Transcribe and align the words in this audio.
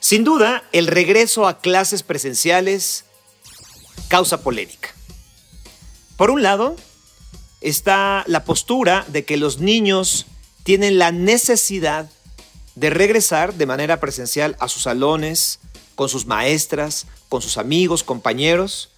Sin 0.00 0.24
duda, 0.24 0.64
el 0.72 0.86
regreso 0.86 1.46
a 1.46 1.60
clases 1.60 2.02
presenciales 2.02 3.04
causa 4.08 4.42
polémica. 4.42 4.88
Por 6.16 6.30
un 6.30 6.42
lado, 6.42 6.74
está 7.60 8.24
la 8.26 8.44
postura 8.44 9.04
de 9.08 9.26
que 9.26 9.36
los 9.36 9.58
niños 9.58 10.26
tienen 10.64 10.98
la 10.98 11.12
necesidad 11.12 12.10
de 12.74 12.90
regresar 12.90 13.54
de 13.54 13.66
manera 13.66 14.00
presencial 14.00 14.56
a 14.58 14.68
sus 14.68 14.82
salones, 14.82 15.60
con 15.94 16.08
sus 16.08 16.24
maestras, 16.24 17.06
con 17.28 17.42
sus 17.42 17.58
amigos, 17.58 18.02
compañeros. 18.02 18.88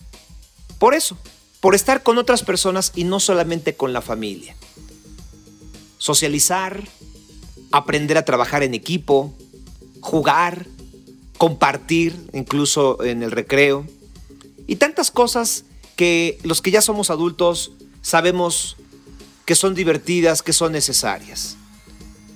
Por 0.78 0.94
eso, 0.94 1.18
por 1.60 1.74
estar 1.74 2.04
con 2.04 2.16
otras 2.16 2.44
personas 2.44 2.92
y 2.94 3.02
no 3.04 3.18
solamente 3.18 3.74
con 3.74 3.92
la 3.92 4.02
familia. 4.02 4.54
Socializar, 5.98 6.88
aprender 7.72 8.18
a 8.18 8.24
trabajar 8.24 8.62
en 8.62 8.74
equipo, 8.74 9.34
jugar, 10.00 10.66
compartir, 11.42 12.28
incluso 12.32 13.02
en 13.02 13.24
el 13.24 13.32
recreo, 13.32 13.84
y 14.68 14.76
tantas 14.76 15.10
cosas 15.10 15.64
que 15.96 16.38
los 16.44 16.62
que 16.62 16.70
ya 16.70 16.80
somos 16.80 17.10
adultos 17.10 17.72
sabemos 18.00 18.76
que 19.44 19.56
son 19.56 19.74
divertidas, 19.74 20.40
que 20.40 20.52
son 20.52 20.70
necesarias. 20.70 21.56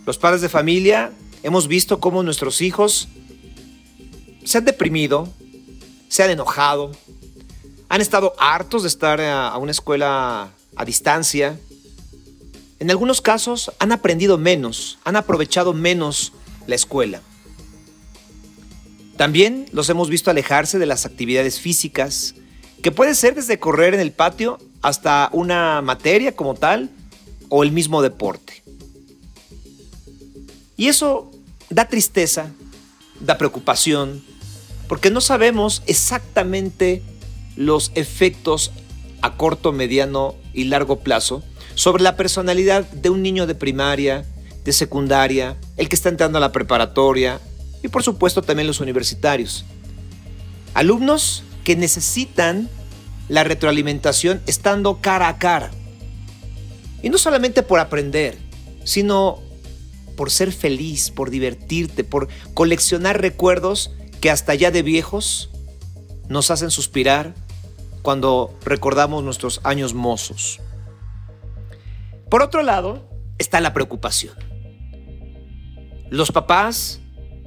Los 0.06 0.18
padres 0.18 0.40
de 0.40 0.48
familia 0.48 1.12
hemos 1.44 1.68
visto 1.68 2.00
cómo 2.00 2.24
nuestros 2.24 2.60
hijos 2.60 3.06
se 4.44 4.58
han 4.58 4.64
deprimido, 4.64 5.28
se 6.08 6.24
han 6.24 6.30
enojado, 6.30 6.90
han 7.88 8.00
estado 8.00 8.32
hartos 8.40 8.82
de 8.82 8.88
estar 8.88 9.20
a 9.20 9.56
una 9.56 9.70
escuela 9.70 10.50
a 10.74 10.84
distancia. 10.84 11.56
En 12.80 12.90
algunos 12.90 13.20
casos 13.20 13.70
han 13.78 13.92
aprendido 13.92 14.36
menos, 14.36 14.98
han 15.04 15.14
aprovechado 15.14 15.72
menos 15.74 16.32
la 16.66 16.74
escuela. 16.74 17.22
También 19.16 19.66
los 19.72 19.88
hemos 19.88 20.10
visto 20.10 20.30
alejarse 20.30 20.78
de 20.78 20.86
las 20.86 21.06
actividades 21.06 21.58
físicas, 21.60 22.34
que 22.82 22.92
puede 22.92 23.14
ser 23.14 23.34
desde 23.34 23.58
correr 23.58 23.94
en 23.94 24.00
el 24.00 24.12
patio 24.12 24.58
hasta 24.82 25.30
una 25.32 25.80
materia 25.82 26.36
como 26.36 26.54
tal 26.54 26.90
o 27.48 27.62
el 27.62 27.72
mismo 27.72 28.02
deporte. 28.02 28.62
Y 30.76 30.88
eso 30.88 31.30
da 31.70 31.88
tristeza, 31.88 32.50
da 33.20 33.38
preocupación, 33.38 34.22
porque 34.88 35.10
no 35.10 35.20
sabemos 35.20 35.82
exactamente 35.86 37.02
los 37.56 37.92
efectos 37.94 38.70
a 39.22 39.36
corto, 39.36 39.72
mediano 39.72 40.34
y 40.52 40.64
largo 40.64 41.00
plazo 41.00 41.42
sobre 41.74 42.02
la 42.02 42.16
personalidad 42.16 42.88
de 42.90 43.10
un 43.10 43.22
niño 43.22 43.46
de 43.46 43.54
primaria, 43.54 44.26
de 44.64 44.72
secundaria, 44.72 45.56
el 45.76 45.88
que 45.88 45.96
está 45.96 46.10
entrando 46.10 46.38
a 46.38 46.40
la 46.40 46.52
preparatoria, 46.52 47.40
y 47.82 47.88
por 47.88 48.02
supuesto 48.02 48.42
también 48.42 48.66
los 48.66 48.80
universitarios. 48.80 49.64
Alumnos 50.74 51.42
que 51.64 51.76
necesitan 51.76 52.68
la 53.28 53.44
retroalimentación 53.44 54.40
estando 54.46 55.00
cara 55.00 55.28
a 55.28 55.38
cara. 55.38 55.70
Y 57.02 57.10
no 57.10 57.18
solamente 57.18 57.62
por 57.62 57.80
aprender, 57.80 58.38
sino 58.84 59.40
por 60.16 60.30
ser 60.30 60.52
feliz, 60.52 61.10
por 61.10 61.30
divertirte, 61.30 62.04
por 62.04 62.28
coleccionar 62.54 63.20
recuerdos 63.20 63.92
que 64.20 64.30
hasta 64.30 64.54
ya 64.54 64.70
de 64.70 64.82
viejos 64.82 65.50
nos 66.28 66.50
hacen 66.50 66.70
suspirar 66.70 67.34
cuando 68.02 68.56
recordamos 68.64 69.22
nuestros 69.24 69.60
años 69.64 69.94
mozos. 69.94 70.60
Por 72.30 72.42
otro 72.42 72.62
lado, 72.62 73.08
está 73.38 73.60
la 73.60 73.72
preocupación. 73.72 74.34
Los 76.10 76.32
papás 76.32 77.00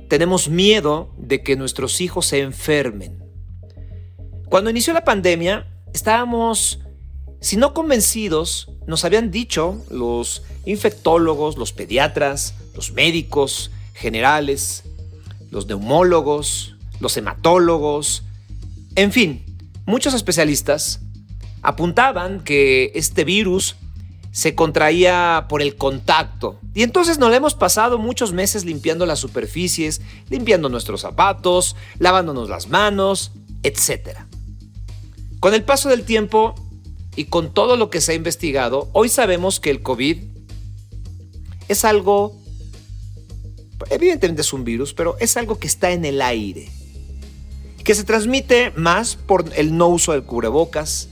tenemos 0.10 0.50
miedo 0.50 1.14
de 1.18 1.42
que 1.44 1.56
nuestros 1.56 2.02
hijos 2.02 2.26
se 2.26 2.42
enfermen. 2.42 3.24
Cuando 4.50 4.72
inició 4.72 4.92
la 4.94 5.06
pandemia, 5.06 5.68
estábamos, 5.94 6.80
si 7.40 7.56
no 7.56 7.74
convencidos, 7.74 8.72
nos 8.88 9.06
habían 9.06 9.30
dicho 9.30 9.86
los 9.92 10.44
infectólogos, 10.66 11.58
los 11.58 11.72
pediatras, 11.72 12.56
los 12.76 12.92
médicos 12.92 13.70
generales, 13.94 14.84
los 15.52 15.68
neumólogos, 15.68 16.76
los 17.00 17.16
hematólogos, 17.16 18.24
en 18.96 19.12
fin, 19.12 19.46
muchos 19.86 20.16
especialistas 20.16 21.02
apuntaban 21.62 22.40
que 22.44 22.92
este 22.96 23.24
virus 23.24 23.76
se 24.32 24.56
contraía 24.56 25.48
por 25.50 25.62
el 25.62 25.76
contacto. 25.76 26.60
Y 26.74 26.84
entonces 26.84 27.18
nos 27.18 27.34
hemos 27.34 27.56
pasado 27.56 27.98
muchos 27.98 28.32
meses 28.32 28.66
limpiando 28.66 29.06
las 29.06 29.20
superficies, 29.20 30.02
limpiando 30.30 30.70
nuestros 30.70 31.02
zapatos, 31.02 31.76
lavándonos 31.98 32.50
las 32.50 32.70
manos, 32.70 33.32
etc. 33.64 34.20
Con 35.40 35.54
el 35.54 35.64
paso 35.64 35.90
del 35.90 36.04
tiempo 36.04 36.56
y 37.16 37.26
con 37.26 37.54
todo 37.54 37.76
lo 37.76 37.90
que 37.90 38.02
se 38.02 38.12
ha 38.12 38.16
investigado, 38.16 38.90
hoy 38.94 39.10
sabemos 39.10 39.60
que 39.60 39.72
el 39.72 39.82
COVID 39.82 40.24
es 41.68 41.86
algo, 41.86 42.36
evidentemente 43.90 44.42
es 44.42 44.54
un 44.54 44.64
virus, 44.64 44.94
pero 44.94 45.18
es 45.20 45.38
algo 45.38 45.60
que 45.60 45.68
está 45.68 45.92
en 45.92 46.06
el 46.06 46.22
aire, 46.22 46.70
que 47.84 47.96
se 47.96 48.04
transmite 48.04 48.72
más 48.76 49.16
por 49.16 49.46
el 49.56 49.76
no 49.76 49.88
uso 49.88 50.12
del 50.12 50.24
cubrebocas, 50.24 51.10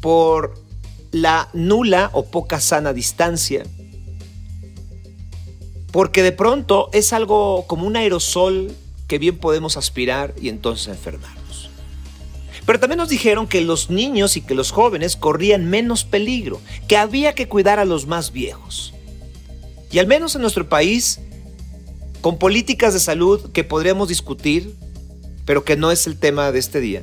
por 0.00 0.69
la 1.12 1.48
nula 1.52 2.10
o 2.12 2.26
poca 2.26 2.60
sana 2.60 2.92
distancia. 2.92 3.64
Porque 5.92 6.22
de 6.22 6.32
pronto 6.32 6.88
es 6.92 7.12
algo 7.12 7.66
como 7.66 7.86
un 7.86 7.96
aerosol 7.96 8.72
que 9.08 9.18
bien 9.18 9.38
podemos 9.38 9.76
aspirar 9.76 10.34
y 10.40 10.48
entonces 10.48 10.88
enfermarnos. 10.88 11.70
Pero 12.64 12.78
también 12.78 12.98
nos 12.98 13.08
dijeron 13.08 13.48
que 13.48 13.60
los 13.60 13.90
niños 13.90 14.36
y 14.36 14.42
que 14.42 14.54
los 14.54 14.70
jóvenes 14.70 15.16
corrían 15.16 15.68
menos 15.68 16.04
peligro, 16.04 16.60
que 16.86 16.96
había 16.96 17.34
que 17.34 17.48
cuidar 17.48 17.80
a 17.80 17.84
los 17.84 18.06
más 18.06 18.32
viejos. 18.32 18.94
Y 19.90 19.98
al 19.98 20.06
menos 20.06 20.36
en 20.36 20.42
nuestro 20.42 20.68
país, 20.68 21.18
con 22.20 22.38
políticas 22.38 22.94
de 22.94 23.00
salud 23.00 23.50
que 23.50 23.64
podríamos 23.64 24.08
discutir, 24.08 24.76
pero 25.44 25.64
que 25.64 25.76
no 25.76 25.90
es 25.90 26.06
el 26.06 26.16
tema 26.16 26.52
de 26.52 26.60
este 26.60 26.78
día, 26.80 27.02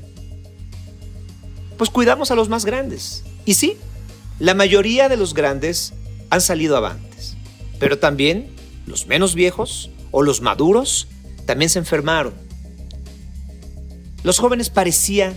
pues 1.78 1.90
cuidamos 1.90 2.32
a 2.32 2.36
los 2.36 2.48
más 2.48 2.64
grandes. 2.64 3.24
Y 3.44 3.56
sí, 3.56 3.78
la 4.40 4.54
mayoría 4.54 5.10
de 5.10 5.18
los 5.18 5.34
grandes 5.34 5.94
han 6.30 6.42
salido 6.42 6.78
avantes, 6.78 7.36
pero 7.80 8.00
también 8.00 8.50
los 8.86 9.08
menos 9.08 9.36
viejos 9.36 9.90
o 10.12 10.22
los 10.22 10.42
maduros 10.42 11.08
también 11.46 11.70
se 11.70 11.80
enfermaron. 11.80 12.34
Los 14.24 14.40
jóvenes 14.40 14.70
parecía 14.70 15.36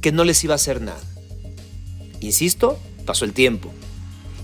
que 0.00 0.12
no 0.12 0.24
les 0.24 0.42
iba 0.44 0.54
a 0.54 0.56
hacer 0.56 0.80
nada. 0.80 1.00
Insisto, 2.20 2.78
pasó 3.06 3.24
el 3.24 3.32
tiempo. 3.32 3.70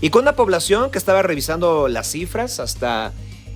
Y 0.01 0.09
con 0.09 0.23
una 0.23 0.35
población 0.35 0.91
que 0.91 0.97
estaba 0.97 1.21
revisando 1.21 1.87
las 1.87 2.11
cifras 2.11 2.59
hasta 2.59 3.13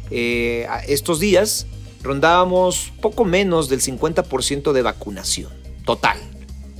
eh, 0.09 0.68
estos 0.88 1.19
días, 1.19 1.68
rondábamos 2.01 2.91
poco 3.00 3.25
menos 3.25 3.69
del 3.69 3.81
50% 3.81 4.72
de 4.72 4.81
vacunación 4.81 5.51
total. 5.85 6.18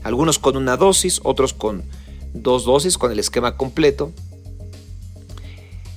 Algunos 0.04 0.40
con 0.40 0.58
una 0.58 0.78
dosis, 0.78 1.20
otros 1.24 1.54
con 1.54 1.84
dos 2.34 2.66
dosis 2.66 2.98
con 2.98 3.12
el 3.12 3.20
esquema 3.20 3.58
completo. 3.58 4.12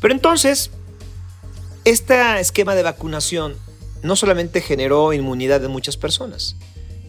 Pero 0.00 0.14
entonces, 0.14 0.70
este 1.84 2.40
esquema 2.40 2.74
de 2.74 2.82
vacunación 2.82 3.56
no 4.02 4.16
solamente 4.16 4.60
generó 4.60 5.12
inmunidad 5.12 5.60
de 5.60 5.68
muchas 5.68 5.96
personas, 5.96 6.56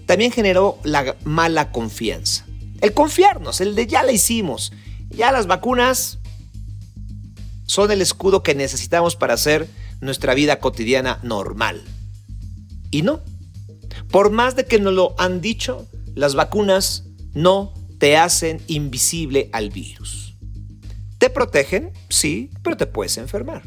también 0.06 0.32
generó 0.32 0.78
la 0.84 1.16
mala 1.24 1.72
confianza. 1.72 2.46
El 2.82 2.94
confiarnos, 2.94 3.62
el 3.62 3.76
de 3.76 3.88
ya 3.88 4.04
la 4.04 4.12
hicimos, 4.12 4.72
ya 5.10 5.32
las 5.32 5.48
vacunas 5.48 6.20
son 7.68 7.92
el 7.92 8.02
escudo 8.02 8.44
que 8.44 8.56
necesitamos 8.56 9.16
para 9.16 9.34
hacer 9.34 9.68
nuestra 10.02 10.34
vida 10.34 10.60
cotidiana 10.60 11.20
normal. 11.24 11.82
Y 12.92 13.02
no. 13.02 13.22
Por 14.12 14.30
más 14.30 14.56
de 14.56 14.66
que 14.66 14.80
nos 14.80 14.94
lo 14.94 15.16
han 15.18 15.42
dicho, 15.42 15.88
las 16.14 16.36
vacunas 16.36 17.04
no 17.34 17.74
te 17.98 18.18
hacen 18.18 18.62
invisible 18.68 19.50
al 19.52 19.70
virus. 19.70 20.36
Te 21.18 21.30
protegen, 21.30 21.94
sí, 22.10 22.52
pero 22.62 22.78
te 22.78 22.86
puedes 22.86 23.18
enfermar. 23.18 23.64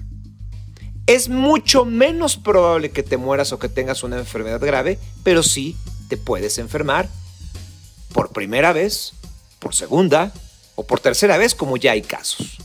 Es 1.06 1.28
mucho 1.28 1.84
menos 1.84 2.36
probable 2.36 2.90
que 2.90 3.02
te 3.02 3.16
mueras 3.16 3.52
o 3.52 3.58
que 3.58 3.68
tengas 3.68 4.02
una 4.02 4.18
enfermedad 4.18 4.60
grave, 4.60 4.98
pero 5.22 5.42
sí 5.42 5.76
te 6.08 6.16
puedes 6.16 6.58
enfermar 6.58 7.08
por 8.12 8.30
primera 8.30 8.72
vez, 8.72 9.14
por 9.58 9.74
segunda 9.74 10.32
o 10.74 10.86
por 10.86 11.00
tercera 11.00 11.38
vez, 11.38 11.54
como 11.54 11.76
ya 11.76 11.92
hay 11.92 12.02
casos. 12.02 12.58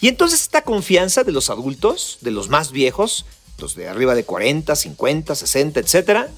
Y 0.00 0.08
entonces 0.08 0.42
esta 0.42 0.62
confianza 0.62 1.24
de 1.24 1.32
los 1.32 1.50
adultos, 1.50 2.18
de 2.20 2.30
los 2.30 2.48
más 2.48 2.70
viejos, 2.70 3.26
los 3.58 3.74
de 3.74 3.88
arriba 3.88 4.14
de 4.14 4.24
40, 4.24 4.76
50, 4.76 5.34
60, 5.34 5.80
etc., 5.80 6.30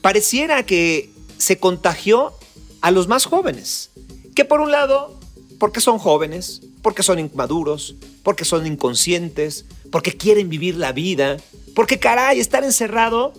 pareciera 0.00 0.64
que 0.64 1.11
se 1.42 1.58
contagió 1.58 2.32
a 2.82 2.92
los 2.92 3.08
más 3.08 3.24
jóvenes, 3.24 3.90
que 4.36 4.44
por 4.44 4.60
un 4.60 4.70
lado, 4.70 5.18
porque 5.58 5.80
son 5.80 5.98
jóvenes, 5.98 6.62
porque 6.82 7.02
son 7.02 7.18
inmaduros, 7.18 7.96
porque 8.22 8.44
son 8.44 8.64
inconscientes, 8.64 9.64
porque 9.90 10.16
quieren 10.16 10.48
vivir 10.48 10.76
la 10.76 10.92
vida, 10.92 11.38
porque 11.74 11.98
caray, 11.98 12.38
estar 12.38 12.62
encerrado 12.62 13.32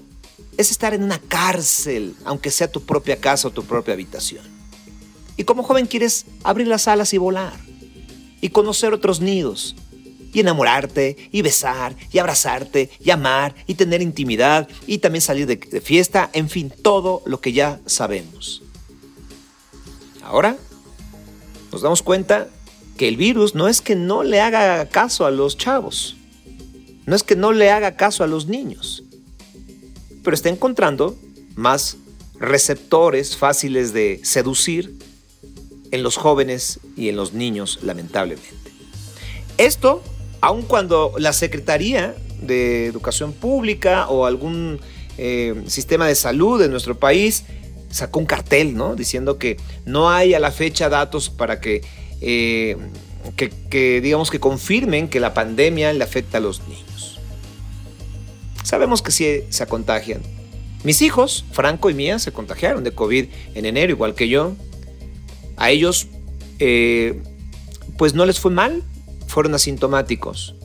es 0.57 0.69
estar 0.69 0.93
en 0.93 1.01
una 1.01 1.17
cárcel, 1.17 2.13
aunque 2.25 2.51
sea 2.51 2.69
tu 2.69 2.81
propia 2.81 3.21
casa 3.21 3.47
o 3.47 3.51
tu 3.51 3.63
propia 3.63 3.93
habitación. 3.93 4.43
Y 5.37 5.45
como 5.45 5.63
joven 5.63 5.85
quieres 5.85 6.25
abrir 6.43 6.67
las 6.67 6.89
alas 6.89 7.13
y 7.13 7.17
volar, 7.17 7.57
y 8.41 8.49
conocer 8.49 8.93
otros 8.93 9.21
nidos, 9.21 9.77
y 10.33 10.39
enamorarte, 10.39 11.29
y 11.31 11.41
besar, 11.41 11.95
y 12.11 12.17
abrazarte, 12.17 12.89
y 12.99 13.11
amar, 13.11 13.55
y 13.67 13.75
tener 13.75 14.01
intimidad, 14.01 14.67
y 14.87 14.97
también 14.97 15.21
salir 15.21 15.45
de, 15.47 15.81
fiesta, 15.81 16.29
en 16.33 16.49
fin, 16.49 16.73
todo 16.81 17.21
lo 17.25 17.39
que 17.39 17.53
ya 17.53 17.79
sabemos. 17.85 18.63
Ahora 20.23 20.57
nos 21.71 21.81
damos 21.81 22.01
cuenta 22.01 22.49
que 22.97 23.07
el 23.07 23.17
virus 23.17 23.55
no 23.55 23.67
es 23.67 23.81
que 23.81 23.95
no 23.95 24.23
le 24.23 24.41
haga 24.41 24.87
caso 24.89 25.25
a 25.25 25.31
los 25.31 25.57
chavos, 25.57 26.15
no 27.05 27.15
es 27.15 27.23
que 27.23 27.35
no 27.35 27.51
le 27.51 27.71
haga 27.71 27.95
caso 27.95 28.23
a 28.23 28.27
los 28.27 28.47
niños, 28.47 29.03
pero 30.23 30.35
está 30.35 30.49
encontrando 30.49 31.17
más 31.55 31.97
receptores 32.39 33.37
fáciles 33.37 33.93
de 33.93 34.19
seducir 34.23 34.97
en 35.91 36.01
los 36.03 36.17
jóvenes 36.17 36.79
y 36.97 37.09
en 37.09 37.15
los 37.15 37.33
niños, 37.33 37.79
lamentablemente. 37.83 38.71
Esto, 39.57 40.03
aun 40.43 40.63
cuando 40.63 41.13
la 41.19 41.31
Secretaría 41.31 42.15
de 42.41 42.87
Educación 42.87 43.31
Pública 43.31 44.09
o 44.09 44.25
algún 44.25 44.81
eh, 45.17 45.63
sistema 45.67 46.05
de 46.05 46.15
salud 46.15 46.59
de 46.59 46.67
nuestro 46.67 46.99
país 46.99 47.45
sacó 47.89 48.19
un 48.19 48.25
cartel, 48.25 48.75
¿no? 48.75 48.97
Diciendo 48.97 49.37
que 49.37 49.55
no 49.85 50.09
hay 50.09 50.33
a 50.33 50.41
la 50.41 50.51
fecha 50.51 50.89
datos 50.89 51.29
para 51.29 51.61
que, 51.61 51.81
eh, 52.19 52.75
que, 53.37 53.51
que, 53.69 54.01
digamos, 54.01 54.29
que 54.29 54.41
confirmen 54.41 55.07
que 55.07 55.21
la 55.21 55.33
pandemia 55.33 55.93
le 55.93 56.03
afecta 56.03 56.39
a 56.39 56.41
los 56.41 56.67
niños. 56.67 57.21
Sabemos 58.65 59.01
que 59.01 59.11
sí 59.11 59.43
se 59.47 59.65
contagian. 59.65 60.21
Mis 60.83 61.01
hijos, 61.01 61.45
Franco 61.53 61.89
y 61.89 61.93
Mía, 61.93 62.19
se 62.19 62.33
contagiaron 62.33 62.83
de 62.83 62.91
COVID 62.91 63.27
en 63.55 63.65
enero, 63.65 63.93
igual 63.93 64.13
que 64.13 64.27
yo. 64.27 64.57
A 65.55 65.71
ellos, 65.71 66.07
eh, 66.59 67.21
pues 67.97 68.13
no 68.13 68.25
les 68.25 68.41
fue 68.41 68.51
mal, 68.51 68.83
fueron 69.33 69.55
asintomáticos. 69.55 70.55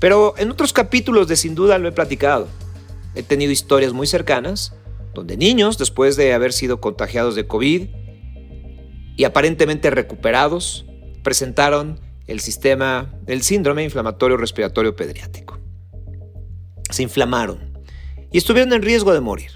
Pero 0.00 0.34
en 0.38 0.50
otros 0.50 0.72
capítulos 0.72 1.28
de 1.28 1.36
Sin 1.36 1.54
Duda 1.54 1.78
lo 1.78 1.88
he 1.88 1.92
platicado. 1.92 2.48
He 3.14 3.22
tenido 3.22 3.52
historias 3.52 3.92
muy 3.92 4.06
cercanas 4.06 4.72
donde 5.12 5.36
niños, 5.36 5.76
después 5.76 6.16
de 6.16 6.32
haber 6.32 6.54
sido 6.54 6.80
contagiados 6.80 7.34
de 7.36 7.46
COVID 7.46 7.86
y 9.16 9.24
aparentemente 9.24 9.90
recuperados, 9.90 10.86
presentaron 11.22 12.00
el 12.26 12.40
sistema, 12.40 13.14
el 13.26 13.42
síndrome 13.42 13.84
inflamatorio 13.84 14.38
respiratorio 14.38 14.96
pediátrico. 14.96 15.58
Se 16.90 17.02
inflamaron 17.02 17.78
y 18.32 18.38
estuvieron 18.38 18.72
en 18.72 18.82
riesgo 18.82 19.12
de 19.12 19.20
morir. 19.20 19.50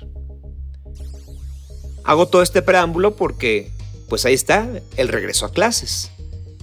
Hago 2.05 2.29
todo 2.29 2.43
este 2.43 2.61
preámbulo 2.61 3.17
porque, 3.17 3.73
pues 4.11 4.27
ahí 4.27 4.35
está, 4.35 4.69
el 4.97 5.09
regreso 5.09 5.47
a 5.47 5.53
clases. 5.53 6.13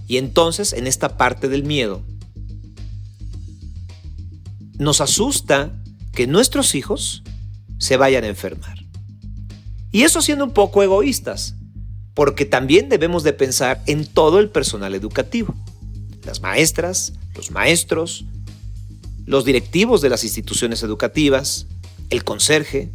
Y 0.07 0.17
entonces, 0.17 0.73
en 0.73 0.87
esta 0.87 1.17
parte 1.17 1.47
del 1.47 1.63
miedo, 1.63 2.03
nos 4.77 5.01
asusta 5.01 5.71
que 6.13 6.27
nuestros 6.27 6.75
hijos 6.75 7.23
se 7.77 7.97
vayan 7.97 8.23
a 8.23 8.27
enfermar. 8.27 8.79
Y 9.91 10.03
eso 10.03 10.21
siendo 10.21 10.43
un 10.43 10.51
poco 10.51 10.83
egoístas, 10.83 11.55
porque 12.13 12.45
también 12.45 12.89
debemos 12.89 13.23
de 13.23 13.33
pensar 13.33 13.81
en 13.85 14.05
todo 14.05 14.39
el 14.39 14.49
personal 14.49 14.95
educativo. 14.95 15.55
Las 16.25 16.41
maestras, 16.41 17.13
los 17.35 17.51
maestros, 17.51 18.25
los 19.25 19.45
directivos 19.45 20.01
de 20.01 20.09
las 20.09 20.23
instituciones 20.23 20.83
educativas, 20.83 21.67
el 22.09 22.23
conserje, 22.23 22.91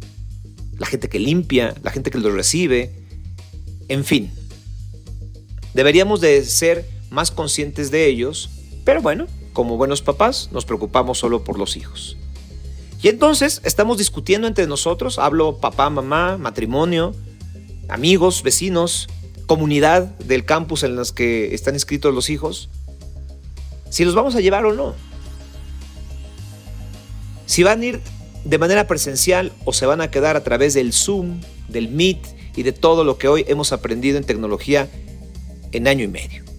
la 0.77 0.87
gente 0.87 1.09
que 1.09 1.19
limpia, 1.19 1.75
la 1.83 1.91
gente 1.91 2.09
que 2.09 2.19
los 2.19 2.33
recibe, 2.33 2.91
en 3.87 4.05
fin. 4.05 4.31
Deberíamos 5.73 6.21
de 6.21 6.43
ser 6.43 6.87
más 7.11 7.29
conscientes 7.29 7.91
de 7.91 8.07
ellos, 8.07 8.49
pero 8.83 9.01
bueno, 9.01 9.27
como 9.53 9.77
buenos 9.77 10.01
papás 10.01 10.49
nos 10.51 10.65
preocupamos 10.65 11.19
solo 11.19 11.43
por 11.43 11.59
los 11.59 11.77
hijos. 11.77 12.17
Y 13.03 13.09
entonces 13.09 13.61
estamos 13.63 13.97
discutiendo 13.97 14.47
entre 14.47 14.65
nosotros, 14.65 15.19
hablo 15.19 15.57
papá, 15.57 15.89
mamá, 15.89 16.37
matrimonio, 16.37 17.13
amigos, 17.89 18.41
vecinos, 18.41 19.09
comunidad 19.45 20.03
del 20.19 20.45
campus 20.45 20.83
en 20.83 20.95
las 20.95 21.11
que 21.11 21.53
están 21.53 21.73
inscritos 21.73 22.13
los 22.15 22.29
hijos, 22.29 22.69
si 23.89 24.05
los 24.05 24.15
vamos 24.15 24.35
a 24.35 24.39
llevar 24.39 24.65
o 24.65 24.73
no. 24.73 24.95
Si 27.45 27.63
van 27.63 27.81
a 27.81 27.85
ir 27.85 28.01
de 28.45 28.57
manera 28.57 28.87
presencial 28.87 29.51
o 29.65 29.73
se 29.73 29.85
van 29.85 29.99
a 29.99 30.09
quedar 30.09 30.37
a 30.37 30.43
través 30.43 30.73
del 30.73 30.93
Zoom, 30.93 31.41
del 31.67 31.89
Meet 31.89 32.19
y 32.55 32.63
de 32.63 32.71
todo 32.71 33.03
lo 33.03 33.17
que 33.17 33.27
hoy 33.27 33.43
hemos 33.47 33.73
aprendido 33.73 34.17
en 34.17 34.23
tecnología 34.23 34.89
en 35.73 35.87
año 35.87 36.05
y 36.05 36.07
medio. 36.07 36.50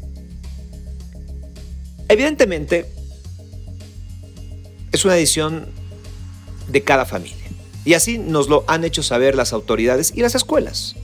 Evidentemente, 2.08 2.86
es 4.92 5.04
una 5.04 5.16
edición 5.16 5.66
de 6.68 6.82
cada 6.82 7.04
familia. 7.04 7.36
Y 7.84 7.94
así 7.94 8.18
nos 8.18 8.48
lo 8.48 8.64
han 8.68 8.84
hecho 8.84 9.02
saber 9.02 9.34
las 9.34 9.52
autoridades 9.52 10.12
y 10.14 10.20
las 10.20 10.34
escuelas. 10.34 10.94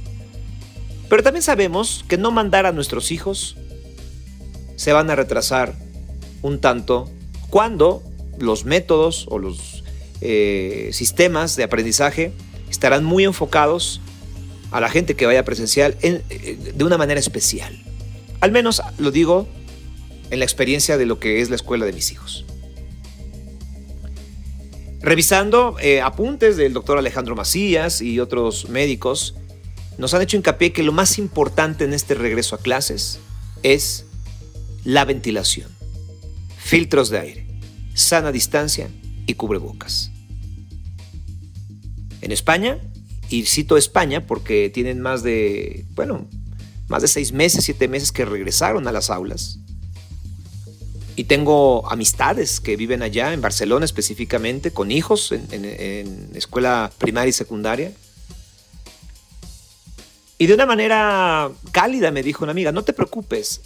Pero 1.09 1.23
también 1.23 1.43
sabemos 1.43 2.05
que 2.07 2.19
no 2.19 2.31
mandar 2.31 2.67
a 2.67 2.73
nuestros 2.73 3.11
hijos 3.11 3.57
se 4.77 4.93
van 4.93 5.11
a 5.11 5.17
retrasar 5.17 5.75
un 6.43 6.61
tanto 6.61 7.11
cuando 7.51 8.03
los 8.39 8.65
métodos 8.65 9.27
o 9.29 9.39
los 9.39 9.83
eh, 10.21 10.91
sistemas 10.93 11.57
de 11.57 11.65
aprendizaje 11.65 12.33
estarán 12.71 13.05
muy 13.05 13.25
enfocados 13.25 14.01
a 14.71 14.81
la 14.81 14.91
gente 14.91 15.17
que 15.17 15.27
vaya 15.27 15.45
presencial 15.45 15.97
eh, 16.03 16.23
de 16.75 16.85
una 16.85 16.99
manera 16.99 17.19
especial. 17.19 17.77
Al 18.41 18.53
menos 18.53 18.83
lo 18.99 19.11
digo 19.11 19.49
en 20.31 20.39
la 20.39 20.45
experiencia 20.45 20.97
de 20.97 21.07
lo 21.07 21.19
que 21.19 21.41
es 21.41 21.51
la 21.51 21.57
escuela 21.57 21.87
de 21.87 21.93
mis 21.93 22.13
hijos. 22.13 22.45
Revisando 25.01 25.77
eh, 25.81 26.01
apuntes 26.01 26.57
del 26.57 26.73
doctor 26.73 26.99
Alejandro 26.99 27.37
Macías 27.37 28.03
y 28.03 28.19
otros 28.21 28.69
médicos, 28.69 29.37
nos 29.97 30.13
han 30.15 30.23
hecho 30.23 30.37
hincapié 30.37 30.73
que 30.73 30.83
lo 30.83 30.93
más 30.93 31.19
importante 31.19 31.85
en 31.85 31.93
este 31.93 32.15
regreso 32.15 32.57
a 32.57 32.59
clases 32.59 33.21
es 33.63 34.07
la 34.85 35.05
ventilación, 35.05 35.71
filtros 36.59 37.11
de 37.11 37.19
aire, 37.19 37.47
sana 37.95 38.33
distancia 38.33 38.89
y 39.27 39.35
cubrebocas. 39.35 40.11
En 42.21 42.33
España, 42.33 42.79
y 43.29 43.45
cito 43.45 43.77
España 43.77 44.27
porque 44.27 44.71
tienen 44.71 45.01
más 45.01 45.23
de, 45.23 45.87
bueno, 45.95 46.29
más 46.89 47.03
de 47.03 47.09
seis 47.09 47.33
meses, 47.33 47.65
siete 47.65 47.87
meses 47.89 48.13
que 48.13 48.25
regresaron 48.25 48.89
a 48.89 48.93
las 48.93 49.11
aulas, 49.11 49.61
y 51.19 51.25
tengo 51.25 51.91
amistades 51.91 52.61
que 52.61 52.77
viven 52.77 53.03
allá, 53.03 53.33
en 53.33 53.41
Barcelona 53.41 53.85
específicamente, 53.85 54.71
con 54.71 54.93
hijos 54.93 55.33
en, 55.33 56.31
escuela 56.37 56.93
primaria 56.97 57.31
y 57.31 57.33
secundaria. 57.33 57.91
Y 60.39 60.47
de 60.47 60.55
una 60.55 60.65
manera 60.65 61.51
cálida 61.73 62.13
me 62.13 62.23
dijo 62.23 62.45
una 62.45 62.53
amiga, 62.53 62.71
no 62.71 62.85
te 62.85 62.93
preocupes, 62.93 63.63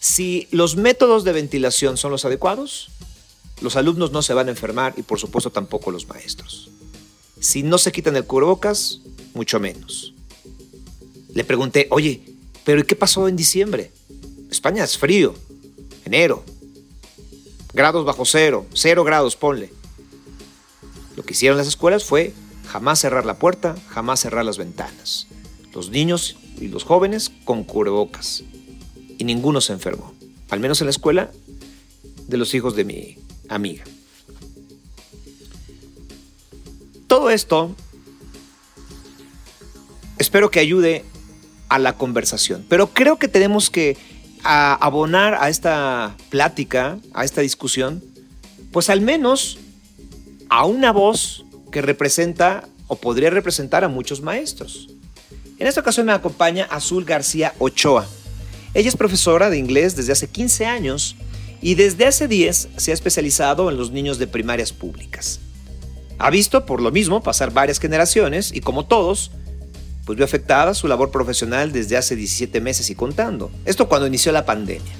si 0.00 0.48
los 0.50 0.76
métodos 0.76 1.24
de 1.24 1.32
ventilación 1.32 1.96
son 1.96 2.10
los 2.10 2.26
adecuados, 2.26 2.90
los 3.62 3.76
alumnos 3.76 4.12
no 4.12 4.20
se 4.20 4.34
van 4.34 4.48
a 4.48 4.50
enfermar 4.50 4.92
y 4.98 5.02
por 5.02 5.18
supuesto 5.18 5.48
tampoco 5.48 5.90
los 5.90 6.06
maestros. 6.06 6.68
Si 7.40 7.62
no 7.62 7.78
se 7.78 7.90
quitan 7.90 8.16
el 8.16 8.26
cubrebocas, 8.26 9.00
mucho 9.32 9.58
menos. 9.60 10.12
Le 11.32 11.44
pregunté, 11.44 11.86
oye, 11.88 12.20
pero 12.64 12.82
¿y 12.82 12.84
qué 12.84 12.96
pasó 12.96 13.28
en 13.28 13.36
diciembre? 13.36 13.92
España 14.50 14.84
es 14.84 14.98
frío, 14.98 15.34
enero, 16.04 16.44
grados 17.72 18.04
bajo 18.04 18.24
cero, 18.24 18.66
cero 18.74 19.04
grados, 19.04 19.36
ponle. 19.36 19.72
Lo 21.16 21.22
que 21.22 21.32
hicieron 21.32 21.58
las 21.58 21.66
escuelas 21.66 22.04
fue 22.04 22.32
jamás 22.66 23.00
cerrar 23.00 23.26
la 23.26 23.38
puerta, 23.38 23.74
jamás 23.88 24.20
cerrar 24.20 24.44
las 24.44 24.58
ventanas. 24.58 25.26
Los 25.74 25.90
niños 25.90 26.36
y 26.60 26.68
los 26.68 26.84
jóvenes 26.84 27.30
con 27.44 27.64
cubrebocas. 27.64 28.44
Y 29.18 29.24
ninguno 29.24 29.60
se 29.60 29.72
enfermó. 29.72 30.12
Al 30.50 30.60
menos 30.60 30.80
en 30.80 30.86
la 30.86 30.90
escuela 30.90 31.30
de 32.28 32.36
los 32.36 32.54
hijos 32.54 32.76
de 32.76 32.84
mi 32.84 33.18
amiga. 33.48 33.84
Todo 37.06 37.30
esto 37.30 37.74
espero 40.18 40.50
que 40.50 40.60
ayude 40.60 41.04
a 41.68 41.78
la 41.78 41.96
conversación. 41.96 42.64
Pero 42.68 42.88
creo 42.88 43.18
que 43.18 43.28
tenemos 43.28 43.70
que 43.70 43.96
a 44.44 44.74
abonar 44.74 45.38
a 45.40 45.48
esta 45.48 46.16
plática, 46.30 46.98
a 47.14 47.24
esta 47.24 47.40
discusión, 47.40 48.02
pues 48.72 48.90
al 48.90 49.00
menos 49.00 49.58
a 50.48 50.64
una 50.66 50.92
voz 50.92 51.44
que 51.70 51.82
representa 51.82 52.64
o 52.86 52.96
podría 52.96 53.30
representar 53.30 53.84
a 53.84 53.88
muchos 53.88 54.20
maestros. 54.20 54.88
En 55.58 55.66
esta 55.66 55.80
ocasión 55.80 56.06
me 56.06 56.12
acompaña 56.12 56.66
Azul 56.70 57.04
García 57.04 57.54
Ochoa. 57.58 58.06
Ella 58.74 58.88
es 58.88 58.96
profesora 58.96 59.50
de 59.50 59.58
inglés 59.58 59.96
desde 59.96 60.12
hace 60.12 60.28
15 60.28 60.66
años 60.66 61.16
y 61.60 61.74
desde 61.74 62.06
hace 62.06 62.26
10 62.26 62.68
se 62.76 62.90
ha 62.90 62.94
especializado 62.94 63.70
en 63.70 63.76
los 63.76 63.90
niños 63.90 64.18
de 64.18 64.26
primarias 64.26 64.72
públicas. 64.72 65.40
Ha 66.18 66.30
visto, 66.30 66.66
por 66.66 66.80
lo 66.80 66.90
mismo, 66.90 67.22
pasar 67.22 67.52
varias 67.52 67.78
generaciones 67.78 68.52
y 68.52 68.60
como 68.60 68.86
todos, 68.86 69.30
pues 70.04 70.16
vio 70.16 70.24
afectada 70.24 70.74
su 70.74 70.88
labor 70.88 71.10
profesional 71.10 71.72
desde 71.72 71.96
hace 71.96 72.16
17 72.16 72.60
meses 72.60 72.90
y 72.90 72.94
contando. 72.94 73.50
Esto 73.64 73.88
cuando 73.88 74.06
inició 74.06 74.32
la 74.32 74.44
pandemia. 74.44 74.92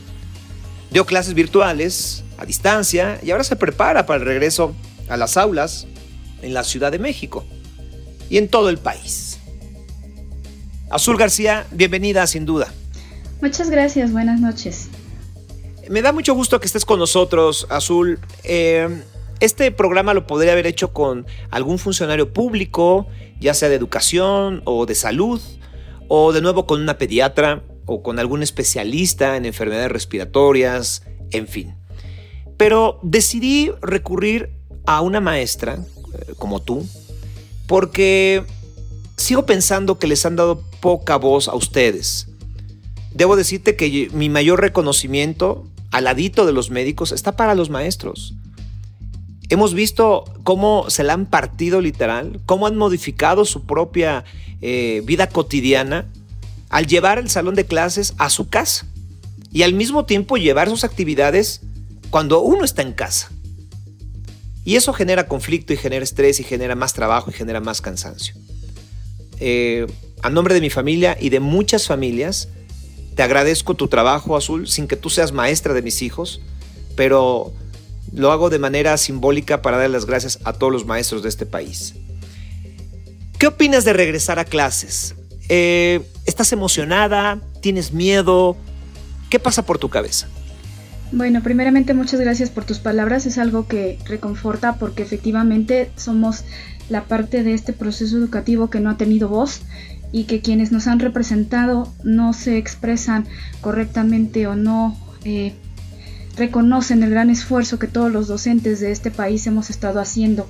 Dio 0.91 1.07
clases 1.07 1.35
virtuales, 1.35 2.23
a 2.39 2.45
distancia, 2.45 3.19
y 3.23 3.31
ahora 3.31 3.45
se 3.45 3.57
prepara 3.57 4.07
para 4.07 4.21
el 4.21 4.27
regreso 4.27 4.75
a 5.09 5.17
las 5.17 5.37
aulas 5.37 5.87
en 6.43 6.55
la 6.55 6.65
Ciudad 6.65 6.93
de 6.93 6.99
México 6.99 7.45
y 8.29 8.39
en 8.39 8.49
todo 8.49 8.69
el 8.69 8.79
país. 8.79 9.39
Azul 10.91 11.17
García, 11.17 11.67
bienvenida 11.71 12.27
sin 12.27 12.45
duda. 12.45 12.73
Muchas 13.41 13.71
gracias, 13.71 14.13
buenas 14.13 14.41
noches. 14.41 14.89
Me 15.89 16.03
da 16.03 16.13
mucho 16.13 16.35
gusto 16.35 16.61
que 16.61 16.67
estés 16.67 16.85
con 16.85 16.99
nosotros, 16.99 17.67
Azul. 17.71 18.21
Eh, 18.45 19.03
este 19.43 19.73
programa 19.73 20.15
lo 20.15 20.25
podría 20.25 20.53
haber 20.53 20.69
hecho 20.69 20.93
con 20.93 21.27
algún 21.51 21.81
funcionario 21.81 22.33
público, 22.33 23.09
ya 23.41 23.55
sea 23.55 23.69
de 23.69 23.75
educación 23.75 24.63
o 24.65 24.87
de 24.87 24.95
salud, 24.95 25.41
o 26.07 26.33
de 26.33 26.41
nuevo 26.41 26.65
con 26.65 26.81
una 26.81 26.97
pediatra 26.97 27.65
o 27.85 28.05
con 28.05 28.21
algún 28.21 28.45
especialista 28.45 29.37
en 29.37 29.45
enfermedades 29.45 29.91
respiratorias, 29.91 31.03
en 31.33 31.49
fin. 31.49 31.75
Pero 32.57 33.01
decidí 33.03 33.73
recurrir 33.81 34.51
a 34.87 35.01
una 35.01 35.21
maestra 35.21 35.75
eh, 35.75 36.35
como 36.39 36.63
tú, 36.63 36.87
porque 37.67 38.45
sigo 39.17 39.45
pensando 39.45 39.99
que 39.99 40.07
les 40.07 40.25
han 40.25 40.37
dado 40.37 40.63
poca 40.81 41.17
voz 41.17 41.49
a 41.49 41.57
ustedes. 41.57 42.29
Debo 43.13 43.35
decirte 43.35 43.75
que 43.75 44.09
mi 44.13 44.29
mayor 44.29 44.61
reconocimiento 44.61 45.67
al 45.91 46.05
ladito 46.05 46.47
de 46.47 46.53
los 46.53 46.71
médicos 46.71 47.11
está 47.11 47.35
para 47.35 47.57
los 47.57 47.71
maestros. 47.71 48.37
Hemos 49.49 49.75
visto 49.75 50.25
cómo 50.45 50.89
se 50.89 51.05
la 51.05 51.13
han 51.13 51.27
partido 51.27 51.81
literal, 51.81 52.41
cómo 52.47 52.67
han 52.67 52.77
modificado 52.77 53.45
su 53.45 53.65
propia 53.67 54.25
eh, 54.61 55.03
vida 55.05 55.29
cotidiana 55.29 56.07
al 56.71 56.87
llevar 56.87 57.19
el 57.19 57.29
salón 57.29 57.55
de 57.55 57.67
clases 57.67 58.15
a 58.19 58.31
su 58.31 58.49
casa 58.49 58.87
y 59.53 59.63
al 59.63 59.75
mismo 59.75 60.07
tiempo 60.07 60.37
llevar 60.37 60.69
sus 60.69 60.85
actividades 60.85 61.61
cuando 62.11 62.41
uno 62.41 62.65
está 62.65 62.83
en 62.83 62.93
casa. 62.93 63.31
Y 64.65 64.77
eso 64.77 64.93
genera 64.93 65.27
conflicto 65.27 65.73
y 65.73 65.77
genera 65.77 66.05
estrés 66.05 66.41
y 66.41 66.45
genera 66.45 66.75
más 66.75 66.95
trabajo 66.95 67.31
y 67.31 67.35
genera 67.35 67.61
más 67.61 67.81
cansancio. 67.81 68.35
Eh, 69.41 69.87
a 70.23 70.31
nombre 70.31 70.55
de 70.55 70.61
mi 70.61 70.71
familia 70.71 71.17
y 71.21 71.31
de 71.31 71.41
muchas 71.41 71.87
familias, 71.87 72.49
te 73.17 73.23
agradezco 73.23 73.75
tu 73.75 73.89
trabajo, 73.89 74.37
Azul, 74.37 74.69
sin 74.69 74.87
que 74.87 74.97
tú 74.97 75.11
seas 75.11 75.33
maestra 75.33 75.75
de 75.75 75.83
mis 75.83 76.01
hijos, 76.01 76.41
pero 76.97 77.53
lo 78.13 78.33
hago 78.33 78.51
de 78.51 78.59
manera 78.59 78.97
simbólica 78.97 79.63
para 79.63 79.79
dar 79.79 79.91
las 79.91 80.07
gracias 80.07 80.39
a 80.45 80.53
todos 80.53 80.73
los 80.73 80.87
maestros 80.87 81.23
de 81.23 81.29
este 81.29 81.47
país. 81.47 81.95
¿Qué 83.39 83.47
opinas 83.47 83.85
de 83.85 83.93
regresar 83.93 84.39
a 84.39 84.45
clases? 84.45 85.15
Eh, 85.49 86.01
¿Estás 86.27 86.53
emocionada? 86.53 87.41
¿Tienes 87.61 87.93
miedo? 87.93 88.57
¿Qué 89.31 89.39
pasa 89.39 89.65
por 89.65 89.79
tu 89.79 89.89
cabeza? 89.89 90.29
Bueno, 91.11 91.43
primeramente 91.43 91.93
muchas 91.93 92.21
gracias 92.21 92.51
por 92.51 92.65
tus 92.65 92.79
palabras. 92.79 93.27
Es 93.27 93.39
algo 93.39 93.67
que 93.67 93.99
reconforta 94.07 94.77
porque 94.77 95.03
efectivamente 95.03 95.91
somos 95.97 96.45
la 96.89 97.05
parte 97.05 97.43
de 97.43 97.55
este 97.55 97.73
proceso 97.73 98.17
educativo 98.17 98.71
que 98.71 98.81
no 98.81 98.91
ha 98.91 98.97
tenido 98.97 99.29
voz 99.29 99.61
y 100.13 100.25
que 100.25 100.41
quienes 100.41 100.73
nos 100.73 100.87
han 100.87 101.01
representado 101.01 101.93
no 102.05 102.33
se 102.33 102.59
expresan 102.59 103.27
correctamente 103.61 104.47
o 104.47 104.55
no 104.55 104.97
eh, 105.25 105.55
reconocen 106.37 107.03
el 107.03 107.11
gran 107.11 107.31
esfuerzo 107.31 107.79
que 107.79 107.87
todos 107.87 108.11
los 108.12 108.29
docentes 108.29 108.81
de 108.81 108.91
este 108.91 109.11
país 109.11 109.47
hemos 109.47 109.71
estado 109.71 110.01
haciendo. 110.01 110.49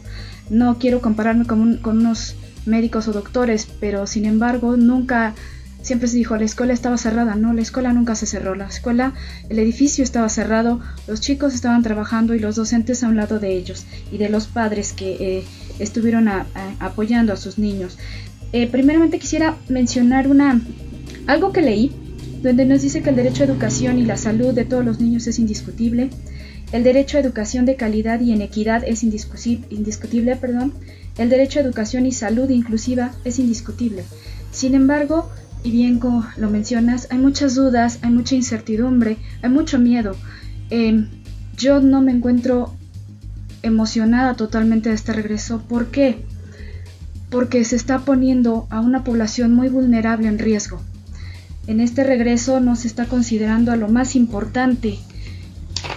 No 0.51 0.79
quiero 0.79 1.01
compararme 1.01 1.47
con, 1.47 1.81
unos 1.85 2.37
médicos 2.67 3.09
o 3.09 3.12
doctores, 3.12 3.67
pero 3.81 4.07
sin 4.07 4.25
embargo 4.25 4.77
nunca 4.77 5.35
siempre 5.83 6.07
se 6.07 6.17
dijo 6.17 6.37
la 6.37 6.45
escuela 6.45 6.73
estaba 6.73 6.97
cerrada, 6.97 7.35
no, 7.35 7.53
la 7.53 7.62
escuela 7.62 7.93
nunca 7.93 8.15
se 8.15 8.27
cerró, 8.27 8.55
la 8.55 8.69
escuela, 8.69 9.15
el 9.49 9.59
edificio 9.59 10.05
estaba 10.05 10.29
cerrado, 10.29 10.81
los 11.09 11.21
chicos 11.21 11.55
estaban 11.55 11.83
trabajando 11.83 12.35
y 12.35 12.39
los 12.39 12.55
docentes 12.55 13.03
a 13.03 13.09
un 13.09 13.17
lado 13.17 13.41
de 13.41 13.57
ellos 13.57 13.85
y 14.12 14.19
de 14.19 14.29
los 14.29 14.47
padres 14.47 14.93
que 14.93 15.39
eh, 15.39 15.45
estuvieron 15.81 16.29
apoyando 16.79 17.33
a 17.33 17.37
sus 17.37 17.59
niños. 17.59 17.99
Eh, 18.53 18.69
primeramente 18.69 19.19
quisiera 19.19 19.57
mencionar 19.69 20.29
una 20.29 20.61
algo 21.27 21.53
que 21.53 21.62
leí 21.62 21.93
donde 22.43 22.67
nos 22.67 22.83
dice 22.83 23.03
que 23.03 23.11
el 23.11 23.17
derecho 23.17 23.43
a 23.43 23.47
educación 23.47 23.99
y 23.99 24.05
la 24.05 24.17
salud 24.17 24.53
de 24.53 24.65
todos 24.65 24.85
los 24.85 25.01
niños 25.01 25.27
es 25.27 25.39
indiscutible, 25.39 26.11
el 26.73 26.85
derecho 26.85 27.17
a 27.17 27.21
educación 27.21 27.67
de 27.67 27.77
calidad 27.77 28.21
y 28.21 28.33
en 28.33 28.43
equidad 28.43 28.83
es 28.85 29.03
indiscutible, 29.05 30.37
perdón, 30.37 30.73
el 31.19 31.29
derecho 31.29 31.59
a 31.59 31.63
educación 31.63 32.07
y 32.07 32.13
salud 32.13 32.51
inclusiva 32.51 33.13
es 33.25 33.39
indiscutible. 33.39 34.05
Sin 34.51 34.75
embargo, 34.75 35.31
y 35.63 35.71
bien 35.71 35.99
como 35.99 36.27
lo 36.37 36.51
mencionas, 36.51 37.07
hay 37.11 37.19
muchas 37.19 37.55
dudas, 37.55 37.99
hay 38.03 38.11
mucha 38.11 38.35
incertidumbre, 38.35 39.19
hay 39.43 39.51
mucho 39.51 39.79
miedo. 39.79 40.17
Em, 40.71 41.09
yo 41.57 41.81
no 41.81 42.01
me 42.01 42.13
encuentro 42.13 42.75
emocionada 43.63 44.35
totalmente 44.35 44.89
de 44.89 44.95
este 44.95 45.13
regreso. 45.13 45.63
¿Por 45.69 45.89
qué? 45.89 46.25
Porque 47.31 47.65
se 47.65 47.77
está 47.77 48.01
poniendo 48.01 48.67
a 48.71 48.81
una 48.81 49.05
población 49.05 49.55
muy 49.55 49.69
vulnerable 49.69 50.27
en 50.27 50.39
riesgo. 50.39 50.81
En 51.66 51.81
este 51.81 52.04
regreso 52.04 52.61
no 52.61 52.75
se 52.76 52.88
está 52.88 53.07
considerando 53.07 53.73
a 53.73 53.76
lo 53.76 53.88
más 53.88 54.16
importante 54.16 54.99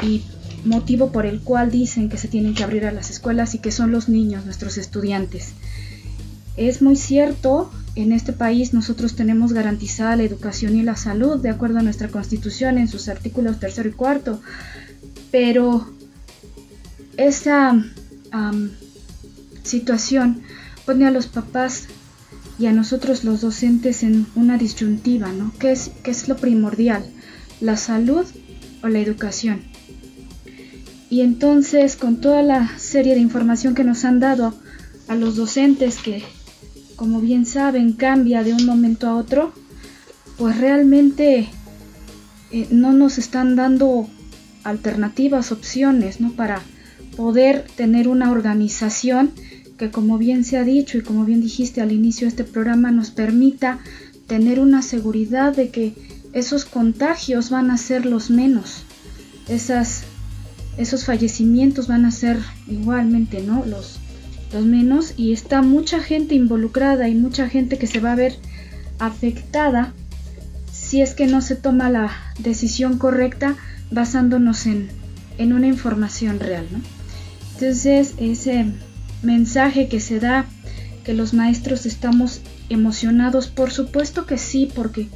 y 0.03 0.23
motivo 0.63 1.11
por 1.11 1.25
el 1.25 1.41
cual 1.41 1.71
dicen 1.71 2.09
que 2.09 2.17
se 2.17 2.27
tienen 2.27 2.53
que 2.53 2.63
abrir 2.63 2.85
a 2.85 2.91
las 2.91 3.09
escuelas 3.09 3.55
y 3.55 3.59
que 3.59 3.71
son 3.71 3.91
los 3.91 4.09
niños, 4.09 4.45
nuestros 4.45 4.77
estudiantes. 4.77 5.53
Es 6.57 6.81
muy 6.81 6.95
cierto, 6.95 7.71
en 7.95 8.11
este 8.11 8.33
país 8.33 8.73
nosotros 8.73 9.15
tenemos 9.15 9.53
garantizada 9.53 10.15
la 10.15 10.23
educación 10.23 10.75
y 10.75 10.83
la 10.83 10.95
salud 10.95 11.39
de 11.41 11.49
acuerdo 11.49 11.79
a 11.79 11.83
nuestra 11.83 12.07
constitución 12.09 12.77
en 12.77 12.87
sus 12.87 13.09
artículos 13.09 13.59
tercero 13.59 13.89
y 13.89 13.93
cuarto, 13.93 14.41
pero 15.31 15.87
esa 17.17 17.83
situación 19.63 20.41
pone 20.85 21.07
a 21.07 21.11
los 21.11 21.27
papás 21.27 21.87
y 22.57 22.67
a 22.67 22.71
nosotros 22.71 23.23
los 23.23 23.41
docentes 23.41 24.03
en 24.03 24.25
una 24.35 24.57
disyuntiva, 24.57 25.31
¿no? 25.31 25.51
¿Qué 25.59 25.71
es, 25.71 25.91
qué 26.03 26.11
es 26.11 26.27
lo 26.27 26.37
primordial? 26.37 27.05
¿La 27.59 27.77
salud 27.77 28.25
o 28.81 28.87
la 28.87 28.99
educación? 28.99 29.61
Y 31.09 31.21
entonces, 31.21 31.95
con 31.95 32.21
toda 32.21 32.41
la 32.41 32.77
serie 32.77 33.15
de 33.15 33.21
información 33.21 33.75
que 33.75 33.83
nos 33.83 34.05
han 34.05 34.19
dado 34.19 34.53
a 35.07 35.15
los 35.15 35.35
docentes, 35.35 35.97
que 35.97 36.23
como 36.95 37.19
bien 37.21 37.45
saben 37.45 37.93
cambia 37.93 38.43
de 38.43 38.53
un 38.53 38.65
momento 38.65 39.07
a 39.07 39.15
otro, 39.15 39.53
pues 40.37 40.57
realmente 40.57 41.47
eh, 42.51 42.67
no 42.71 42.93
nos 42.93 43.17
están 43.17 43.55
dando 43.55 44.07
alternativas, 44.63 45.51
opciones, 45.51 46.19
¿no? 46.21 46.31
Para 46.31 46.61
poder 47.15 47.65
tener 47.75 48.07
una 48.07 48.31
organización 48.31 49.31
que 49.77 49.91
como 49.91 50.17
bien 50.17 50.43
se 50.43 50.57
ha 50.57 50.63
dicho 50.63 50.97
y 50.97 51.01
como 51.01 51.25
bien 51.25 51.41
dijiste 51.41 51.81
al 51.81 51.91
inicio 51.91 52.25
de 52.25 52.29
este 52.29 52.43
programa 52.43 52.91
nos 52.91 53.11
permita 53.11 53.79
tener 54.27 54.59
una 54.59 54.81
seguridad 54.81 55.55
de 55.55 55.69
que 55.69 55.93
esos 56.33 56.65
contagios 56.65 57.49
van 57.49 57.71
a 57.71 57.77
ser 57.77 58.05
los 58.05 58.29
menos, 58.29 58.83
esas, 59.47 60.03
esos 60.77 61.05
fallecimientos 61.05 61.87
van 61.87 62.05
a 62.05 62.11
ser 62.11 62.39
igualmente 62.67 63.41
¿no? 63.41 63.65
los, 63.65 63.99
los 64.53 64.65
menos 64.65 65.13
y 65.17 65.33
está 65.33 65.61
mucha 65.61 65.99
gente 65.99 66.35
involucrada 66.35 67.07
y 67.07 67.15
mucha 67.15 67.47
gente 67.47 67.77
que 67.77 67.87
se 67.87 67.99
va 67.99 68.13
a 68.13 68.15
ver 68.15 68.37
afectada 68.99 69.93
si 70.71 71.01
es 71.01 71.13
que 71.13 71.27
no 71.27 71.41
se 71.41 71.55
toma 71.55 71.89
la 71.89 72.11
decisión 72.39 72.97
correcta 72.97 73.55
basándonos 73.91 74.65
en, 74.65 74.89
en 75.37 75.53
una 75.53 75.67
información 75.67 76.39
real. 76.39 76.67
¿no? 76.71 76.79
Entonces, 77.53 78.13
ese 78.17 78.65
mensaje 79.25 79.87
que 79.87 79.99
se 79.99 80.19
da, 80.19 80.45
que 81.03 81.13
los 81.13 81.33
maestros 81.33 81.85
estamos 81.85 82.41
emocionados, 82.69 83.47
por 83.47 83.71
supuesto 83.71 84.25
que 84.25 84.37
sí, 84.37 84.69
porque 84.73 85.07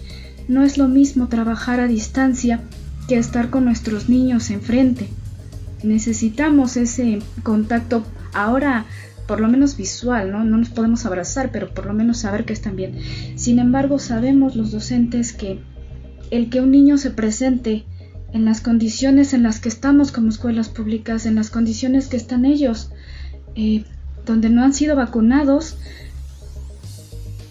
no 0.47 0.63
es 0.63 0.77
lo 0.77 0.87
mismo 0.87 1.27
trabajar 1.27 1.79
a 1.79 1.87
distancia 1.87 2.61
que 3.07 3.17
estar 3.17 3.49
con 3.49 3.65
nuestros 3.65 4.09
niños 4.09 4.49
enfrente. 4.49 5.07
Necesitamos 5.83 6.77
ese 6.77 7.19
contacto 7.43 8.03
ahora 8.33 8.85
por 9.27 9.41
lo 9.41 9.47
menos 9.47 9.77
visual, 9.77 10.31
¿no? 10.31 10.43
No 10.43 10.57
nos 10.57 10.69
podemos 10.69 11.05
abrazar, 11.05 11.51
pero 11.51 11.71
por 11.71 11.85
lo 11.85 11.93
menos 11.93 12.17
saber 12.17 12.45
que 12.45 12.53
están 12.53 12.75
bien. 12.75 12.99
Sin 13.35 13.59
embargo, 13.59 13.99
sabemos 13.99 14.55
los 14.55 14.71
docentes 14.71 15.33
que 15.33 15.59
el 16.31 16.49
que 16.49 16.61
un 16.61 16.71
niño 16.71 16.97
se 16.97 17.11
presente 17.11 17.85
en 18.33 18.45
las 18.45 18.61
condiciones 18.61 19.33
en 19.33 19.43
las 19.43 19.59
que 19.59 19.69
estamos 19.69 20.11
como 20.11 20.29
escuelas 20.29 20.69
públicas, 20.69 21.27
en 21.27 21.35
las 21.35 21.51
condiciones 21.51 22.07
que 22.07 22.17
están 22.17 22.43
ellos, 22.43 22.91
eh, 23.55 23.83
donde 24.25 24.49
no 24.49 24.63
han 24.63 24.73
sido 24.73 24.95
vacunados, 24.95 25.77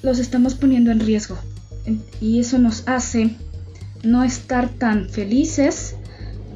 los 0.02 0.18
estamos 0.18 0.54
poniendo 0.54 0.90
en 0.90 1.00
riesgo. 1.00 1.36
Y 2.20 2.40
eso 2.40 2.58
nos 2.58 2.86
hace 2.86 3.36
no 4.02 4.24
estar 4.24 4.68
tan 4.68 5.08
felices 5.08 5.96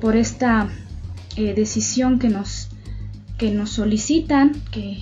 por 0.01 0.17
esta 0.17 0.69
eh, 1.37 1.55
decisión 1.55 2.19
que 2.19 2.29
nos, 2.29 2.69
que 3.39 3.51
nos 3.51 3.71
solicitan, 3.71 4.63
que 4.71 4.99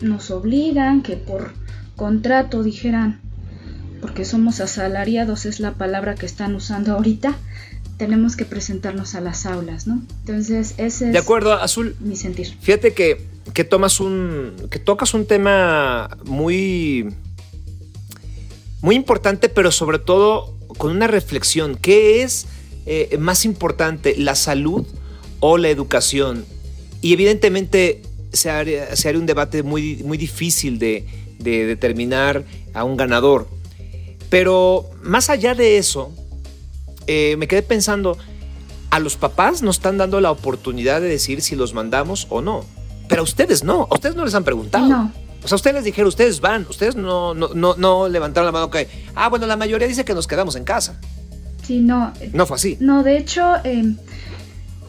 nos 0.00 0.30
obligan, 0.30 1.02
que 1.02 1.16
por 1.16 1.52
contrato 1.96 2.62
dijeran, 2.62 3.20
porque 4.00 4.24
somos 4.24 4.60
asalariados, 4.60 5.44
es 5.44 5.60
la 5.60 5.72
palabra 5.72 6.14
que 6.14 6.26
están 6.26 6.54
usando 6.54 6.92
ahorita, 6.92 7.36
tenemos 7.98 8.34
que 8.34 8.46
presentarnos 8.46 9.14
a 9.14 9.20
las 9.20 9.44
aulas, 9.44 9.86
¿no? 9.86 10.02
Entonces, 10.20 10.74
ese 10.78 11.08
es 11.08 11.12
de 11.12 11.18
acuerdo, 11.18 11.52
Azul, 11.52 11.96
mi 12.00 12.16
sentir. 12.16 12.56
Fíjate 12.60 12.94
que, 12.94 13.26
que 13.54 13.64
tomas 13.64 14.00
un. 14.00 14.54
que 14.70 14.78
tocas 14.78 15.14
un 15.14 15.26
tema 15.26 16.16
muy. 16.24 17.08
muy 18.82 18.96
importante, 18.96 19.48
pero 19.48 19.70
sobre 19.72 19.98
todo 19.98 20.54
con 20.78 20.90
una 20.90 21.06
reflexión. 21.06 21.76
¿Qué 21.76 22.22
es 22.22 22.46
eh, 22.86 23.16
más 23.18 23.44
importante, 23.44 24.14
la 24.16 24.34
salud 24.34 24.86
o 25.40 25.58
la 25.58 25.68
educación? 25.68 26.44
Y 27.02 27.12
evidentemente 27.12 28.02
se 28.32 28.50
haría, 28.50 28.88
un 29.14 29.26
debate 29.26 29.62
muy, 29.62 30.02
muy 30.04 30.18
difícil 30.18 30.78
de, 30.78 31.06
de 31.38 31.66
determinar 31.66 32.44
a 32.74 32.84
un 32.84 32.96
ganador. 32.96 33.48
Pero 34.28 34.88
más 35.02 35.28
allá 35.28 35.54
de 35.54 35.78
eso, 35.78 36.12
eh, 37.06 37.34
me 37.36 37.48
quedé 37.48 37.62
pensando, 37.62 38.16
a 38.90 39.00
los 39.00 39.16
papás 39.16 39.62
nos 39.62 39.76
están 39.76 39.98
dando 39.98 40.20
la 40.20 40.30
oportunidad 40.30 41.00
de 41.00 41.08
decir 41.08 41.42
si 41.42 41.56
los 41.56 41.74
mandamos 41.74 42.26
o 42.30 42.40
no. 42.40 42.64
Pero 43.10 43.22
a 43.22 43.24
ustedes 43.24 43.64
no, 43.64 43.88
a 43.90 43.94
ustedes 43.94 44.14
no 44.14 44.24
les 44.24 44.34
han 44.36 44.44
preguntado. 44.44 44.86
No. 44.86 45.12
O 45.42 45.48
sea, 45.48 45.56
ustedes 45.56 45.74
les 45.74 45.84
dijeron, 45.84 46.06
ustedes 46.06 46.40
van, 46.40 46.64
ustedes 46.70 46.94
no, 46.94 47.34
no, 47.34 47.48
no, 47.54 47.74
no 47.76 48.08
levantaron 48.08 48.46
la 48.46 48.52
mano 48.52 48.70
que, 48.70 48.88
ah, 49.16 49.28
bueno, 49.28 49.46
la 49.48 49.56
mayoría 49.56 49.88
dice 49.88 50.04
que 50.04 50.14
nos 50.14 50.28
quedamos 50.28 50.54
en 50.54 50.62
casa. 50.62 51.00
Sí, 51.66 51.80
no. 51.80 52.12
No 52.32 52.46
fue 52.46 52.54
así. 52.54 52.76
No, 52.78 53.02
de 53.02 53.18
hecho, 53.18 53.56
em, 53.64 53.96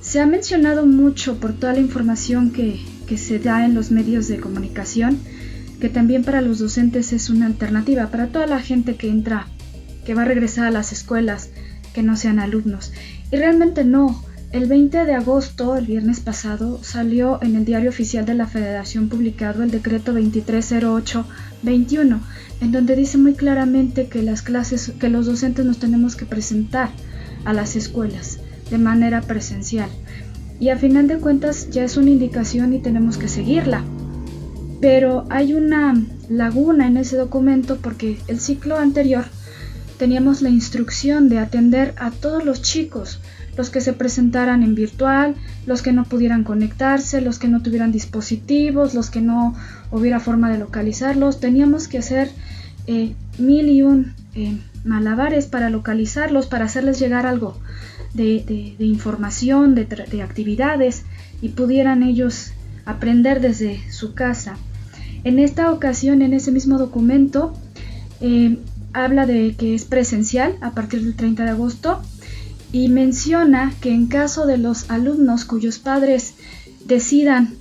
se 0.01 0.19
ha 0.19 0.27
mencionado 0.27 0.85
mucho 0.85 1.39
por 1.39 1.53
toda 1.53 1.73
la 1.73 1.79
información 1.79 2.51
que, 2.51 2.79
que 3.07 3.17
se 3.17 3.39
da 3.39 3.65
en 3.65 3.73
los 3.73 3.89
medios 3.89 4.27
de 4.27 4.39
comunicación, 4.39 5.19
que 5.79 5.89
también 5.89 6.23
para 6.23 6.41
los 6.41 6.59
docentes 6.59 7.13
es 7.13 7.31
una 7.31 7.47
alternativa, 7.47 8.07
para 8.11 8.27
toda 8.27 8.45
la 8.45 8.59
gente 8.59 8.97
que 8.97 9.09
entra, 9.09 9.47
que 10.05 10.13
va 10.13 10.21
a 10.21 10.25
regresar 10.25 10.67
a 10.67 10.71
las 10.71 10.91
escuelas, 10.91 11.49
que 11.93 12.03
no 12.03 12.15
sean 12.15 12.37
alumnos. 12.37 12.91
Y 13.31 13.37
realmente 13.37 13.83
no. 13.83 14.23
El 14.51 14.65
20 14.65 15.05
de 15.05 15.13
agosto, 15.13 15.77
el 15.77 15.85
viernes 15.85 16.19
pasado, 16.19 16.83
salió 16.83 17.41
en 17.41 17.55
el 17.55 17.63
diario 17.63 17.89
oficial 17.89 18.25
de 18.25 18.33
la 18.33 18.47
Federación 18.47 19.07
publicado 19.07 19.63
el 19.63 19.71
decreto 19.71 20.11
2308-21, 20.11 22.19
en 22.59 22.71
donde 22.73 22.97
dice 22.97 23.17
muy 23.17 23.35
claramente 23.35 24.07
que 24.07 24.21
las 24.21 24.41
clases, 24.41 24.91
que 24.99 25.07
los 25.07 25.25
docentes 25.25 25.65
nos 25.65 25.77
tenemos 25.77 26.17
que 26.17 26.25
presentar 26.25 26.89
a 27.45 27.53
las 27.53 27.77
escuelas 27.77 28.39
de 28.69 28.77
manera 28.77 29.21
presencial. 29.21 29.89
Y 30.59 30.67
a 30.67 30.77
final 30.77 31.07
de 31.07 31.19
cuentas 31.19 31.69
ya 31.69 31.85
es 31.85 31.95
una 31.95 32.09
indicación 32.09 32.73
y 32.73 32.79
tenemos 32.79 33.17
que 33.17 33.29
seguirla. 33.29 33.85
Pero 34.81 35.27
hay 35.29 35.53
una 35.53 35.93
laguna 36.27 36.87
en 36.87 36.97
ese 36.97 37.15
documento 37.15 37.77
porque 37.77 38.17
el 38.27 38.41
ciclo 38.41 38.77
anterior 38.77 39.23
teníamos 39.97 40.41
la 40.41 40.49
instrucción 40.49 41.29
de 41.29 41.39
atender 41.39 41.93
a 41.97 42.11
todos 42.11 42.43
los 42.43 42.61
chicos, 42.61 43.21
los 43.57 43.69
que 43.69 43.81
se 43.81 43.93
presentaran 43.93 44.63
en 44.63 44.75
virtual, 44.75 45.35
los 45.65 45.81
que 45.81 45.91
no 45.91 46.05
pudieran 46.05 46.43
conectarse, 46.43 47.21
los 47.21 47.39
que 47.39 47.47
no 47.47 47.61
tuvieran 47.61 47.91
dispositivos, 47.91 48.93
los 48.93 49.09
que 49.09 49.21
no 49.21 49.55
hubiera 49.91 50.19
forma 50.19 50.49
de 50.49 50.57
localizarlos. 50.57 51.39
Teníamos 51.39 51.87
que 51.87 51.97
hacer 51.97 52.31
eh, 52.87 53.13
mil 53.37 53.69
y 53.69 53.81
un 53.81 54.13
eh, 54.35 54.57
malabares 54.83 55.45
para 55.45 55.69
localizarlos, 55.69 56.47
para 56.47 56.65
hacerles 56.65 56.99
llegar 56.99 57.25
algo 57.25 57.57
de, 58.13 58.75
información, 58.79 59.75
de, 59.75 60.21
actividades 60.21 61.03
y 61.41 61.49
pudieran 61.49 62.03
ellos 62.03 62.51
aprender 62.85 63.41
desde 63.41 63.79
su 63.91 64.13
casa. 64.13 64.57
En 65.23 65.39
esta 65.39 65.71
ocasión, 65.71 66.21
en 66.21 66.33
ese 66.33 66.51
mismo 66.51 66.77
documento, 66.77 67.53
eh, 68.21 68.57
habla 68.93 69.25
de 69.25 69.55
que 69.57 69.75
es 69.75 69.85
presencial 69.85 70.55
a 70.61 70.71
partir 70.71 71.03
del 71.03 71.15
30 71.15 71.43
de 71.43 71.49
agosto 71.51 72.01
y 72.71 72.89
menciona 72.89 73.73
que 73.81 73.93
en 73.93 74.07
caso 74.07 74.45
de 74.45 74.57
los 74.57 74.89
alumnos 74.89 75.45
cuyos 75.45 75.79
padres 75.79 76.35
decidan 76.85 77.55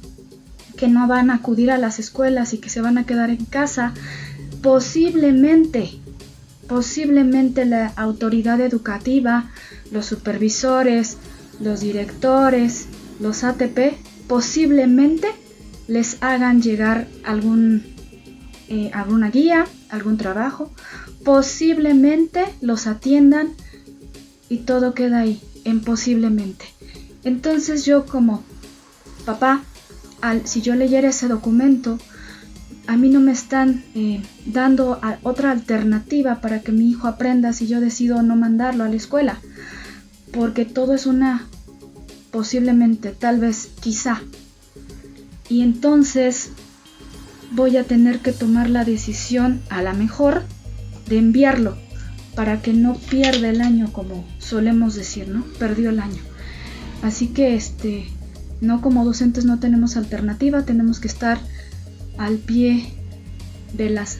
que 0.76 0.88
no 0.88 1.06
van 1.06 1.30
a 1.30 1.36
acudir 1.36 1.70
a 1.70 1.78
las 1.78 1.98
escuelas 1.98 2.54
y 2.54 2.58
que 2.58 2.70
se 2.70 2.80
van 2.80 2.96
a 2.96 3.04
quedar 3.04 3.30
en 3.30 3.44
casa, 3.44 3.92
posiblemente, 4.62 5.90
posiblemente 6.68 7.64
la 7.64 7.88
autoridad 7.96 8.60
educativa, 8.60 9.50
los 9.90 10.06
supervisores, 10.06 11.18
los 11.60 11.80
directores, 11.80 12.86
los 13.18 13.44
ATP, 13.44 13.96
posiblemente 14.26 15.28
les 15.88 16.22
hagan 16.22 16.62
llegar 16.62 17.08
algún, 17.24 17.82
eh, 18.68 18.90
alguna 18.94 19.30
guía, 19.30 19.66
algún 19.90 20.16
trabajo 20.16 20.70
posiblemente 21.24 22.44
los 22.60 22.86
atiendan 22.86 23.50
y 24.50 24.58
todo 24.58 24.92
queda 24.92 25.20
ahí, 25.20 25.40
en 25.64 25.80
posiblemente. 25.80 26.66
Entonces 27.24 27.86
yo 27.86 28.04
como 28.04 28.42
papá, 29.24 29.62
al, 30.20 30.46
si 30.46 30.60
yo 30.60 30.74
leyera 30.74 31.08
ese 31.08 31.28
documento, 31.28 31.98
a 32.86 32.96
mí 32.96 33.08
no 33.08 33.20
me 33.20 33.32
están 33.32 33.84
eh, 33.94 34.22
dando 34.44 35.00
otra 35.22 35.52
alternativa 35.52 36.40
para 36.40 36.60
que 36.60 36.72
mi 36.72 36.90
hijo 36.90 37.06
aprenda 37.06 37.52
si 37.52 37.68
yo 37.68 37.80
decido 37.80 38.22
no 38.22 38.36
mandarlo 38.36 38.84
a 38.84 38.88
la 38.88 38.96
escuela, 38.96 39.38
porque 40.32 40.64
todo 40.64 40.94
es 40.94 41.06
una 41.06 41.46
posiblemente, 42.32 43.12
tal 43.12 43.38
vez, 43.38 43.68
quizá. 43.80 44.20
Y 45.48 45.62
entonces 45.62 46.50
voy 47.52 47.76
a 47.76 47.84
tener 47.84 48.18
que 48.18 48.32
tomar 48.32 48.68
la 48.68 48.84
decisión 48.84 49.60
a 49.70 49.82
la 49.82 49.92
mejor 49.92 50.42
de 51.08 51.18
enviarlo 51.18 51.76
para 52.34 52.62
que 52.62 52.72
no 52.72 52.94
pierda 52.94 53.48
el 53.50 53.60
año 53.60 53.92
como 53.92 54.24
solemos 54.38 54.94
decir, 54.94 55.28
¿no? 55.28 55.44
Perdió 55.58 55.90
el 55.90 56.00
año. 56.00 56.20
Así 57.02 57.28
que 57.28 57.54
este 57.54 58.06
no 58.60 58.82
como 58.82 59.04
docentes 59.04 59.44
no 59.44 59.58
tenemos 59.58 59.96
alternativa, 59.96 60.62
tenemos 60.64 61.00
que 61.00 61.08
estar 61.08 61.38
al 62.18 62.36
pie 62.36 62.92
de 63.72 63.90
las 63.90 64.18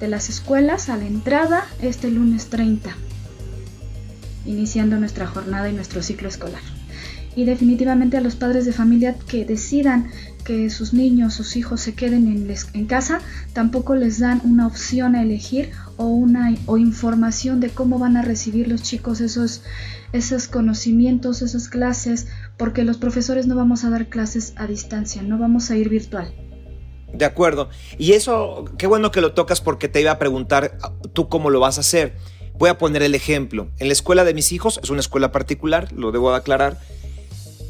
de 0.00 0.08
las 0.08 0.28
escuelas 0.28 0.88
a 0.88 0.96
la 0.96 1.06
entrada 1.06 1.64
este 1.80 2.10
lunes 2.10 2.46
30, 2.46 2.90
iniciando 4.46 4.98
nuestra 4.98 5.28
jornada 5.28 5.70
y 5.70 5.72
nuestro 5.72 6.02
ciclo 6.02 6.28
escolar. 6.28 6.60
Y 7.36 7.44
definitivamente 7.44 8.16
a 8.16 8.20
los 8.20 8.34
padres 8.34 8.66
de 8.66 8.72
familia 8.72 9.16
que 9.28 9.44
decidan 9.44 10.10
que 10.44 10.70
sus 10.70 10.92
niños, 10.92 11.34
sus 11.34 11.56
hijos 11.56 11.80
se 11.80 11.94
queden 11.94 12.26
en, 12.26 12.52
en 12.74 12.86
casa, 12.86 13.20
tampoco 13.52 13.94
les 13.94 14.18
dan 14.18 14.40
una 14.44 14.66
opción 14.66 15.14
a 15.14 15.22
elegir 15.22 15.70
o, 16.02 16.06
una, 16.06 16.54
o 16.66 16.76
información 16.76 17.60
de 17.60 17.70
cómo 17.70 17.98
van 17.98 18.16
a 18.16 18.22
recibir 18.22 18.68
los 18.68 18.82
chicos 18.82 19.20
esos, 19.20 19.62
esos 20.12 20.48
conocimientos, 20.48 21.42
esas 21.42 21.68
clases, 21.68 22.26
porque 22.56 22.84
los 22.84 22.98
profesores 22.98 23.46
no 23.46 23.54
vamos 23.54 23.84
a 23.84 23.90
dar 23.90 24.08
clases 24.08 24.52
a 24.56 24.66
distancia, 24.66 25.22
no 25.22 25.38
vamos 25.38 25.70
a 25.70 25.76
ir 25.76 25.88
virtual. 25.88 26.34
De 27.12 27.24
acuerdo. 27.24 27.68
Y 27.98 28.12
eso, 28.12 28.64
qué 28.78 28.86
bueno 28.86 29.10
que 29.10 29.20
lo 29.20 29.32
tocas 29.32 29.60
porque 29.60 29.88
te 29.88 30.00
iba 30.00 30.10
a 30.10 30.18
preguntar 30.18 30.78
tú 31.12 31.28
cómo 31.28 31.50
lo 31.50 31.60
vas 31.60 31.78
a 31.78 31.82
hacer. 31.82 32.16
Voy 32.58 32.70
a 32.70 32.78
poner 32.78 33.02
el 33.02 33.14
ejemplo. 33.14 33.68
En 33.78 33.88
la 33.88 33.92
escuela 33.92 34.24
de 34.24 34.34
mis 34.34 34.50
hijos, 34.52 34.80
es 34.82 34.90
una 34.90 35.00
escuela 35.00 35.30
particular, 35.30 35.92
lo 35.92 36.10
debo 36.10 36.34
aclarar, 36.34 36.78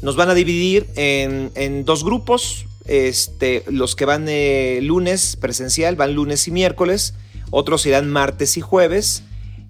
nos 0.01 0.15
van 0.15 0.29
a 0.29 0.33
dividir 0.33 0.87
en, 0.95 1.51
en 1.55 1.85
dos 1.85 2.03
grupos. 2.03 2.65
Este, 2.85 3.63
los 3.69 3.95
que 3.95 4.05
van 4.05 4.25
eh, 4.27 4.79
lunes 4.81 5.37
presencial 5.37 5.95
van 5.95 6.15
lunes 6.15 6.49
y 6.49 6.51
miércoles 6.51 7.13
otros 7.53 7.85
irán 7.85 8.09
martes 8.09 8.57
y 8.57 8.61
jueves 8.61 9.21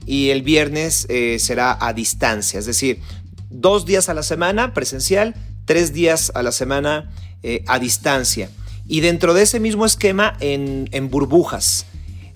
y 0.05 0.29
el 0.29 0.41
viernes 0.41 1.05
eh, 1.09 1.37
será 1.37 1.77
a 1.79 1.91
distancia, 1.91 2.57
es 2.57 2.65
decir, 2.65 3.01
dos 3.49 3.85
días 3.85 4.07
a 4.07 4.13
la 4.13 4.23
semana 4.23 4.73
presencial, 4.73 5.35
tres 5.65 5.93
días 5.93 6.31
a 6.33 6.43
la 6.43 6.53
semana 6.53 7.11
eh, 7.43 7.63
a 7.67 7.79
distancia. 7.79 8.49
Y 8.87 9.01
dentro 9.01 9.33
de 9.33 9.43
ese 9.43 9.59
mismo 9.59 9.85
esquema 9.85 10.35
en, 10.39 11.09
burbujas. 11.09 11.85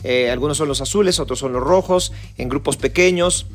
Eh, 0.03 0.29
algunos 0.31 0.57
son 0.57 0.67
los 0.67 0.81
azules, 0.81 1.19
otros 1.19 1.39
son 1.39 1.53
los 1.53 1.63
rojos, 1.63 2.11
en 2.37 2.49
grupos 2.49 2.75
pequeños. 2.75 3.47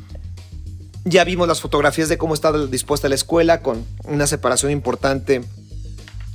Ya 1.05 1.23
vimos 1.23 1.47
las 1.47 1.61
fotografías 1.61 2.09
de 2.09 2.17
cómo 2.17 2.33
está 2.33 2.51
dispuesta 2.65 3.07
la 3.07 3.15
escuela 3.15 3.61
con 3.61 3.85
una 4.03 4.25
separación 4.27 4.71
importante 4.71 5.43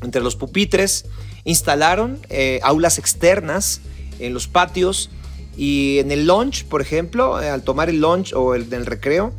entre 0.02 0.20
los 0.20 0.36
pupitres. 0.36 1.06
Instalaron 1.44 2.20
aulas 2.62 2.98
externas 2.98 3.80
en 4.18 4.34
los 4.34 4.48
patios 4.48 5.10
y 5.58 5.98
en 5.98 6.12
el 6.12 6.26
lunch, 6.26 6.64
por 6.66 6.80
ejemplo, 6.80 7.42
eh, 7.42 7.50
al 7.50 7.62
tomar 7.62 7.90
el 7.90 8.00
lunch 8.00 8.32
o 8.32 8.54
el 8.54 8.70
del 8.70 8.86
recreo, 8.86 9.32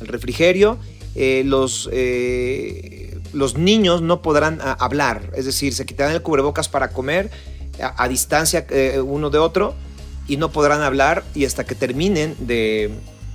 el 0.00 0.06
refrigerio, 0.06 0.78
eh, 1.16 1.42
los, 1.44 1.90
eh, 1.92 3.18
los 3.32 3.58
niños 3.58 4.00
no 4.00 4.22
podrán 4.22 4.60
ah, 4.62 4.76
hablar, 4.78 5.32
es 5.34 5.46
decir, 5.46 5.74
se 5.74 5.84
quitarán 5.84 6.14
el 6.14 6.22
cubrebocas 6.22 6.68
para 6.68 6.90
comer 6.90 7.28
a, 7.80 8.06
distancia 8.06 8.66
uno 9.04 9.30
de 9.30 9.38
otro 9.38 9.74
y 10.28 10.36
no 10.36 10.52
podrán 10.52 10.80
hablar 10.82 11.24
y 11.34 11.44
hasta 11.44 11.64
que 11.64 11.74
terminen 11.74 12.36
de, 12.38 12.92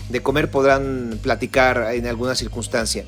de, 0.07 0.21
comer 0.21 0.49
podrán 0.49 1.19
platicar 1.21 1.93
en 1.93 2.07
alguna 2.07 2.35
circunstancia. 2.35 3.03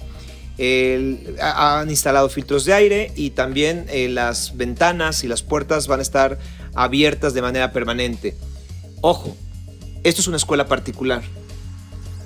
han 1.40 1.90
instalado 1.90 2.28
filtros 2.28 2.66
de 2.66 2.74
aire 2.74 3.12
y 3.16 3.30
también 3.30 3.86
eh, 3.88 4.10
las 4.10 4.58
ventanas 4.58 5.24
y 5.24 5.30
las 5.30 5.42
puertas 5.42 5.88
van 5.88 6.00
a 6.00 6.04
estar 6.04 6.38
abiertas 6.74 7.34
de 7.34 7.42
manera 7.42 7.72
permanente. 7.72 8.36
Ojo, 9.02 9.36
esto 10.04 10.22
es 10.22 10.28
una 10.28 10.38
escuela 10.38 10.68
particular. 10.68 11.24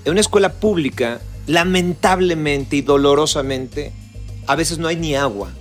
En 0.03 0.11
una 0.11 0.21
escuela 0.21 0.53
pública, 0.53 1.21
lamentablemente 1.47 2.75
y 2.75 2.81
dolorosamente, 2.81 3.93
a 4.45 4.55
veces 4.55 4.77
no 4.77 4.87
hay 4.89 4.97
ni 4.97 5.15
agua. 5.15 5.51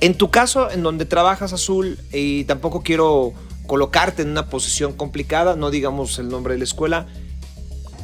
En 0.00 0.14
tu 0.14 0.30
caso, 0.30 0.70
en 0.70 0.82
donde 0.82 1.06
trabajas 1.06 1.54
azul, 1.54 1.98
y 2.12 2.44
tampoco 2.44 2.82
quiero 2.82 3.32
colocarte 3.66 4.22
en 4.22 4.28
una 4.28 4.50
posición 4.50 4.92
complicada, 4.92 5.56
no 5.56 5.70
digamos 5.70 6.18
el 6.18 6.28
nombre 6.28 6.52
de 6.52 6.58
la 6.58 6.64
escuela, 6.64 7.06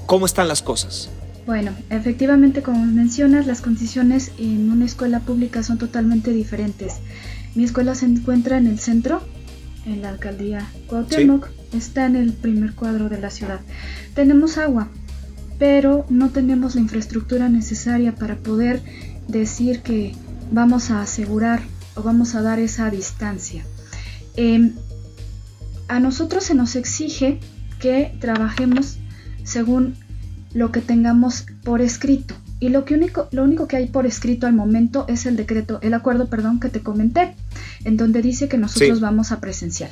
¿cómo 0.07 0.25
están 0.25 0.49
las 0.49 0.63
cosas? 0.63 1.11
Bueno, 1.45 1.73
efectivamente, 1.91 2.63
como 2.63 2.85
mencionas, 2.87 3.47
las 3.47 3.61
condiciones 3.61 4.33
en 4.39 4.71
una 4.71 4.87
escuela 4.87 5.21
pública 5.21 5.63
son 5.63 5.77
totalmente 5.77 6.31
diferentes. 6.31 6.95
Mi 7.55 7.65
escuela 7.65 7.95
se 7.95 8.07
encuentra 8.07 8.57
en 8.57 8.69
el 8.69 8.79
centro, 8.79 9.21
en 9.85 10.01
la 10.01 10.09
alcaldía 10.09 10.67
Cuauhtémoc, 10.87 11.49
está 11.73 12.07
en 12.07 12.17
el 12.17 12.33
primer 12.33 12.75
cuadro 12.75 13.09
de 13.09 13.19
la 13.19 13.31
ciudad. 13.31 13.61
Tenemos 14.15 14.59
agua, 14.59 14.89
pero 15.59 16.05
no 16.09 16.31
tenemos 16.31 16.75
la 16.75 16.81
infraestructura 16.81 17.49
necesaria 17.49 18.15
para 18.15 18.37
poder 18.37 18.83
decir 19.29 19.81
que 19.81 20.15
vamos 20.51 20.91
a 20.91 21.03
asegurar 21.03 21.63
o 21.95 22.03
vamos 22.03 22.35
a 22.35 22.43
dar 22.43 22.59
esa 22.59 22.91
distancia. 22.91 23.65
Em, 24.37 24.73
a 25.89 26.01
nosotros 26.01 26.45
se 26.45 26.55
nos 26.55 26.77
exige 26.77 27.39
que 27.79 28.15
trabajemos 28.21 28.99
según 29.45 29.95
lo 30.55 30.73
que 30.73 30.81
tengamos 30.81 31.47
por 31.65 31.81
escrito. 31.81 32.35
Y 32.61 32.69
lo, 32.69 32.85
que 32.85 32.95
único, 32.95 33.29
lo 33.33 33.43
único 33.43 33.67
que 33.67 33.77
hay 33.77 33.87
por 33.87 34.07
escrito 34.07 34.47
al 34.47 34.53
momento 34.53 35.05
es 35.09 35.27
el 35.27 35.37
decreto, 35.37 35.81
el 35.83 35.95
acuerdo, 35.95 36.29
perdón, 36.29 36.61
que 36.61 36.69
te 36.69 36.81
comenté, 36.81 37.35
en 37.85 37.97
donde 37.97 38.23
dice 38.23 38.49
que 38.49 38.57
nosotros 38.57 39.01
vamos 39.01 39.33
a 39.33 39.41
presenciar. 39.41 39.91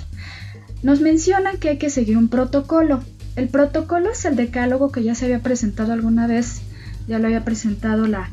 Nos 0.83 1.01
mencionan 1.01 1.59
que 1.59 1.71
hay 1.71 1.79
que 1.79 1.91
seguir 1.91 2.17
un 2.17 2.29
protocolo. 2.29 3.03
El 3.37 3.49
protocolo 3.49 4.11
es 4.11 4.25
el 4.25 4.37
decálogo 4.37 4.91
que 4.91 5.03
ya 5.03 5.15
se 5.15 5.27
había 5.27 5.41
presentado 5.41 5.93
alguna 5.93 6.27
vez, 6.27 6.63
ya 7.07 7.19
lo 7.19 7.27
había 7.27 7.45
presentado 7.45 8.07
la 8.07 8.31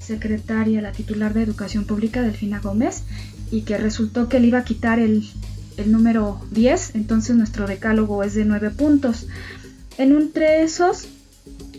secretaria, 0.00 0.82
la 0.82 0.92
titular 0.92 1.34
de 1.34 1.42
Educación 1.42 1.84
Pública, 1.84 2.22
Delfina 2.22 2.60
Gómez, 2.60 3.04
y 3.50 3.62
que 3.62 3.78
resultó 3.78 4.28
que 4.28 4.40
le 4.40 4.48
iba 4.48 4.58
a 4.58 4.64
quitar 4.64 4.98
el, 4.98 5.28
el 5.76 5.92
número 5.92 6.40
10, 6.50 6.94
entonces 6.94 7.36
nuestro 7.36 7.66
decálogo 7.66 8.22
es 8.24 8.34
de 8.34 8.44
9 8.44 8.70
puntos. 8.70 9.26
En 9.98 10.12
entre 10.12 10.62
esos 10.62 11.08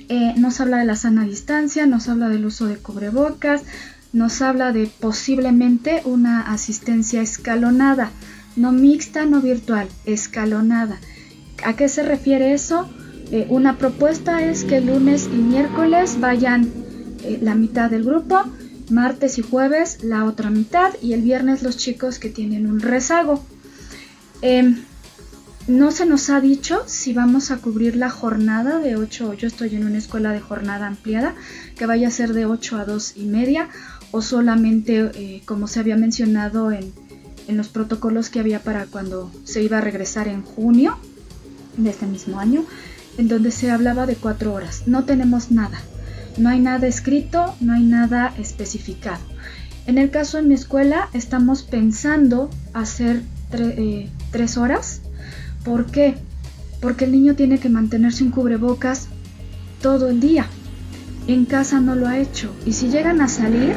eh, 0.10 0.34
nos 0.38 0.60
habla 0.60 0.78
de 0.78 0.86
la 0.86 0.96
sana 0.96 1.24
distancia, 1.24 1.86
nos 1.86 2.10
habla 2.10 2.30
del 2.30 2.46
uso 2.46 2.68
de 2.68 2.78
cubrebocas, 2.78 3.64
nos 4.14 4.42
habla 4.42 4.72
de 4.72 4.92
posiblemente 5.00 6.02
una 6.06 6.52
asistencia 6.52 7.22
escalonada, 7.22 8.12
no 8.56 8.72
mixta, 8.72 9.26
no 9.26 9.42
virtual, 9.42 9.88
escalonada. 10.06 11.00
¿A 11.64 11.76
qué 11.76 11.90
se 11.90 12.04
refiere 12.04 12.54
eso? 12.54 12.90
Eh, 13.32 13.46
una 13.50 13.78
propuesta 13.78 14.44
es 14.44 14.64
que 14.64 14.82
lunes 14.82 15.30
y 15.32 15.38
miércoles 15.38 16.20
vayan 16.20 16.70
eh, 17.24 17.40
la 17.42 17.56
mitad 17.56 17.90
del 17.90 18.04
grupo, 18.04 18.44
martes 18.90 19.38
y 19.38 19.42
jueves 19.42 20.04
la 20.04 20.26
otra 20.26 20.50
mitad 20.50 20.94
y 21.02 21.14
el 21.14 21.22
viernes 21.22 21.64
los 21.64 21.78
chicos 21.78 22.20
que 22.20 22.30
tienen 22.30 22.68
un 22.68 22.80
rezago. 22.80 23.44
Em, 24.42 24.84
no 25.68 25.92
se 25.92 26.06
nos 26.06 26.30
ha 26.30 26.42
dicho 26.42 26.84
si 26.88 27.14
vamos 27.14 27.52
a 27.52 27.58
cubrir 27.58 27.96
la 27.96 28.10
jornada 28.10 28.80
de 28.80 28.96
8, 28.96 29.36
yo 29.36 29.48
estoy 29.48 29.76
en 29.76 29.86
una 29.86 30.00
escuela 30.00 30.34
de 30.34 30.42
jornada 30.42 30.88
ampliada, 30.88 31.36
que 31.78 31.86
vaya 31.86 32.08
a 32.08 32.12
ser 32.12 32.34
de 32.34 32.46
8 32.46 32.78
a 32.78 32.86
2 32.86 33.14
y 33.16 33.26
media, 33.26 33.70
o 34.10 34.22
solamente, 34.22 35.12
eh, 35.14 35.42
como 35.46 35.68
se 35.68 35.80
había 35.80 35.96
mencionado 35.96 36.72
en, 36.72 36.92
en 37.48 37.58
los 37.58 37.70
protocolos 37.70 38.30
que 38.30 38.40
había 38.40 38.60
para 38.60 38.86
cuando 38.86 39.32
se 39.44 39.62
iba 39.62 39.78
a 39.78 39.82
regresar 39.82 40.28
en 40.28 40.44
junio 40.44 40.98
de 41.78 41.90
este 41.90 42.06
mismo 42.06 42.40
año, 42.40 42.66
en 43.18 43.28
donde 43.28 43.52
se 43.52 43.72
hablaba 43.72 44.06
de 44.06 44.16
4 44.16 44.54
horas. 44.54 44.84
No 44.86 45.06
tenemos 45.06 45.52
nada, 45.52 45.80
no 46.38 46.50
hay 46.50 46.60
nada 46.60 46.88
escrito, 46.88 47.56
no 47.60 47.74
hay 47.74 47.84
nada 47.84 48.34
especificado. 48.38 49.24
En 49.88 49.98
el 49.98 50.12
caso 50.12 50.38
de 50.38 50.44
mi 50.44 50.54
escuela 50.54 51.10
estamos 51.14 51.64
pensando 51.64 52.50
hacer 52.74 53.22
3 53.50 53.78
eh, 53.78 54.60
horas 54.60 55.02
¿Por 55.64 55.86
qué? 55.86 56.16
Porque 56.82 57.06
el 57.06 57.12
niño 57.12 57.36
tiene 57.36 57.60
que 57.60 57.70
mantenerse 57.70 58.24
en 58.24 58.32
cubrebocas 58.32 59.08
todo 59.82 60.10
el 60.10 60.20
día. 60.20 60.48
En 61.28 61.46
casa 61.46 61.80
no 61.80 61.96
lo 61.96 62.08
ha 62.08 62.18
hecho 62.18 62.52
y 62.66 62.74
si 62.74 62.90
llegan 62.90 63.22
a 63.22 63.28
salir 63.28 63.74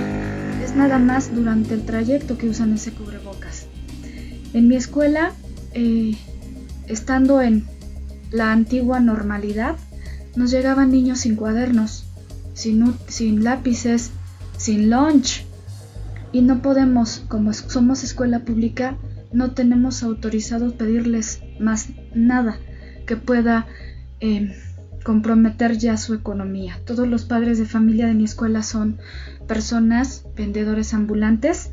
es 0.65 0.75
nada 0.75 0.99
más 0.99 1.35
durante 1.35 1.75
el 1.75 1.85
trayecto 1.85 2.39
que 2.39 2.49
usan 2.49 2.73
ese 2.73 2.93
cubrebocas. 2.93 3.14
En 4.55 4.69
mi 4.69 4.77
escuela, 4.77 5.33
eh, 5.73 6.17
estando 6.87 7.43
en 7.43 7.65
la 8.31 8.53
antigua 8.53 9.01
normalidad, 9.01 9.75
nos 10.37 10.53
llegaban 10.53 10.93
niños 10.93 11.21
sin 11.21 11.35
cuadernos, 11.35 12.05
sin, 12.55 13.45
lápices, 13.45 14.13
sin 14.57 14.91
lunch. 14.91 15.45
Y 16.31 16.43
no 16.43 16.63
podemos, 16.63 17.25
como 17.27 17.53
somos 17.53 18.05
escuela 18.05 18.41
pública, 18.41 18.97
no 19.33 19.51
tenemos 19.51 20.05
autorizados 20.05 20.75
pedirles 20.75 21.41
más 21.59 21.89
nada 22.15 22.57
que 23.07 23.17
pueda 23.17 23.67
em, 24.21 24.53
comprometer 25.03 25.79
ya 25.79 25.97
su 25.97 26.15
economía. 26.15 26.79
Todos 26.87 27.09
los 27.09 27.25
padres 27.25 27.59
de 27.59 27.67
familia 27.67 28.07
de 28.07 28.15
mi 28.15 28.25
escuela 28.25 28.63
son 28.63 28.99
personas, 29.49 30.25
vendedores 30.37 30.95
ambulantes, 30.95 31.71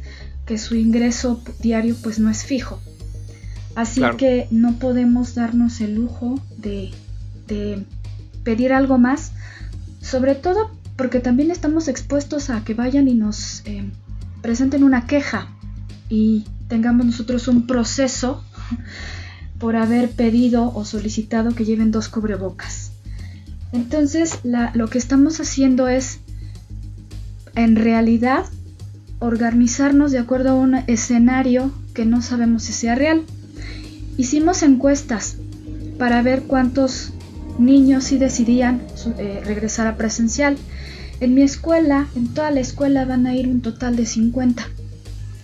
que 0.51 0.57
su 0.57 0.75
ingreso 0.75 1.41
diario 1.61 1.95
pues 2.03 2.19
no 2.19 2.29
es 2.29 2.43
fijo. 2.43 2.81
Así 3.73 4.01
que 4.17 4.49
no 4.51 4.79
podemos 4.79 5.33
darnos 5.33 5.79
el 5.79 5.95
lujo 5.95 6.41
de, 6.57 6.91
pedir 8.43 8.73
algo 8.73 8.97
más, 8.97 9.31
sobre 10.01 10.35
todo 10.35 10.69
porque 10.97 11.21
también 11.21 11.51
estamos 11.51 11.87
expuestos 11.87 12.49
a 12.49 12.65
que 12.65 12.73
vayan 12.73 13.07
y 13.07 13.13
nos 13.13 13.61
em, 13.63 13.91
presenten 14.41 14.83
una 14.83 15.07
queja 15.07 15.47
y 16.09 16.43
tengamos 16.67 17.05
nosotros 17.05 17.47
un 17.47 17.65
proceso 17.65 18.43
por 19.57 19.77
haber 19.77 20.09
pedido 20.09 20.69
o 20.75 20.83
solicitado 20.83 21.55
que 21.55 21.63
lleven 21.63 21.91
dos 21.91 22.09
cubrebocas. 22.09 22.91
Entonces, 23.71 24.39
lo 24.73 24.89
que 24.89 24.97
estamos 24.97 25.39
haciendo 25.39 25.87
es, 25.87 26.19
en 27.55 27.77
realidad, 27.77 28.43
organizarnos 29.21 30.11
de 30.11 30.17
acuerdo 30.17 30.49
a 30.49 30.55
un 30.55 30.75
escenario 30.87 31.71
que 31.93 32.05
no 32.05 32.21
sabemos 32.21 32.63
si 32.63 32.73
sea 32.73 32.95
real. 32.95 33.23
Hicimos 34.17 34.63
encuestas 34.63 35.37
para 35.99 36.21
ver 36.23 36.41
cuántos 36.43 37.13
niños 37.59 38.05
sí 38.05 38.17
decidían 38.17 38.81
eh, 39.19 39.41
regresar 39.45 39.85
a 39.85 39.95
presencial. 39.95 40.57
En 41.19 41.35
mi 41.35 41.43
escuela, 41.43 42.07
en 42.15 42.33
toda 42.33 42.49
la 42.49 42.61
escuela 42.61 43.05
van 43.05 43.27
a 43.27 43.35
ir 43.35 43.47
un 43.47 43.61
total 43.61 43.95
de 43.95 44.07
50 44.07 44.67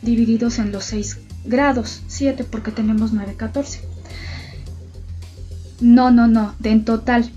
divididos 0.02 0.58
en 0.58 0.72
los 0.72 0.86
6 0.86 1.20
grados, 1.46 2.02
7 2.08 2.46
porque 2.46 2.72
tenemos 2.72 3.14
9, 3.14 3.36
14. 3.38 3.82
No, 5.82 6.10
no, 6.10 6.28
no, 6.28 6.56
de 6.58 6.72
en 6.72 6.84
total. 6.84 7.30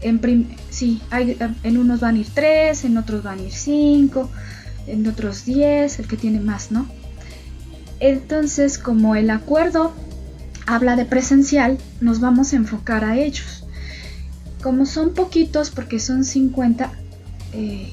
En 0.00 0.48
sí, 0.70 1.02
hay, 1.10 1.36
en 1.62 1.76
unos 1.76 2.00
van 2.00 2.16
a 2.16 2.18
ir 2.18 2.28
3, 2.32 2.86
en 2.86 2.96
otros 2.96 3.22
van 3.22 3.40
a 3.40 3.42
ir 3.42 3.52
5, 3.52 4.30
en 4.86 5.06
otros 5.06 5.44
10, 5.44 5.98
el 5.98 6.08
que 6.08 6.16
tiene 6.16 6.40
más, 6.40 6.70
¿no? 6.70 6.86
Entonces, 8.00 8.78
como 8.78 9.16
el 9.16 9.30
acuerdo 9.30 9.92
habla 10.66 10.96
de 10.96 11.04
presencial, 11.04 11.78
nos 12.00 12.20
vamos 12.20 12.52
a 12.52 12.56
enfocar 12.56 13.04
a 13.04 13.16
ellos. 13.16 13.64
Como 14.62 14.86
son 14.86 15.14
poquitos, 15.14 15.70
porque 15.70 15.98
son 15.98 16.24
50, 16.24 16.92
eh, 17.52 17.92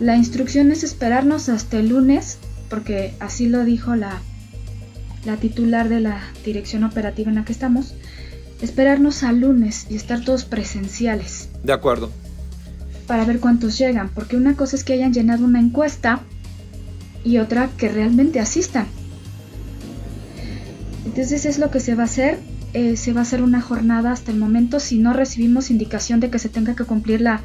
la 0.00 0.16
instrucción 0.16 0.72
es 0.72 0.84
esperarnos 0.84 1.48
hasta 1.48 1.78
el 1.78 1.88
lunes 1.88 2.38
porque 2.68 3.14
así 3.20 3.48
lo 3.48 3.64
dijo 3.64 3.94
la, 3.96 4.20
la 5.24 5.36
titular 5.36 5.88
de 5.88 6.00
la 6.00 6.20
dirección 6.44 6.84
operativa 6.84 7.28
en 7.30 7.36
la 7.36 7.44
que 7.44 7.52
estamos, 7.52 7.94
esperarnos 8.60 9.22
al 9.22 9.40
lunes 9.40 9.86
y 9.90 9.96
estar 9.96 10.24
todos 10.24 10.44
presenciales. 10.44 11.48
De 11.62 11.72
acuerdo. 11.72 12.10
Para 13.06 13.24
ver 13.24 13.40
cuántos 13.40 13.78
llegan, 13.78 14.10
porque 14.14 14.36
una 14.36 14.56
cosa 14.56 14.76
es 14.76 14.84
que 14.84 14.92
hayan 14.92 15.12
llenado 15.12 15.44
una 15.44 15.60
encuesta 15.60 16.20
y 17.24 17.38
otra 17.38 17.70
que 17.76 17.88
realmente 17.88 18.40
asistan. 18.40 18.86
Entonces 21.04 21.46
es 21.46 21.58
lo 21.58 21.70
que 21.70 21.80
se 21.80 21.94
va 21.94 22.02
a 22.02 22.06
hacer. 22.06 22.38
Eh, 22.72 22.96
se 22.96 23.12
va 23.12 23.20
a 23.20 23.22
hacer 23.22 23.42
una 23.42 23.60
jornada 23.62 24.12
hasta 24.12 24.32
el 24.32 24.38
momento 24.38 24.80
si 24.80 24.98
no 24.98 25.12
recibimos 25.12 25.70
indicación 25.70 26.20
de 26.20 26.30
que 26.30 26.38
se 26.38 26.50
tenga 26.50 26.74
que 26.76 26.84
cumplir 26.84 27.22
la, 27.22 27.40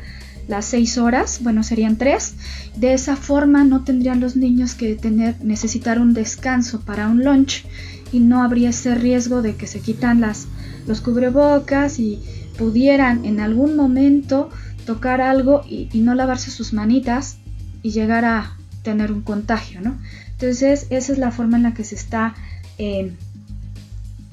las 0.47 0.65
seis 0.65 0.97
horas, 0.97 1.39
bueno, 1.41 1.63
serían 1.63 1.97
tres. 1.97 2.33
De 2.75 2.93
esa 2.93 3.15
forma 3.15 3.63
no 3.63 3.83
tendrían 3.83 4.19
los 4.19 4.35
niños 4.35 4.75
que 4.75 4.95
tener, 4.95 5.35
necesitar 5.43 5.99
un 5.99 6.13
descanso 6.13 6.81
para 6.81 7.07
un 7.07 7.23
lunch 7.23 7.65
y 8.11 8.19
no 8.19 8.43
habría 8.43 8.69
ese 8.69 8.95
riesgo 8.95 9.41
de 9.41 9.55
que 9.55 9.67
se 9.67 9.79
quitan 9.79 10.21
las, 10.21 10.47
los 10.85 11.01
cubrebocas 11.01 11.99
y 11.99 12.19
pudieran 12.57 13.25
en 13.25 13.39
algún 13.39 13.75
momento 13.75 14.49
tocar 14.85 15.21
algo 15.21 15.63
y, 15.67 15.89
no 15.95 16.15
lavarse 16.15 16.51
sus 16.51 16.73
manitas 16.73 17.37
y 17.83 17.91
llegar 17.91 18.25
a 18.25 18.57
tener 18.83 19.11
un 19.11 19.21
contagio, 19.21 19.81
¿no? 19.81 19.97
Entonces, 20.31 20.87
esa 20.89 21.13
es 21.13 21.17
la 21.17 21.31
forma 21.31 21.57
en 21.57 21.63
la 21.63 21.73
que 21.73 21.83
se 21.83 21.95
está 21.95 22.33
eh, 22.77 23.13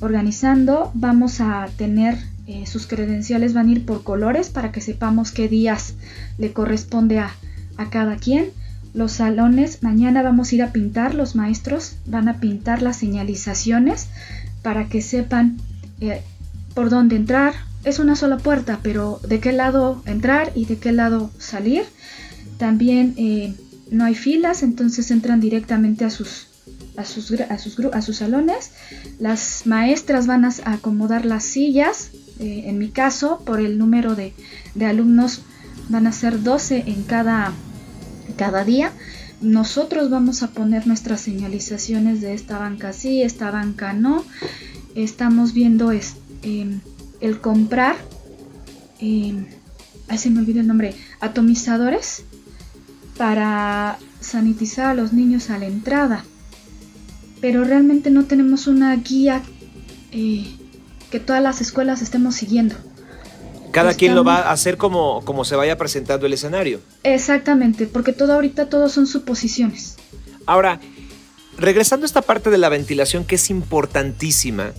organizando. 0.01 0.91
Vamos 0.95 1.41
a 1.41 1.69
tener 1.77 2.19
eh, 2.47 2.65
sus 2.67 2.87
credenciales, 2.87 3.53
van 3.53 3.69
a 3.69 3.73
ir 3.73 3.85
por 3.85 4.03
colores 4.03 4.49
para 4.49 4.73
que 4.73 4.81
sepamos 4.81 5.33
qué 5.33 5.49
días 5.49 5.95
le 6.39 6.53
corresponde 6.53 7.19
a, 7.19 7.31
cada 7.91 8.17
quien. 8.17 8.47
Los 8.95 9.13
salones, 9.13 9.83
mañana 9.83 10.23
vamos 10.23 10.51
a 10.51 10.55
ir 10.55 10.63
a 10.63 10.73
pintar, 10.73 11.15
los 11.15 11.37
maestros 11.37 11.97
van 12.07 12.29
a 12.29 12.41
pintar 12.41 12.81
las 12.81 12.97
señalizaciones 12.97 14.09
para 14.63 14.89
que 14.89 15.03
sepan 15.03 15.59
eh, 16.01 16.23
por 16.75 16.89
dónde 16.89 17.17
entrar. 17.17 17.68
Es 17.85 17.99
una 17.99 18.17
sola 18.17 18.39
puerta, 18.39 18.81
pero 18.83 19.21
de 19.27 19.41
qué 19.41 19.53
lado 19.53 20.03
entrar 20.05 20.53
y 20.55 20.67
de 20.67 20.79
qué 20.79 20.93
lado 20.93 21.31
salir. 21.39 21.85
También 22.59 23.15
no 23.91 24.05
hay 24.05 24.15
filas, 24.15 24.63
entonces 24.63 25.11
entran 25.11 25.41
directamente 25.41 26.05
a 26.05 26.11
sus, 26.11 26.49
a 26.97 27.05
sus, 27.05 27.31
a 27.33 27.59
sus, 27.59 27.79
a 27.93 28.03
sus 28.03 28.17
salones. 28.17 28.73
Las 29.19 29.67
maestras 29.67 30.27
van 30.27 30.45
a 30.45 30.53
acomodar 30.65 31.25
las 31.25 31.45
sillas, 31.45 32.11
eh, 32.39 32.65
en 32.67 32.79
mi 32.79 32.91
caso, 32.91 33.41
por 33.45 33.61
el 33.61 33.79
número 33.79 34.15
de, 34.15 34.35
alumnos 34.85 35.43
van 35.89 36.07
a 36.07 36.13
ser 36.13 36.43
12 36.43 36.85
en 36.87 37.03
cada, 37.05 37.53
cada 38.37 38.65
día. 38.65 38.93
Nosotros 39.41 40.11
vamos 40.11 40.43
a 40.43 40.49
poner 40.49 40.87
nuestras 40.87 41.21
señalizaciones 41.21 42.21
de 42.21 42.35
esta 42.35 42.59
banca 42.59 42.93
sí, 42.93 43.23
esta 43.23 43.51
banca 43.51 43.93
no. 43.93 44.25
Estamos 44.95 45.53
viendo 45.53 45.93
es, 45.93 46.17
em, 46.43 46.81
el 47.21 47.41
comprar, 47.41 47.97
eh, 49.01 49.47
se 50.17 50.31
me 50.31 50.41
olvidó 50.41 50.61
el 50.61 50.67
nombre, 50.67 50.95
atomizadores 51.21 52.25
para 53.17 53.99
sanitizar 54.21 54.87
a 54.87 54.95
los 54.95 55.13
niños 55.13 55.51
a 55.51 55.59
la 55.59 55.67
entrada. 55.67 56.25
Pero 57.41 57.65
realmente 57.65 58.11
no 58.11 58.25
tenemos 58.25 58.67
una 58.67 58.95
guía 58.97 59.43
eh, 60.13 60.47
que 61.11 61.21
todas 61.21 61.43
las 61.43 61.61
escuelas 61.61 62.03
estemos 62.03 62.35
siguiendo. 62.35 62.75
Cada 63.71 63.95
quien 63.95 64.15
lo 64.15 64.25
va 64.25 64.37
a 64.37 64.53
hacer 64.53 64.77
como, 64.77 65.23
como 65.25 65.45
se 65.45 65.55
vaya 65.55 65.77
presentando 65.77 66.27
el 66.27 66.33
escenario. 66.33 66.81
Exactamente, 67.03 67.87
porque 67.87 68.13
todo 68.13 68.33
ahorita 68.33 68.69
todos 68.69 68.93
son 68.93 69.07
suposiciones. 69.07 69.97
Ahora, 70.47 70.81
regresando 71.59 72.05
a 72.05 72.09
esta 72.09 72.23
parte 72.23 72.51
de 72.51 72.59
la 72.59 72.71
ventilación 72.71 73.25
que 73.25 73.35
es 73.35 73.51
importantísima, 73.51 74.73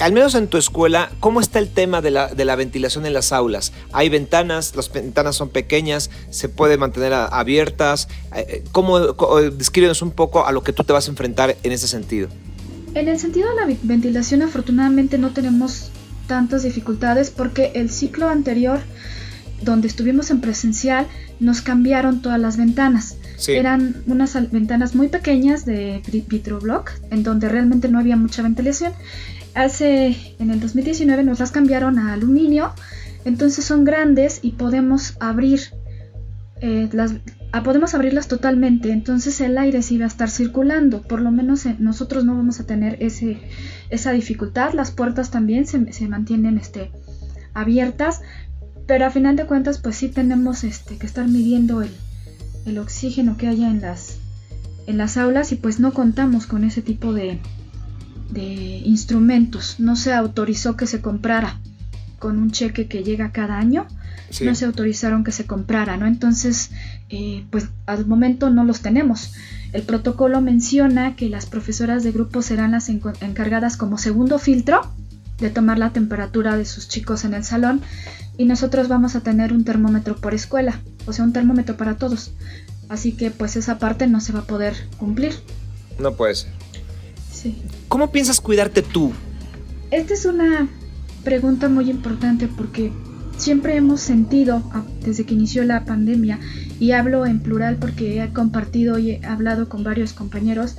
al 0.00 0.12
menos 0.12 0.34
en 0.34 0.48
tu 0.48 0.58
escuela, 0.58 1.10
¿cómo 1.20 1.40
está 1.40 1.58
el 1.58 1.68
tema 1.68 2.00
de 2.00 2.10
la, 2.10 2.56
ventilación 2.56 3.06
en 3.06 3.12
las 3.12 3.32
aulas? 3.32 3.72
¿Hay 3.92 4.08
ventanas? 4.08 4.74
¿Las 4.74 4.92
ventanas 4.92 5.36
son 5.36 5.50
pequeñas? 5.50 6.10
¿Se 6.30 6.48
puede 6.48 6.76
mantener 6.78 7.12
abiertas? 7.12 8.08
Eh, 8.34 8.46
eh, 8.48 8.64
¿Cómo, 8.72 8.98
descríbenos 9.50 10.02
un 10.02 10.10
poco 10.10 10.46
a 10.46 10.52
lo 10.52 10.62
que 10.62 10.72
tú 10.72 10.82
te 10.84 10.92
vas 10.92 11.06
a 11.06 11.10
enfrentar 11.10 11.56
en 11.62 11.72
ese 11.72 11.86
sentido? 11.86 12.28
En 12.94 13.08
el 13.08 13.18
sentido 13.18 13.48
de 13.50 13.56
la 13.56 13.76
ventilación, 13.82 14.42
afortunadamente 14.42 15.16
no 15.18 15.30
tenemos 15.30 15.90
tantas 16.26 16.62
dificultades 16.62 17.30
porque 17.30 17.72
el 17.74 17.90
ciclo 17.90 18.28
anterior, 18.28 18.80
donde 19.62 19.88
estuvimos 19.88 20.30
en 20.30 20.40
presencial, 20.40 21.06
nos 21.40 21.60
cambiaron 21.60 22.20
todas 22.20 22.40
las 22.40 22.56
ventanas. 22.56 23.16
Eran 23.46 24.02
unas 24.06 24.34
ventanas 24.50 24.94
muy 24.94 25.08
pequeñas 25.08 25.66
de 25.66 26.02
vitroblock, 26.28 26.92
en 27.10 27.22
donde 27.24 27.48
realmente 27.48 27.88
no 27.88 27.98
había 27.98 28.16
mucha 28.16 28.42
ventilación 28.42 28.92
hace 29.54 30.16
en 30.38 30.50
el 30.50 30.60
2019 30.60 31.24
nos 31.24 31.40
las 31.40 31.50
cambiaron 31.50 31.98
a 31.98 32.12
aluminio, 32.12 32.72
entonces 33.24 33.64
son 33.64 33.84
grandes 33.84 34.40
y 34.42 34.52
podemos 34.52 35.16
abrir 35.20 35.60
eh, 36.60 36.88
las 36.92 37.14
ah, 37.52 37.62
podemos 37.62 37.94
abrirlas 37.94 38.28
totalmente, 38.28 38.90
entonces 38.90 39.40
el 39.40 39.58
aire 39.58 39.82
sí 39.82 39.98
va 39.98 40.04
a 40.04 40.08
estar 40.08 40.30
circulando, 40.30 41.02
por 41.02 41.20
lo 41.20 41.30
menos 41.30 41.66
eh, 41.66 41.76
nosotros 41.78 42.24
no 42.24 42.34
vamos 42.34 42.60
a 42.60 42.66
tener 42.66 42.96
ese, 43.00 43.38
esa 43.90 44.12
dificultad, 44.12 44.72
las 44.72 44.90
puertas 44.90 45.30
también 45.30 45.66
se, 45.66 46.08
mantienen 46.08 46.58
este, 46.58 46.90
abiertas, 47.52 48.22
pero 48.86 49.06
a 49.06 49.10
final 49.10 49.36
de 49.36 49.46
cuentas 49.46 49.78
pues 49.78 49.96
sí 49.96 50.08
tenemos 50.08 50.64
este, 50.64 50.96
que 50.96 51.06
estar 51.06 51.26
midiendo 51.28 51.82
el, 51.82 51.90
el 52.66 52.78
oxígeno 52.78 53.36
que 53.36 53.48
haya 53.48 53.68
en 53.68 53.80
las, 53.80 54.18
en 54.86 54.96
las 54.96 55.16
aulas 55.16 55.52
y 55.52 55.56
pues 55.56 55.80
no 55.80 55.92
contamos 55.92 56.46
con 56.46 56.64
ese 56.64 56.82
tipo 56.82 57.12
de, 57.12 57.40
de 58.30 58.42
instrumentos. 58.84 59.76
No 59.78 59.96
se 59.96 60.12
autorizó 60.12 60.76
que 60.76 60.86
se 60.86 61.00
comprara 61.00 61.60
con 62.18 62.38
un 62.38 62.50
cheque 62.50 62.86
que 62.86 63.02
llega 63.02 63.32
cada 63.32 63.58
año. 63.58 63.86
No 64.40 64.54
se 64.54 64.64
autorizaron 64.64 65.22
que 65.22 65.30
se 65.30 65.46
comprara, 65.46 65.96
¿no? 65.96 66.06
Entonces, 66.06 66.70
eh, 67.08 67.44
pues 67.50 67.68
al 67.86 68.06
momento 68.06 68.50
no 68.50 68.64
los 68.64 68.80
tenemos. 68.80 69.32
El 69.72 69.82
protocolo 69.82 70.40
menciona 70.40 71.14
que 71.14 71.28
las 71.28 71.46
profesoras 71.46 72.02
de 72.02 72.12
grupo 72.12 72.42
serán 72.42 72.72
las 72.72 72.88
encargadas 72.88 73.76
como 73.76 73.98
segundo 73.98 74.38
filtro 74.38 74.80
de 75.38 75.50
tomar 75.50 75.78
la 75.78 75.90
temperatura 75.90 76.56
de 76.56 76.64
sus 76.64 76.88
chicos 76.88 77.24
en 77.24 77.34
el 77.34 77.44
salón 77.44 77.82
y 78.36 78.44
nosotros 78.46 78.88
vamos 78.88 79.14
a 79.16 79.20
tener 79.20 79.52
un 79.52 79.64
termómetro 79.64 80.16
por 80.16 80.34
escuela, 80.34 80.80
o 81.06 81.12
sea, 81.12 81.24
un 81.24 81.32
termómetro 81.32 81.76
para 81.76 81.96
todos. 81.96 82.32
Así 82.88 83.12
que 83.12 83.30
pues 83.30 83.56
esa 83.56 83.78
parte 83.78 84.06
no 84.06 84.20
se 84.20 84.32
va 84.32 84.40
a 84.40 84.44
poder 84.44 84.74
cumplir. 84.98 85.34
No 85.98 86.14
puede 86.14 86.34
ser. 86.34 86.52
¿Cómo 87.88 88.10
piensas 88.10 88.40
cuidarte 88.40 88.82
tú? 88.82 89.12
Esta 89.90 90.14
es 90.14 90.24
una 90.24 90.68
pregunta 91.22 91.68
muy 91.68 91.90
importante 91.90 92.48
porque 92.48 92.92
siempre 93.36 93.76
hemos 93.76 94.00
sentido, 94.00 94.62
desde 95.04 95.24
que 95.24 95.34
inició 95.34 95.64
la 95.64 95.84
pandemia, 95.84 96.38
y 96.80 96.92
hablo 96.92 97.26
en 97.26 97.40
plural 97.40 97.76
porque 97.76 98.22
he 98.22 98.32
compartido 98.32 98.98
y 98.98 99.12
he 99.12 99.26
hablado 99.26 99.68
con 99.68 99.84
varios 99.84 100.12
compañeros, 100.12 100.76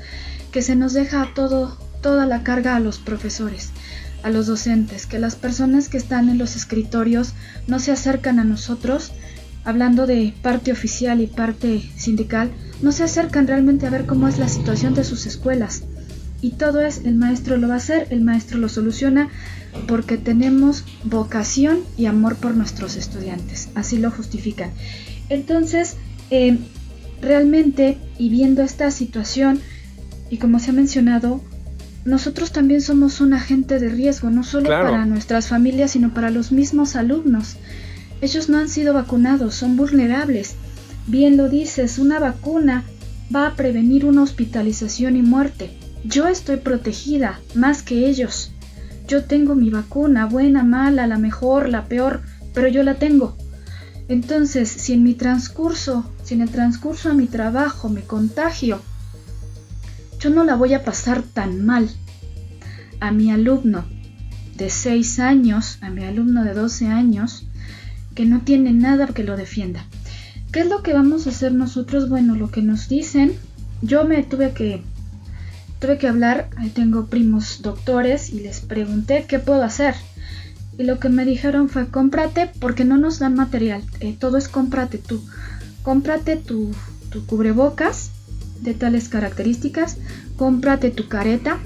que 0.52 0.62
se 0.62 0.76
nos 0.76 0.94
deja 0.94 1.32
todo, 1.36 1.78
toda 2.02 2.26
la 2.26 2.44
carga 2.44 2.76
a 2.76 2.80
los 2.80 3.00
profesores, 3.00 3.72
a 4.24 4.30
los 4.30 4.48
docentes, 4.48 5.06
que 5.06 5.20
las 5.20 5.36
personas 5.36 5.90
que 5.90 5.98
están 5.98 6.30
en 6.30 6.38
los 6.38 6.56
escritorios 6.56 7.34
no 7.68 7.80
se 7.80 7.92
acercan 7.92 8.40
a 8.40 8.44
nosotros, 8.44 9.12
hablando 9.64 10.06
de 10.06 10.34
parte 10.42 10.72
oficial 10.72 11.22
y 11.22 11.28
parte 11.28 11.90
sindical, 11.96 12.52
no 12.82 12.92
se 12.92 13.04
acercan 13.04 13.48
realmente 13.48 13.88
a 13.88 13.90
ver 13.90 14.06
cómo 14.06 14.28
es 14.28 14.38
la 14.38 14.48
situación 14.48 14.94
de 14.94 15.04
sus 15.04 15.26
escuelas 15.26 15.84
y 16.46 16.52
todo 16.52 16.82
es 16.82 17.02
el 17.06 17.16
maestro 17.16 17.58
lo 17.58 17.70
va 17.70 17.74
a 17.74 17.78
hacer, 17.78 18.06
el 18.12 18.22
maestro 18.22 18.60
lo 18.60 18.70
soluciona 18.70 19.30
porque 19.88 20.16
tenemos 20.16 20.86
vocación 21.04 21.80
y 21.98 22.06
amor 22.06 22.36
por 22.36 22.56
nuestros 22.56 22.98
estudiantes, 22.98 23.70
así 23.74 23.98
lo 23.98 24.12
justifican. 24.12 24.70
Entonces, 25.30 25.96
eh, 26.30 26.60
realmente, 27.20 27.98
y 28.20 28.30
viendo 28.30 28.62
esta 28.62 28.92
situación, 28.92 29.60
y 30.30 30.38
como 30.38 30.60
se 30.60 30.70
ha 30.70 30.74
mencionado, 30.74 31.42
nosotros 32.06 32.52
también 32.52 32.82
somos 32.82 33.22
un 33.22 33.34
agente 33.34 33.80
de 33.80 33.90
riesgo, 33.90 34.30
no 34.30 34.44
solo 34.44 34.70
para 34.70 35.08
nuestras 35.08 35.48
familias, 35.48 35.90
sino 35.92 36.14
para 36.14 36.30
los 36.30 36.52
mismos 36.52 36.96
alumnos. 36.96 37.56
Ellos 38.22 38.50
no 38.50 38.60
han 38.60 38.70
sido 38.70 38.94
vacunados, 38.94 39.56
son 39.56 39.78
vulnerables. 39.78 40.54
Bien 41.08 41.38
lo 41.38 41.50
dices, 41.50 41.98
una 41.98 42.20
vacuna 42.20 42.84
va 43.36 43.48
a 43.48 43.56
prevenir 43.56 44.06
una 44.06 44.22
hospitalización 44.22 45.16
y 45.16 45.24
muerte. 45.24 45.72
Yo 46.08 46.28
estoy 46.28 46.58
protegida 46.58 47.40
más 47.56 47.82
que 47.82 48.08
ellos. 48.08 48.52
Yo 49.08 49.24
tengo 49.24 49.56
mi 49.56 49.72
vacuna, 49.72 50.28
buena, 50.28 50.64
mala, 50.64 51.08
la 51.08 51.18
mejor, 51.18 51.68
la 51.68 51.86
peor, 51.86 52.22
pero 52.54 52.68
yo 52.68 52.84
la 52.84 52.94
tengo. 52.96 53.36
Entonces, 54.08 54.70
si 54.70 54.94
en 54.94 55.02
mi 55.02 55.16
transcurso, 55.16 56.08
si 56.24 56.36
en 56.36 56.42
el 56.42 56.52
transcurso 56.52 57.10
a 57.10 57.16
mi 57.16 57.26
trabajo 57.26 57.90
me 57.90 58.02
contagio, 58.02 58.82
yo 60.20 60.30
no 60.30 60.44
la 60.44 60.56
voy 60.56 60.76
a 60.76 60.84
pasar 60.84 61.24
tan 61.24 61.66
mal. 61.66 61.90
A 63.00 63.12
mi 63.12 63.32
alumno 63.32 63.86
de 64.58 64.70
6 64.70 65.18
años, 65.20 65.80
a 65.82 65.90
mi 65.90 66.04
alumno 66.04 66.44
de 66.44 66.54
12 66.54 66.86
años, 66.86 67.48
que 68.14 68.26
no 68.26 68.42
tiene 68.42 68.74
nada 68.74 69.08
que 69.08 69.24
lo 69.24 69.38
defienda. 69.38 69.84
¿Qué 70.52 70.60
es 70.60 70.68
lo 70.68 70.84
que 70.84 70.94
vamos 70.94 71.26
a 71.26 71.32
hacer 71.32 71.52
nosotros? 71.52 72.10
Bueno, 72.10 72.36
lo 72.36 72.52
que 72.52 72.62
nos 72.62 72.88
dicen, 72.90 73.34
yo 73.82 74.06
me 74.06 74.22
tuve 74.22 74.52
que 74.52 74.84
tuve 75.80 75.98
que 75.98 76.08
hablar, 76.08 76.50
tengo 76.74 77.08
primos 77.08 77.62
doctores 77.62 78.30
y 78.30 78.40
les 78.40 78.62
pregunté 78.62 79.26
qué 79.28 79.40
puedo 79.40 79.64
hacer. 79.64 79.96
Y 80.78 80.84
lo 80.84 81.00
que 81.00 81.10
me 81.10 81.26
dijeron 81.26 81.70
fue 81.70 81.88
cómprate 81.88 82.50
porque 82.60 82.84
no 82.84 82.98
nos 82.98 83.20
dan 83.20 83.36
material, 83.36 83.84
eh, 84.00 84.16
todo 84.18 84.38
es 84.38 84.48
cómprate 84.48 84.98
tú. 84.98 85.22
Cómprate 85.84 86.36
tu, 86.36 86.72
tu 87.10 87.26
cubrebocas 87.26 88.10
de 88.62 88.74
tales 88.74 89.10
características, 89.10 89.98
cómprate 90.36 90.92
tu 90.92 91.08
careta. 91.08 91.60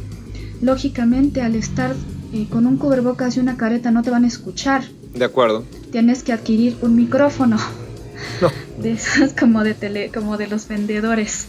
Lógicamente 0.62 1.41
al 1.41 1.56
estar 1.56 1.95
eh, 2.34 2.48
con 2.50 2.67
un 2.67 2.78
cubrebocas 2.78 3.38
y 3.38 3.39
una 3.39 3.58
careta 3.58 3.91
no 3.91 4.04
te 4.04 4.12
van 4.12 4.26
a 4.26 4.28
escuchar. 4.28 4.84
De 5.13 5.26
acuerdo. 5.26 5.63
Tienes 5.91 6.22
que 6.24 6.34
adquirir 6.34 6.78
un 6.82 6.95
micrófono. 6.95 7.58
De 8.80 8.91
esos 8.91 9.34
como 9.34 9.63
de 9.63 9.74
tele, 9.74 10.10
como 10.13 10.38
de 10.38 10.48
los 10.48 10.67
vendedores 10.67 11.48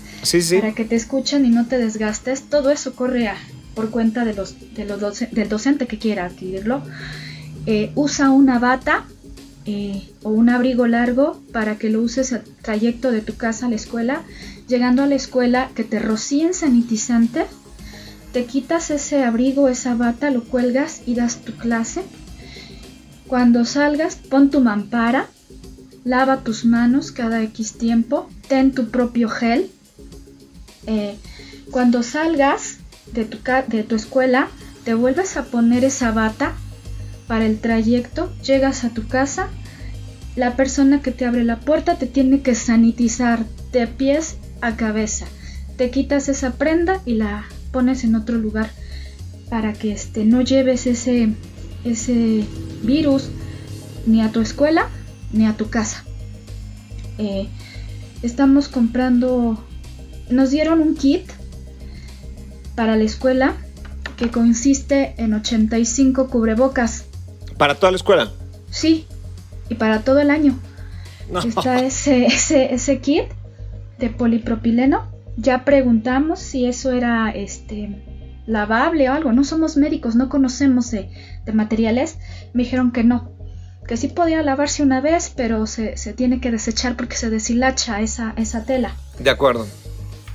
para 0.60 0.74
que 0.74 0.84
te 0.84 0.96
escuchen 0.96 1.46
y 1.46 1.50
no 1.50 1.66
te 1.66 1.78
desgastes. 1.78 2.42
Todo 2.42 2.70
eso 2.70 2.94
corre 2.94 3.30
por 3.74 3.90
cuenta 3.90 4.24
de 4.24 4.34
los, 4.34 4.56
de 4.74 4.84
los 4.84 5.00
del 5.30 5.48
docente 5.48 5.86
que 5.86 5.98
quiera 5.98 6.26
adquirirlo. 6.26 6.82
Eh, 7.66 7.92
usa 7.94 8.30
una 8.30 8.58
bata 8.58 9.04
eh, 9.66 10.10
o 10.22 10.30
un 10.30 10.48
abrigo 10.48 10.86
largo 10.86 11.40
para 11.52 11.76
que 11.76 11.90
lo 11.90 12.00
uses 12.00 12.32
al 12.32 12.42
trayecto 12.62 13.10
de 13.10 13.20
tu 13.20 13.36
casa 13.36 13.66
a 13.66 13.70
la 13.70 13.76
escuela. 13.76 14.22
Llegando 14.68 15.02
a 15.02 15.06
la 15.06 15.14
escuela, 15.14 15.70
que 15.74 15.84
te 15.84 15.98
rocíen 15.98 16.54
sanitizante, 16.54 17.46
te 18.32 18.44
quitas 18.44 18.90
ese 18.90 19.24
abrigo, 19.24 19.68
esa 19.68 19.94
bata, 19.94 20.30
lo 20.30 20.44
cuelgas 20.44 21.02
y 21.06 21.14
das 21.14 21.38
tu 21.38 21.52
clase. 21.56 22.02
Cuando 23.26 23.64
salgas, 23.64 24.16
pon 24.16 24.50
tu 24.50 24.60
mampara, 24.60 25.26
lava 26.04 26.38
tus 26.38 26.64
manos 26.64 27.12
cada 27.12 27.42
X 27.42 27.74
tiempo, 27.74 28.28
ten 28.48 28.72
tu 28.72 28.90
propio 28.90 29.28
gel. 29.28 29.70
Eh, 30.90 31.14
cuando 31.70 32.02
salgas 32.02 32.78
de 33.12 33.24
tu, 33.24 33.38
de 33.68 33.84
tu 33.84 33.94
escuela, 33.94 34.48
te 34.84 34.94
vuelves 34.94 35.36
a 35.36 35.44
poner 35.44 35.84
esa 35.84 36.10
bata 36.10 36.54
para 37.28 37.46
el 37.46 37.60
trayecto, 37.60 38.34
llegas 38.42 38.82
a 38.82 38.90
tu 38.90 39.06
casa, 39.06 39.50
la 40.34 40.56
persona 40.56 41.00
que 41.00 41.12
te 41.12 41.26
abre 41.26 41.44
la 41.44 41.60
puerta 41.60 41.96
te 41.96 42.06
tiene 42.06 42.42
que 42.42 42.56
sanitizar 42.56 43.46
de 43.70 43.86
pies 43.86 44.38
a 44.62 44.74
cabeza. 44.74 45.26
Te 45.76 45.90
quitas 45.90 46.28
esa 46.28 46.54
prenda 46.54 47.00
y 47.06 47.14
la 47.14 47.44
pones 47.70 48.02
en 48.02 48.16
otro 48.16 48.36
lugar 48.36 48.68
para 49.48 49.72
que 49.72 49.92
este, 49.92 50.24
no 50.24 50.40
lleves 50.40 50.88
ese, 50.88 51.28
ese 51.84 52.44
virus 52.82 53.28
ni 54.06 54.22
a 54.22 54.32
tu 54.32 54.40
escuela 54.40 54.88
ni 55.32 55.46
a 55.46 55.56
tu 55.56 55.70
casa. 55.70 56.04
Eh, 57.18 57.46
estamos 58.22 58.66
comprando, 58.66 59.64
nos 60.30 60.50
dieron 60.50 60.80
un 60.80 60.96
kit 60.96 61.30
para 62.74 62.96
la 62.96 63.04
escuela 63.04 63.56
que 64.16 64.30
consiste 64.30 65.14
en 65.18 65.34
85 65.34 66.28
cubrebocas. 66.28 67.04
¿Para 67.56 67.74
toda 67.74 67.92
la 67.92 67.96
escuela? 67.96 68.30
Sí, 68.70 69.06
y 69.68 69.74
para 69.74 70.00
todo 70.02 70.20
el 70.20 70.30
año. 70.30 70.58
Está 71.44 71.80
ese, 71.84 72.26
ese, 72.26 72.74
ese 72.74 72.98
kit 73.00 73.24
de 73.98 74.10
polipropileno. 74.10 75.08
Ya 75.36 75.64
preguntamos 75.64 76.40
si 76.40 76.66
eso 76.66 76.92
era 76.92 77.30
este 77.30 78.02
lavable 78.46 79.08
o 79.08 79.12
algo. 79.12 79.32
No 79.32 79.44
somos 79.44 79.76
médicos, 79.76 80.16
no 80.16 80.28
conocemos 80.28 80.90
de, 80.90 81.10
materiales. 81.52 82.18
Me 82.52 82.64
dijeron 82.64 82.92
que 82.92 83.04
no, 83.04 83.32
que 83.86 83.96
sí 83.96 84.08
podía 84.08 84.42
lavarse 84.42 84.82
una 84.82 85.00
vez, 85.00 85.32
pero 85.34 85.66
se, 85.66 85.96
se, 85.96 86.12
tiene 86.12 86.40
que 86.40 86.50
desechar 86.50 86.96
porque 86.96 87.16
se 87.16 87.30
deshilacha 87.30 88.00
esa, 88.00 88.34
esa 88.36 88.64
tela. 88.64 88.94
De 89.18 89.30
acuerdo. 89.30 89.66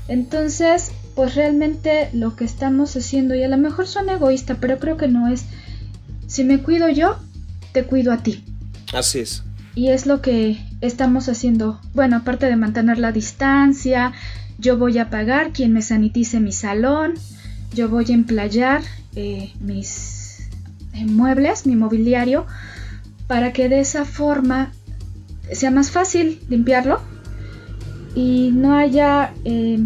Entonces, 0.07 0.91
pues 1.15 1.35
realmente 1.35 2.09
lo 2.13 2.35
que 2.35 2.45
estamos 2.45 2.95
haciendo, 2.95 3.35
y 3.35 3.43
a 3.43 3.47
lo 3.47 3.57
mejor 3.57 3.87
suena 3.87 4.13
egoísta, 4.13 4.57
pero 4.59 4.77
creo 4.79 4.97
que 4.97 5.07
no 5.07 5.27
es, 5.27 5.45
si 6.27 6.43
me 6.43 6.59
cuido 6.61 6.89
yo, 6.89 7.17
te 7.71 7.83
cuido 7.83 8.11
a 8.11 8.17
ti. 8.17 8.43
Así 8.93 9.19
es. 9.19 9.43
Y 9.73 9.89
es 9.89 10.05
lo 10.05 10.21
que 10.21 10.63
estamos 10.81 11.27
haciendo. 11.27 11.81
Bueno, 11.93 12.17
aparte 12.17 12.45
de 12.45 12.55
mantener 12.55 12.97
la 12.97 13.11
distancia, 13.11 14.13
yo 14.57 14.77
voy 14.77 14.97
a 14.99 15.09
pagar 15.09 15.51
quien 15.51 15.73
me 15.73 15.81
sanitice 15.81 16.39
mi 16.39 16.51
salón, 16.51 17.15
yo 17.73 17.89
voy 17.89 18.05
a 18.09 18.13
emplayar 18.13 18.83
eh, 19.15 19.51
mis 19.59 20.49
muebles, 20.93 21.65
mi 21.65 21.75
mobiliario, 21.75 22.45
para 23.27 23.51
que 23.51 23.69
de 23.69 23.79
esa 23.79 24.05
forma 24.05 24.71
sea 25.51 25.71
más 25.71 25.91
fácil 25.91 26.39
limpiarlo 26.47 27.01
y 28.15 28.51
no 28.51 28.75
haya 28.75 29.33
eh, 29.43 29.79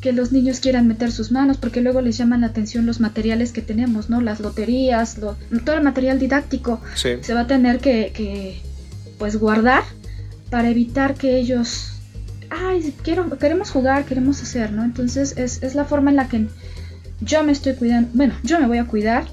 que 0.00 0.12
los 0.12 0.30
niños 0.30 0.60
quieran 0.60 0.86
meter 0.86 1.10
sus 1.10 1.32
manos 1.32 1.56
porque 1.56 1.80
luego 1.80 2.00
les 2.00 2.16
llaman 2.16 2.42
la 2.42 2.48
atención 2.48 2.86
los 2.86 3.00
materiales 3.00 3.52
que 3.52 3.62
tenemos, 3.62 4.10
¿no? 4.10 4.20
Las 4.20 4.38
loterías, 4.38 5.16
todo 5.64 5.76
el 5.76 5.82
material 5.82 6.18
didáctico 6.18 6.80
se 6.94 7.34
va 7.34 7.40
a 7.40 7.46
tener 7.46 7.80
que, 7.80 8.60
pues 9.18 9.36
guardar 9.36 9.82
para 10.50 10.68
evitar 10.68 11.14
que 11.14 11.36
ellos 11.38 11.94
ay, 12.50 12.94
quiero, 13.02 13.28
queremos 13.38 13.70
jugar, 13.70 14.04
queremos 14.04 14.40
hacer, 14.42 14.72
¿no? 14.72 14.84
Entonces 14.84 15.36
es, 15.36 15.62
es, 15.62 15.74
la 15.74 15.84
forma 15.84 16.10
en 16.10 16.16
la 16.16 16.28
que 16.28 16.46
yo 17.20 17.42
me 17.42 17.52
estoy 17.52 17.74
cuidando, 17.74 18.10
bueno, 18.14 18.34
yo 18.42 18.60
me 18.60 18.66
voy 18.66 18.78
a 18.78 18.86
cuidar 18.86 19.26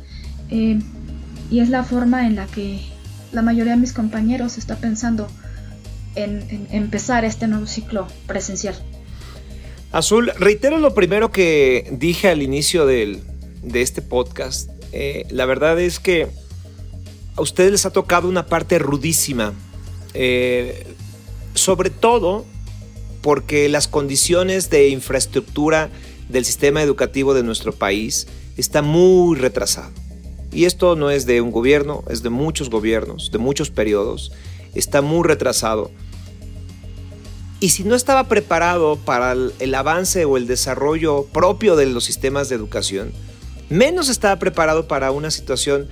eh, 0.50 0.80
y 1.52 1.60
es 1.60 1.70
la 1.70 1.84
forma 1.84 2.28
en 2.28 2.36
la 2.36 2.46
que 2.48 2.82
la 3.32 3.42
mayoría 3.42 3.74
de 3.74 3.80
mis 3.80 3.94
compañeros 3.94 4.58
está 4.58 4.76
pensando 4.78 5.28
en 6.16 6.68
empezar 6.72 7.26
este 7.26 7.48
nuevo 7.48 7.68
ciclo 7.68 8.08
presencial. 8.28 8.76
Azul, 9.92 10.32
reitero 10.38 10.78
lo 10.78 10.94
primero 10.94 11.32
que 11.32 11.88
dije 11.92 12.28
al 12.30 12.42
inicio 12.42 12.86
de 12.86 13.22
este 13.74 14.02
podcast. 14.02 14.70
Eh, 14.92 15.26
la 15.30 15.46
verdad 15.46 15.80
es 15.80 16.00
que 16.00 16.28
a 17.36 17.42
ustedes 17.42 17.72
les 17.72 17.86
ha 17.86 17.92
tocado 17.92 18.28
una 18.28 18.46
parte 18.46 18.80
rudísima, 18.80 19.54
eh, 20.14 20.86
sobre 21.54 21.90
todo 21.90 22.46
porque 23.22 23.70
las 23.70 23.88
condiciones 23.88 24.70
de 24.70 24.90
infraestructura 24.90 25.90
del 26.30 26.46
sistema 26.46 26.82
educativo 26.82 27.34
de 27.34 27.44
nuestro 27.44 27.72
país 27.74 28.28
está 28.58 28.82
muy 28.82 29.38
retrasado. 29.38 29.92
Y 30.52 30.66
esto 30.66 30.96
no 30.96 31.10
es 31.10 31.26
de 31.26 31.42
un 31.42 31.52
gobierno, 31.52 32.04
es 32.10 32.24
de 32.24 32.30
muchos 32.30 32.70
gobiernos, 32.70 33.32
de 33.32 33.38
muchos 33.38 33.70
periodos. 33.72 34.32
Está 34.74 35.02
muy 35.02 35.28
retrasado. 35.28 35.92
Y 37.66 37.70
si 37.70 37.84
no 37.84 37.96
estaba 37.96 38.26
preparado 38.26 38.96
para 38.96 39.32
el, 39.32 39.74
avance 39.74 40.24
o 40.26 40.38
el 40.38 40.46
desarrollo 40.46 41.26
propio 41.34 41.76
de 41.76 41.88
los 41.88 42.04
sistemas 42.04 42.48
de 42.48 42.56
educación, 42.56 43.12
menos 43.70 44.08
estaba 44.10 44.38
preparado 44.38 44.88
para 44.88 45.10
una 45.10 45.32
situación 45.32 45.88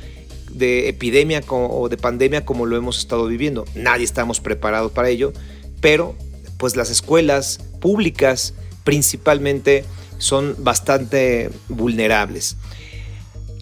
de 0.51 0.87
epidemia 0.87 1.41
o 1.49 1.89
de 1.89 1.97
pandemia 1.97 2.45
como 2.45 2.67
lo 2.67 2.77
hemos 2.77 2.99
estado 2.99 3.25
viviendo. 3.25 3.65
Nadie 3.73 4.03
estamos 4.05 4.39
preparados 4.39 4.91
para 4.91 5.09
ello, 5.09 5.33
pero 5.81 6.15
pues 6.57 6.75
las 6.75 6.91
escuelas 6.91 7.61
públicas 7.81 8.53
principalmente 8.83 9.83
son 10.19 10.55
bastante 10.59 11.49
vulnerables. 11.69 12.55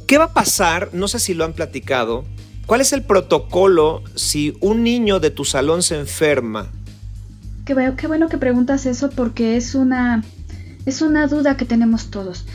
¿Qué 0.06 0.18
va 0.18 0.26
a 0.26 0.34
pasar? 0.34 0.90
No 0.92 1.08
sé 1.08 1.18
si 1.18 1.34
lo 1.34 1.46
han 1.46 1.54
platicado. 1.54 2.26
¿Cuál 2.66 2.82
es 2.82 2.92
el 2.92 3.04
protocolo 3.04 4.04
si 4.16 4.58
un 4.60 4.84
niño 4.84 5.22
de 5.22 5.32
tu 5.32 5.46
salón 5.46 5.82
se 5.82 5.98
enferma 5.98 6.74
Qué, 7.74 7.94
qué 7.96 8.08
bueno 8.08 8.28
que 8.28 8.38
preguntas 8.38 8.86
eso 8.86 9.10
porque 9.10 9.56
es 9.56 9.76
una, 9.76 10.26
es 10.86 11.02
una 11.02 11.28
duda 11.28 11.56
que 11.56 11.64
tenemos 11.64 12.12
todos. 12.12 12.46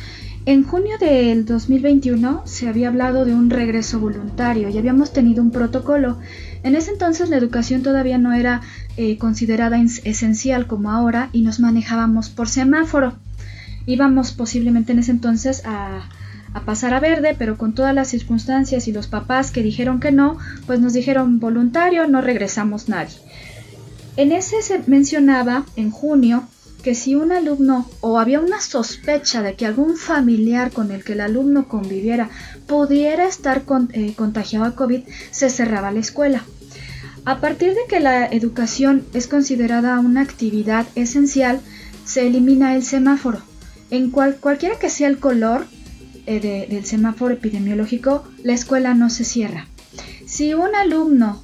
En 0.44 0.62
junio 0.62 0.98
del 0.98 1.46
2021 1.46 2.42
se 2.44 2.68
había 2.68 2.88
hablado 2.88 3.24
de 3.24 3.34
un 3.34 3.48
regreso 3.48 3.98
voluntario 3.98 4.68
y 4.68 4.76
habíamos 4.76 5.14
tenido 5.14 5.42
un 5.42 5.52
protocolo. 5.52 6.18
En 6.64 6.76
ese 6.76 6.90
entonces 6.90 7.30
la 7.30 7.38
educación 7.38 7.82
todavía 7.82 8.18
no 8.18 8.34
era 8.34 8.60
eh, 8.98 9.16
considerada 9.16 9.80
esencial 9.80 10.66
como 10.66 10.90
ahora 10.90 11.30
y 11.32 11.40
nos 11.40 11.60
manejábamos 11.60 12.28
por 12.28 12.50
semáforo. 12.50 13.14
Íbamos 13.86 14.32
posiblemente 14.32 14.92
en 14.92 14.98
ese 14.98 15.12
entonces 15.12 15.62
a, 15.64 16.10
a 16.52 16.60
pasar 16.66 16.92
a 16.92 17.00
verde, 17.00 17.34
pero 17.38 17.56
con 17.56 17.74
todas 17.74 17.94
las 17.94 18.08
circunstancias 18.08 18.86
y 18.86 18.92
los 18.92 19.06
papás 19.06 19.50
que 19.50 19.62
dijeron 19.62 19.98
que 19.98 20.12
no, 20.12 20.36
pues 20.66 20.78
nos 20.78 20.92
dijeron 20.92 21.40
voluntario, 21.40 22.06
no 22.06 22.20
regresamos 22.20 22.90
nadie. 22.90 23.16
En 24.16 24.32
ese 24.32 24.62
se 24.62 24.80
mencionaba 24.86 25.66
en 25.76 25.90
junio 25.90 26.48
que 26.82 26.94
si 26.94 27.14
un 27.14 27.32
alumno 27.32 27.90
o 28.00 28.18
había 28.18 28.40
una 28.40 28.60
sospecha 28.60 29.42
de 29.42 29.54
que 29.54 29.66
algún 29.66 29.96
familiar 29.96 30.70
con 30.70 30.90
el 30.90 31.04
que 31.04 31.14
el 31.14 31.20
alumno 31.20 31.68
conviviera 31.68 32.30
pudiera 32.66 33.26
estar 33.26 33.64
eh, 33.92 34.14
contagiado 34.14 34.64
a 34.64 34.74
COVID, 34.74 35.02
se 35.30 35.50
cerraba 35.50 35.90
la 35.90 36.00
escuela. 36.00 36.44
A 37.24 37.40
partir 37.40 37.70
de 37.74 37.80
que 37.88 37.98
la 37.98 38.24
educación 38.26 39.04
es 39.12 39.26
considerada 39.26 39.98
una 39.98 40.20
actividad 40.20 40.86
esencial, 40.94 41.60
se 42.04 42.26
elimina 42.26 42.76
el 42.76 42.84
semáforo. 42.84 43.40
En 43.90 44.10
cualquiera 44.10 44.78
que 44.78 44.88
sea 44.88 45.08
el 45.08 45.18
color 45.18 45.66
eh, 46.26 46.68
del 46.70 46.86
semáforo 46.86 47.34
epidemiológico, 47.34 48.22
la 48.44 48.52
escuela 48.52 48.94
no 48.94 49.10
se 49.10 49.24
cierra. 49.24 49.66
Si 50.24 50.54
un 50.54 50.74
alumno 50.74 51.42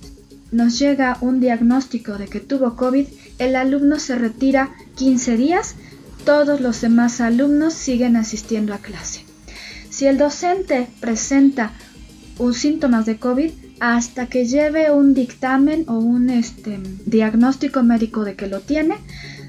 nos 0.52 0.78
llega 0.78 1.18
un 1.20 1.40
diagnóstico 1.40 2.18
de 2.18 2.28
que 2.28 2.40
tuvo 2.40 2.76
COVID, 2.76 3.06
el 3.38 3.56
alumno 3.56 3.98
se 3.98 4.16
retira 4.16 4.70
15 4.96 5.36
días, 5.36 5.74
todos 6.24 6.60
los 6.60 6.80
demás 6.80 7.20
alumnos 7.20 7.74
siguen 7.74 8.16
asistiendo 8.16 8.74
a 8.74 8.78
clase. 8.78 9.24
Si 9.90 10.06
el 10.06 10.18
docente 10.18 10.88
presenta 11.00 11.72
un 12.38 12.54
síntomas 12.54 13.06
de 13.06 13.18
COVID, 13.18 13.50
hasta 13.80 14.26
que 14.26 14.46
lleve 14.46 14.92
un 14.92 15.12
dictamen 15.12 15.84
o 15.88 15.94
un 15.98 16.30
este, 16.30 16.78
diagnóstico 17.04 17.82
médico 17.82 18.24
de 18.24 18.36
que 18.36 18.46
lo 18.46 18.60
tiene, 18.60 18.96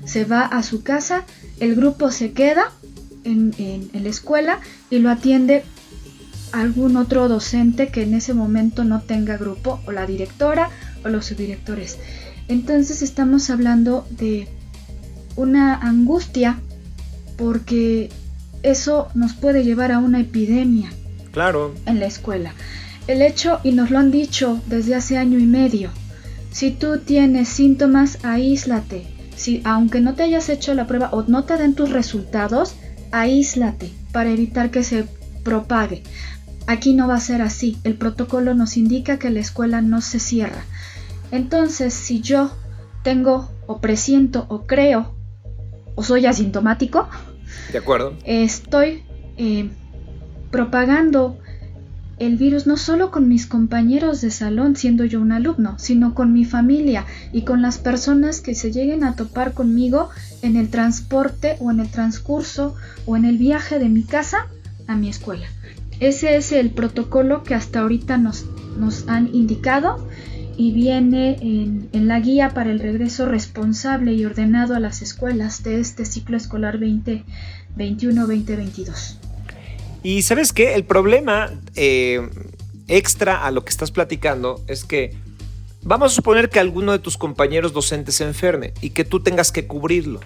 se 0.06 0.26
va 0.26 0.42
a 0.42 0.64
su 0.64 0.84
casa, 0.84 1.24
el 1.60 1.76
grupo 1.76 2.10
se 2.12 2.32
queda 2.32 2.72
en, 3.24 3.54
la 3.94 4.10
escuela 4.10 4.60
y 4.90 5.00
lo 5.00 5.10
atiende 5.10 5.64
algún 6.52 6.98
otro 6.98 7.28
docente 7.28 7.88
que 7.88 8.04
en 8.04 8.14
ese 8.14 8.34
momento 8.34 8.84
no 8.84 9.02
tenga 9.02 9.38
grupo 9.38 9.80
o 9.86 9.92
la 9.92 10.06
directora 10.06 10.70
los 11.10 11.26
subdirectores. 11.26 11.98
Entonces 12.48 13.02
estamos 13.02 13.50
hablando 13.50 14.06
de 14.10 14.48
una 15.36 15.76
angustia 15.76 16.60
porque 17.38 18.10
eso 18.62 19.10
nos 19.14 19.34
puede 19.34 19.64
llevar 19.64 19.92
a 19.92 20.00
una 20.00 20.20
epidemia. 20.22 20.92
Claro. 21.32 21.74
En 21.86 22.00
la 22.00 22.06
escuela. 22.06 22.54
El 23.08 23.22
hecho, 23.22 23.60
y 23.64 23.72
nos 23.72 23.92
lo 23.92 24.00
han 24.00 24.12
dicho 24.12 24.62
desde 24.68 24.96
hace 24.96 25.18
año 25.18 25.40
y 25.40 25.46
medio, 25.46 25.92
Si 26.52 26.70
tú 26.70 27.00
tienes 27.00 27.50
síntomas, 27.50 28.20
aíslate. 28.24 29.08
Si, 29.36 29.62
aunque 29.66 30.02
no 30.02 30.14
te 30.14 30.22
hayas 30.22 30.50
hecho 30.50 30.76
la 30.76 30.86
prueba 30.86 31.10
o 31.12 31.24
no 31.24 31.46
te 31.46 31.58
den 31.58 31.74
tus 31.74 31.90
resultados, 31.90 32.76
aíslate 33.12 33.92
para 34.12 34.30
evitar 34.30 34.70
que 34.70 34.84
se 34.84 35.06
propague. 35.44 36.04
Aquí 36.68 36.94
no 36.94 37.08
va 37.08 37.16
a 37.16 37.20
ser 37.20 37.42
así. 37.42 37.78
El 37.84 37.96
protocolo 37.96 38.54
nos 38.54 38.78
indica 38.78 39.18
que 39.18 39.32
la 39.32 39.40
escuela 39.40 39.82
no 39.82 40.00
se 40.00 40.20
cierra. 40.20 40.64
Entonces, 41.34 41.96
si 41.96 42.22
yo 42.22 42.52
tengo 43.02 43.50
o 43.66 43.80
presiento 43.82 44.46
o 44.50 44.68
creo 44.68 45.16
o 45.96 46.04
soy 46.04 46.28
asintomático, 46.28 47.10
de 47.72 47.80
acuerdo, 47.80 48.16
estoy 48.24 49.04
eh, 49.38 49.72
propagando 50.52 51.40
el 52.20 52.38
virus 52.38 52.68
no 52.68 52.78
solo 52.78 53.10
con 53.10 53.28
mis 53.28 53.48
compañeros 53.48 54.22
de 54.22 54.30
salón 54.30 54.76
siendo 54.76 55.06
yo 55.06 55.20
un 55.22 55.32
alumno, 55.32 55.80
sino 55.80 56.14
con 56.14 56.34
mi 56.34 56.46
familia 56.46 57.08
y 57.32 57.46
con 57.46 57.64
las 57.64 57.80
personas 57.80 58.40
que 58.40 58.54
se 58.54 58.72
lleguen 58.72 59.04
a 59.04 59.16
topar 59.16 59.54
conmigo 59.54 60.10
en 60.44 60.56
el 60.56 60.70
transporte 60.70 61.58
o 61.62 61.72
en 61.72 61.80
el 61.80 61.90
transcurso 61.90 62.76
o 63.08 63.18
en 63.18 63.26
el 63.26 63.40
viaje 63.40 63.80
de 63.80 63.90
mi 63.90 64.04
casa 64.04 64.50
a 64.86 64.96
mi 64.96 65.10
escuela. 65.10 65.48
Ese 66.00 66.36
es 66.36 66.52
el 66.52 66.70
protocolo 66.70 67.42
que 67.42 67.56
hasta 67.56 67.80
ahorita 67.80 68.20
nos, 68.20 68.46
nos 68.78 69.08
han 69.08 69.34
indicado 69.34 70.08
y 70.58 70.72
viene 70.72 71.38
en, 71.42 71.90
en, 71.94 72.08
la 72.08 72.20
guía 72.20 72.54
para 72.54 72.72
el 72.72 72.80
regreso 72.80 73.26
responsable 73.26 74.14
y 74.14 74.26
ordenado 74.26 74.76
a 74.76 74.80
las 74.80 75.02
escuelas 75.02 75.64
de 75.64 75.80
este 75.80 76.06
ciclo 76.06 76.38
escolar 76.38 76.80
2021-2022. 76.80 79.18
Y 80.04 80.22
sabes 80.24 80.52
qué, 80.52 80.76
el 80.76 80.84
problema 80.84 81.50
eh, 81.76 82.30
extra 82.90 83.46
a 83.46 83.52
lo 83.52 83.64
que 83.64 83.70
estás 83.70 83.92
platicando 83.92 84.62
es 84.68 84.84
que 84.84 85.16
vamos 85.82 86.12
a 86.12 86.16
suponer 86.16 86.50
que 86.50 86.60
alguno 86.60 86.92
de 86.92 87.00
tus 87.00 87.18
compañeros 87.18 87.72
docentes 87.72 88.16
se 88.16 88.26
enferme 88.26 88.74
y 88.82 88.90
que 88.90 89.06
tú 89.06 89.22
tengas 89.22 89.54
que 89.54 89.66
cubrirlo. 89.66 90.20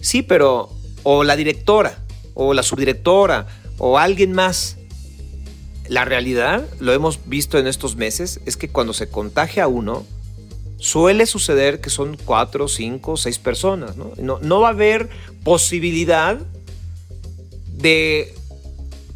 Sí, 0.00 0.22
pero 0.22 0.70
o 1.02 1.22
la 1.22 1.36
directora, 1.36 1.98
o 2.32 2.54
la 2.54 2.62
subdirectora, 2.62 3.46
o 3.76 3.98
alguien 3.98 4.32
más. 4.32 4.77
La 5.88 6.04
realidad, 6.04 6.66
lo 6.80 6.92
hemos 6.92 7.26
visto 7.26 7.58
en 7.58 7.66
estos 7.66 7.96
meses, 7.96 8.40
es 8.44 8.56
que 8.56 8.68
cuando 8.68 8.92
se 8.92 9.08
contagia 9.08 9.64
a 9.64 9.68
uno, 9.68 10.04
suele 10.78 11.26
suceder 11.26 11.80
que 11.80 11.90
son 11.90 12.16
cuatro, 12.24 12.68
cinco, 12.68 13.16
seis 13.16 13.38
personas. 13.38 13.96
No, 13.96 14.38
no, 14.40 14.60
va 14.60 14.68
a 14.68 14.72
haber 14.72 15.08
posibilidad 15.44 16.38
de 17.72 18.34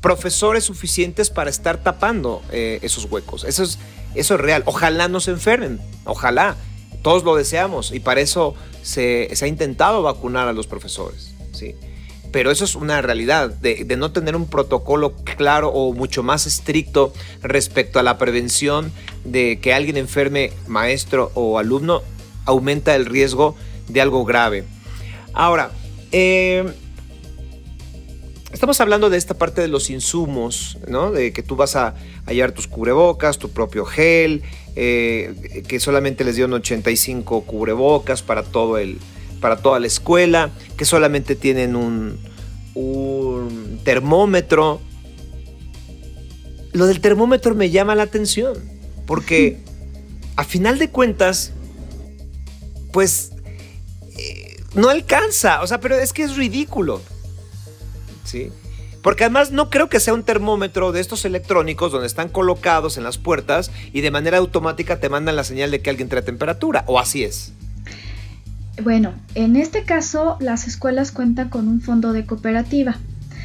profesores 0.01 0.65
suficientes 0.65 1.31
para 1.31 1.51
estar 1.51 1.83
tapando 1.83 2.43
eh, 2.51 2.81
esos 2.83 3.05
huecos. 3.05 3.45
Eso 3.45 3.63
es, 3.63 3.79
eso 4.15 4.35
es 4.35 4.41
real. 4.41 4.63
Ojalá 4.67 5.09
no 5.09 5.21
se 5.21 5.31
enfermen, 5.31 5.81
ojalá. 6.05 6.57
Todos 7.03 7.25
lo 7.25 7.35
deseamos 7.35 7.91
y 7.93 8.01
para 8.01 8.21
eso 8.21 8.55
se, 8.83 9.29
ha 9.41 9.47
intentado 9.47 10.03
vacunar 10.03 10.49
a 10.49 10.53
los 10.53 10.67
profesores. 10.67 11.35
¿sí? 11.53 11.75
Pero 12.33 12.51
eso 12.51 12.65
es 12.65 12.75
una 12.75 13.03
realidad, 13.03 13.51
de, 13.51 13.85
no 13.97 14.11
tener 14.11 14.35
un 14.35 14.47
protocolo 14.47 15.13
claro 15.37 15.69
o 15.69 15.93
mucho 15.93 16.23
más 16.23 16.47
estricto 16.47 17.13
respecto 17.43 17.99
a 17.99 18.03
la 18.03 18.19
prevención 18.19 18.91
de 19.25 19.59
que 19.61 19.75
alguien 19.75 19.97
enferme, 19.97 20.53
maestro 20.67 21.31
o 21.35 21.59
alumno, 21.59 22.03
aumenta 22.47 22.97
el 22.97 23.07
riesgo 23.07 23.55
de 23.89 24.01
algo 24.01 24.25
grave. 24.25 24.65
Ahora, 25.35 25.71
eh, 26.11 26.73
Estamos 28.53 28.83
hablando 28.83 29.09
de 29.09 29.17
esta 29.17 29.33
parte 29.33 29.63
de 29.63 29.69
los 29.69 29.89
insumos, 29.89 30.79
¿no? 30.87 31.11
De 31.11 31.33
que 31.33 31.43
tú 31.43 31.57
vas 31.57 31.75
a 31.75 31.95
hallar 32.27 32.53
tus 32.53 32.67
cubrebocas, 32.69 33.39
tu 33.39 33.49
propio 33.49 33.87
gel, 33.87 34.43
eh, 34.77 35.65
que 35.67 35.81
solamente 35.81 36.23
les 36.23 36.37
dieron 36.37 36.53
85 36.53 37.45
cubrebocas 37.45 38.23
para, 38.23 38.43
todo 38.43 38.77
el, 38.77 38.99
para 39.43 39.57
toda 39.57 39.79
la 39.79 39.87
escuela, 39.87 40.51
que 40.79 40.87
solamente 40.87 41.37
tienen 41.37 41.77
un, 41.77 42.19
un 42.75 43.79
termómetro. 43.85 44.81
Lo 46.73 46.87
del 46.87 47.03
termómetro 47.03 47.55
me 47.55 47.69
llama 47.69 47.95
la 47.95 48.05
atención, 48.05 48.55
porque 49.05 49.59
a 50.37 50.45
final 50.45 50.79
de 50.79 50.89
cuentas, 50.89 51.53
pues 52.91 53.33
eh, 54.17 54.57
no 54.75 54.89
alcanza, 54.89 55.61
o 55.61 55.67
sea, 55.67 55.81
pero 55.81 55.99
es 55.99 56.15
que 56.15 56.23
es 56.23 56.37
ridículo. 56.37 57.03
¿sí? 58.25 58.51
Porque 59.03 59.25
además 59.25 59.51
no 59.51 59.69
creo 59.69 59.89
que 59.89 60.01
sea 60.01 60.15
un 60.15 60.23
termómetro 60.23 60.93
de 60.93 61.01
estos 61.01 61.25
electrónicos 61.25 61.91
donde 61.91 62.07
están 62.07 62.29
colocados 62.29 62.97
en 62.97 63.05
las 63.05 63.19
puertas 63.19 63.71
y 63.93 64.01
de 64.01 64.11
manera 64.11 64.39
automática 64.39 65.01
te 65.01 65.09
mandan 65.09 65.37
la 65.37 65.45
señal 65.45 65.71
de 65.71 65.83
que 65.83 65.91
alguien 65.91 66.09
trae 66.09 66.23
temperatura, 66.23 66.85
o 66.87 66.99
así 66.99 67.25
es. 67.25 67.53
Bueno, 68.83 69.13
en 69.35 69.57
este 69.57 69.85
caso 69.85 70.37
las 70.41 70.67
escuelas 70.67 71.13
cuentan 71.13 71.49
con 71.49 71.69
un 71.69 71.81
fondo 71.81 72.13
de 72.13 72.25
cooperativa. 72.25 72.97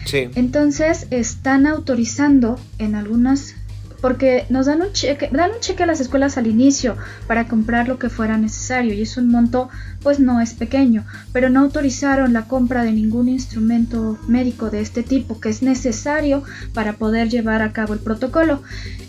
Sí. 0.06 0.30
Entonces 0.36 1.08
están 1.12 1.68
autorizando 1.68 2.58
en 2.78 2.96
algunas 2.96 3.56
porque 4.02 4.46
nos 4.50 4.68
dan 4.68 4.82
un 4.82 4.92
cheque, 4.94 5.30
dan 5.32 5.52
un 5.52 5.60
cheque 5.60 5.84
a 5.84 5.86
las 5.86 6.00
escuelas 6.00 6.38
al 6.38 6.48
inicio 6.48 6.96
para 7.28 7.48
comprar 7.48 7.88
lo 7.88 7.98
que 7.98 8.10
fuera 8.10 8.38
necesario 8.38 8.94
y 8.94 9.02
es 9.02 9.18
un 9.18 9.30
monto 9.30 9.70
pues 10.04 10.20
no 10.20 10.40
es 10.40 10.54
pequeño, 10.54 11.06
pero 11.34 11.50
no 11.50 11.62
autorizaron 11.62 12.34
la 12.34 12.48
compra 12.48 12.84
de 12.84 12.92
ningún 12.92 13.28
instrumento 13.28 14.18
médico 14.28 14.70
de 14.70 14.82
este 14.82 15.04
tipo 15.04 15.40
que 15.40 15.50
es 15.50 15.62
necesario 15.62 16.44
para 16.74 16.94
poder 16.94 17.30
llevar 17.30 17.62
a 17.62 17.74
cabo 17.74 17.94
el 17.94 18.00
protocolo. 18.00 18.62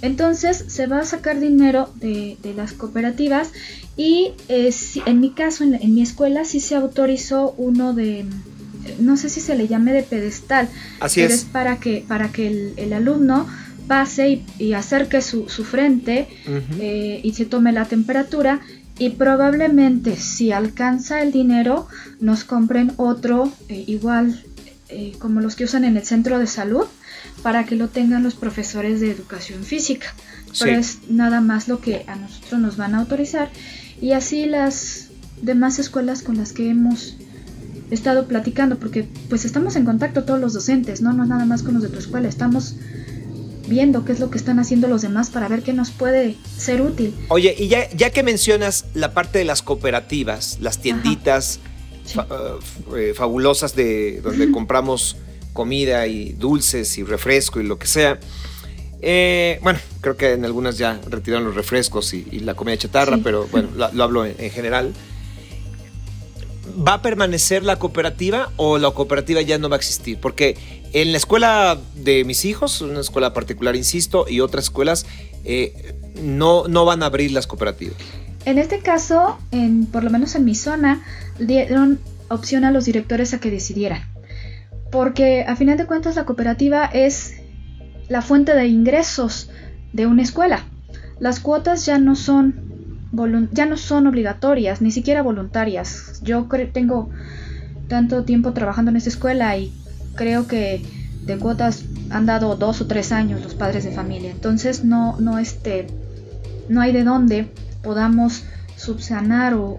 Entonces 0.03 0.65
se 0.69 0.87
va 0.87 1.01
a 1.01 1.05
sacar 1.05 1.41
dinero 1.41 1.91
de, 1.97 2.37
las 2.57 2.73
cooperativas 2.73 3.51
y 3.97 4.33
eh, 4.49 4.75
en 5.07 5.21
mi 5.21 5.31
caso, 5.31 5.65
en, 5.65 5.95
mi 5.95 6.03
escuela, 6.03 6.45
sí 6.45 6.61
se 6.61 6.75
autorizó 6.75 7.55
uno 7.59 7.93
de, 7.93 8.25
no 8.99 9.17
sé 9.17 9.29
si 9.29 9.41
se 9.41 9.55
le 9.55 9.69
llame 9.69 9.93
de 9.93 10.03
pedestal, 10.03 10.69
Así 10.99 11.21
pero 11.21 11.35
es. 11.35 11.43
es 11.43 11.45
para 11.45 11.77
que, 11.77 12.05
para 12.09 12.31
que 12.33 12.49
el, 12.49 12.73
el 12.77 12.93
alumno 12.93 13.47
pase 13.89 14.43
y, 14.59 14.73
acerque 14.75 15.23
su, 15.23 15.47
frente 15.47 16.29
eh, 16.79 17.21
y 17.25 17.33
se 17.33 17.47
tome 17.47 17.73
la 17.73 17.87
temperatura 17.87 18.61
y 18.99 19.11
probablemente 19.11 20.17
si 20.17 20.53
alcanza 20.53 21.23
el 21.23 21.33
dinero 21.33 21.89
nos 22.21 22.45
compren 22.45 22.93
otro 22.97 23.51
eh, 23.69 23.85
igual 23.87 24.45
eh, 24.89 25.13
como 25.19 25.41
los 25.41 25.57
que 25.57 25.65
usan 25.65 25.85
en 25.85 25.97
el 25.97 26.05
centro 26.05 26.39
de 26.39 26.47
salud 26.47 26.85
para 27.43 27.65
que 27.65 27.77
lo 27.77 27.89
tengan 27.89 28.23
los 28.23 28.35
profesores 28.35 29.01
de 29.01 29.11
educación 29.11 29.63
física. 29.65 30.07
Pero 30.59 30.79
es 30.79 30.99
nada 31.11 31.41
más 31.41 31.69
lo 31.69 31.81
que 31.81 32.05
a 32.07 32.17
nosotros 32.17 32.61
nos 32.61 32.77
van 32.77 32.95
a 32.95 32.99
autorizar 32.99 33.51
y 34.01 34.13
así 34.13 34.47
las 34.47 35.09
demás 35.43 35.79
escuelas 35.79 36.23
con 36.23 36.37
las 36.37 36.53
que 36.53 36.71
hemos 36.71 37.17
estado 37.91 38.27
platicando 38.27 38.79
porque 38.79 39.09
pues 39.29 39.45
estamos 39.45 39.77
en 39.77 39.85
contacto 39.85 40.25
todos 40.25 40.41
los 40.41 40.55
docentes, 40.55 41.01
no 41.03 41.13
no 41.13 41.25
nada 41.27 41.45
más 41.45 41.63
con 41.63 41.75
los 41.75 41.83
de 41.83 41.91
tu 41.91 41.99
escuela, 41.99 42.29
estamos 42.29 42.77
viendo 43.69 44.05
qué 44.05 44.13
es 44.13 44.21
lo 44.21 44.31
que 44.31 44.39
están 44.39 44.59
haciendo 44.59 44.89
los 44.89 45.03
demás 45.03 45.31
para 45.31 45.49
ver 45.49 45.63
qué 45.63 45.73
nos 45.73 45.91
puede 45.91 46.37
ser 46.57 46.81
útil. 46.83 47.15
Oye, 47.29 47.55
y 47.57 47.69
ya, 47.69 47.89
ya 47.91 48.11
que 48.11 48.23
mencionas 48.23 48.87
la 48.95 49.15
parte 49.15 49.39
de 49.39 49.45
las 49.45 49.63
cooperativas, 49.63 50.59
las 50.61 50.79
tienditas 50.79 51.61
eh, 52.97 53.13
fabulosas 53.15 53.75
de 53.75 54.21
donde 54.23 54.51
compramos 54.51 55.17
comida 55.53 56.07
y 56.07 56.33
dulces 56.33 56.97
y 56.99 57.05
refresco 57.05 57.61
y 57.61 57.65
lo 57.65 57.79
que 57.79 57.87
sea. 57.87 58.19
Eh, 59.01 59.61
bueno, 59.63 59.79
creo 60.01 60.17
que 60.17 60.33
en 60.33 60.45
algunas 60.45 60.79
ya 60.79 61.01
retiraron 61.09 61.45
los 61.45 61.55
refrescos 61.55 62.15
y, 62.15 62.25
la 62.41 62.55
comida 62.55 62.77
chatarra, 62.77 63.19
pero 63.23 63.47
bueno, 63.49 63.69
lo, 63.77 64.03
hablo 64.03 64.25
en 64.25 64.51
general. 64.51 64.93
¿Va 66.79 66.95
a 66.95 67.03
permanecer 67.03 67.65
la 67.65 67.77
cooperativa 67.77 68.51
o 68.57 68.79
la 68.79 68.91
cooperativa 68.93 69.43
ya 69.43 69.59
no 69.59 69.69
va 69.69 69.77
a 69.77 69.79
existir? 69.79 70.19
Porque 70.21 70.57
en 70.93 71.11
la 71.11 71.19
escuela 71.19 71.79
de 71.97 72.25
mis 72.25 72.45
hijos, 72.45 72.81
una 72.81 73.01
escuela 73.01 73.33
particular, 73.35 73.75
insisto, 73.75 74.27
y 74.29 74.41
otras 74.41 74.65
escuelas, 74.65 75.05
eh, 75.45 75.95
no, 76.23 76.69
no 76.69 76.85
van 76.85 77.03
a 77.03 77.07
abrir 77.07 77.33
las 77.33 77.47
cooperativas. 77.47 77.97
En 78.45 78.59
este 78.59 78.79
caso, 78.79 79.39
en, 79.51 79.87
por 79.87 80.05
lo 80.05 80.11
menos 80.11 80.35
en 80.35 80.45
mi 80.45 80.55
zona, 80.55 81.03
dieron 81.39 81.99
opción 82.29 82.65
a 82.65 82.71
los 82.71 82.85
directores 82.85 83.35
a 83.35 83.41
que 83.41 83.51
decidieran. 83.51 84.03
Porque 84.91 85.45
a 85.47 85.57
final 85.57 85.77
de 85.77 85.87
cuentas 85.87 86.17
la 86.17 86.25
cooperativa 86.25 86.85
es 86.87 87.35
la 88.09 88.23
fuente 88.23 88.55
de 88.55 88.67
ingresos 88.67 89.51
de 89.93 90.07
una 90.07 90.23
escuela. 90.23 90.65
Las 91.19 91.41
cuotas 91.41 91.85
ya 91.85 91.99
no 91.99 92.15
son 92.15 92.68
ya 93.53 93.67
no 93.67 93.77
son 93.77 94.07
obligatorias, 94.07 94.81
ni 94.81 94.91
siquiera 94.91 95.23
voluntarias. 95.23 96.21
Yo 96.23 96.47
tengo 96.73 97.11
tanto 97.89 98.25
tiempo 98.25 98.53
trabajando 98.53 98.91
en 98.91 98.97
esta 98.97 99.09
escuela 99.09 99.57
y 99.57 99.73
creo 100.15 100.47
que 100.47 100.83
de 101.25 101.39
cuotas 101.39 101.85
han 102.11 102.27
dado 102.27 102.57
dos 102.57 102.81
o 102.81 102.87
tres 102.87 103.13
años 103.13 103.43
los 103.43 103.55
padres 103.55 103.85
de 103.85 103.93
familia. 103.93 104.31
Entonces 104.31 104.85
no, 104.85 105.19
no, 105.21 105.39
este, 105.39 105.87
no 106.69 106.81
hay 106.81 106.93
de 106.93 107.05
dónde 107.05 107.51
podamos 107.83 108.45
subsanar 108.77 109.55
o, 109.55 109.79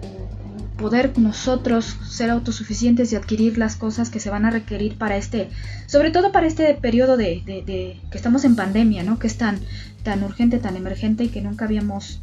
poder 0.80 1.18
nosotros 1.18 1.98
ser 2.08 2.30
autosuficientes 2.30 3.12
y 3.12 3.16
adquirir 3.16 3.58
las 3.58 3.76
cosas 3.76 4.08
que 4.08 4.18
se 4.18 4.30
van 4.30 4.46
a 4.46 4.50
requerir 4.50 4.96
para 4.96 5.18
este, 5.18 5.50
sobre 5.86 6.10
todo 6.10 6.32
para 6.32 6.46
este 6.46 6.72
periodo 6.74 7.18
de, 7.18 7.42
de, 7.44 8.00
que 8.10 8.16
estamos 8.16 8.44
en 8.46 8.56
pandemia, 8.56 9.02
¿no? 9.02 9.18
Que 9.18 9.26
es 9.26 9.36
tan, 9.36 9.60
tan 10.02 10.24
urgente, 10.24 10.58
tan 10.58 10.76
emergente 10.76 11.24
y 11.24 11.28
que 11.28 11.42
nunca 11.42 11.66
habíamos 11.66 12.20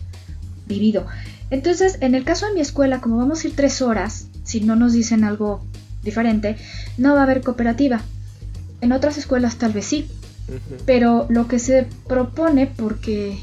vivido. 0.67 1.05
Entonces, 1.49 1.97
en 2.01 2.15
el 2.15 2.23
caso 2.23 2.47
de 2.47 2.53
mi 2.53 2.61
escuela, 2.61 2.99
como 2.99 3.17
vamos 3.17 3.43
a 3.43 3.47
ir 3.47 3.55
tres 3.55 3.81
horas, 3.81 4.27
si 4.43 4.61
no 4.61 4.75
nos 4.75 4.93
dicen 4.93 5.23
algo 5.23 5.61
diferente, 6.03 6.57
no 6.97 7.13
va 7.13 7.21
a 7.21 7.23
haber 7.23 7.41
cooperativa. 7.41 8.01
En 8.81 8.91
otras 8.91 9.17
escuelas 9.17 9.57
tal 9.57 9.73
vez 9.73 9.85
sí. 9.85 10.07
Pero 10.85 11.25
lo 11.29 11.47
que 11.47 11.59
se 11.59 11.87
propone, 12.07 12.67
porque 12.67 13.37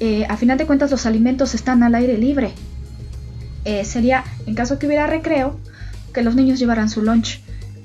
eh, 0.00 0.24
a 0.28 0.36
final 0.36 0.56
de 0.56 0.66
cuentas 0.66 0.90
los 0.90 1.04
alimentos 1.04 1.54
están 1.54 1.82
al 1.82 1.94
aire 1.94 2.16
libre, 2.16 2.52
eh, 3.64 3.84
sería, 3.84 4.24
en 4.46 4.54
caso 4.54 4.78
que 4.78 4.86
hubiera 4.86 5.06
recreo, 5.06 5.58
que 6.14 6.22
los 6.22 6.34
niños 6.34 6.58
llevaran 6.58 6.88
su 6.88 7.02
lunch. 7.02 7.42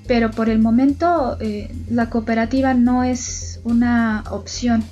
Pero 0.07 0.31
por 0.31 0.49
el 0.49 0.59
momento 0.59 1.37
eh, 1.41 1.69
la 1.89 2.09
cooperativa 2.09 2.73
no 2.73 3.03
es 3.03 3.59
una 3.65 4.23
opción 4.31 4.83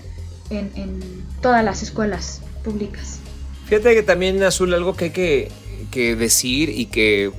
en, 0.50 0.70
en, 0.76 1.00
todas 1.42 1.64
las 1.64 1.84
escuelas 1.84 2.42
públicas. 2.64 3.21
Fíjate 3.72 3.96
que 3.96 4.04
también, 4.04 4.44
Azul, 4.44 4.74
algo 4.74 4.98
que 4.98 5.06
hay 5.06 5.12
que, 5.12 5.50
que 5.92 6.18
decir 6.18 6.68
y 6.68 6.88
que 6.88 7.32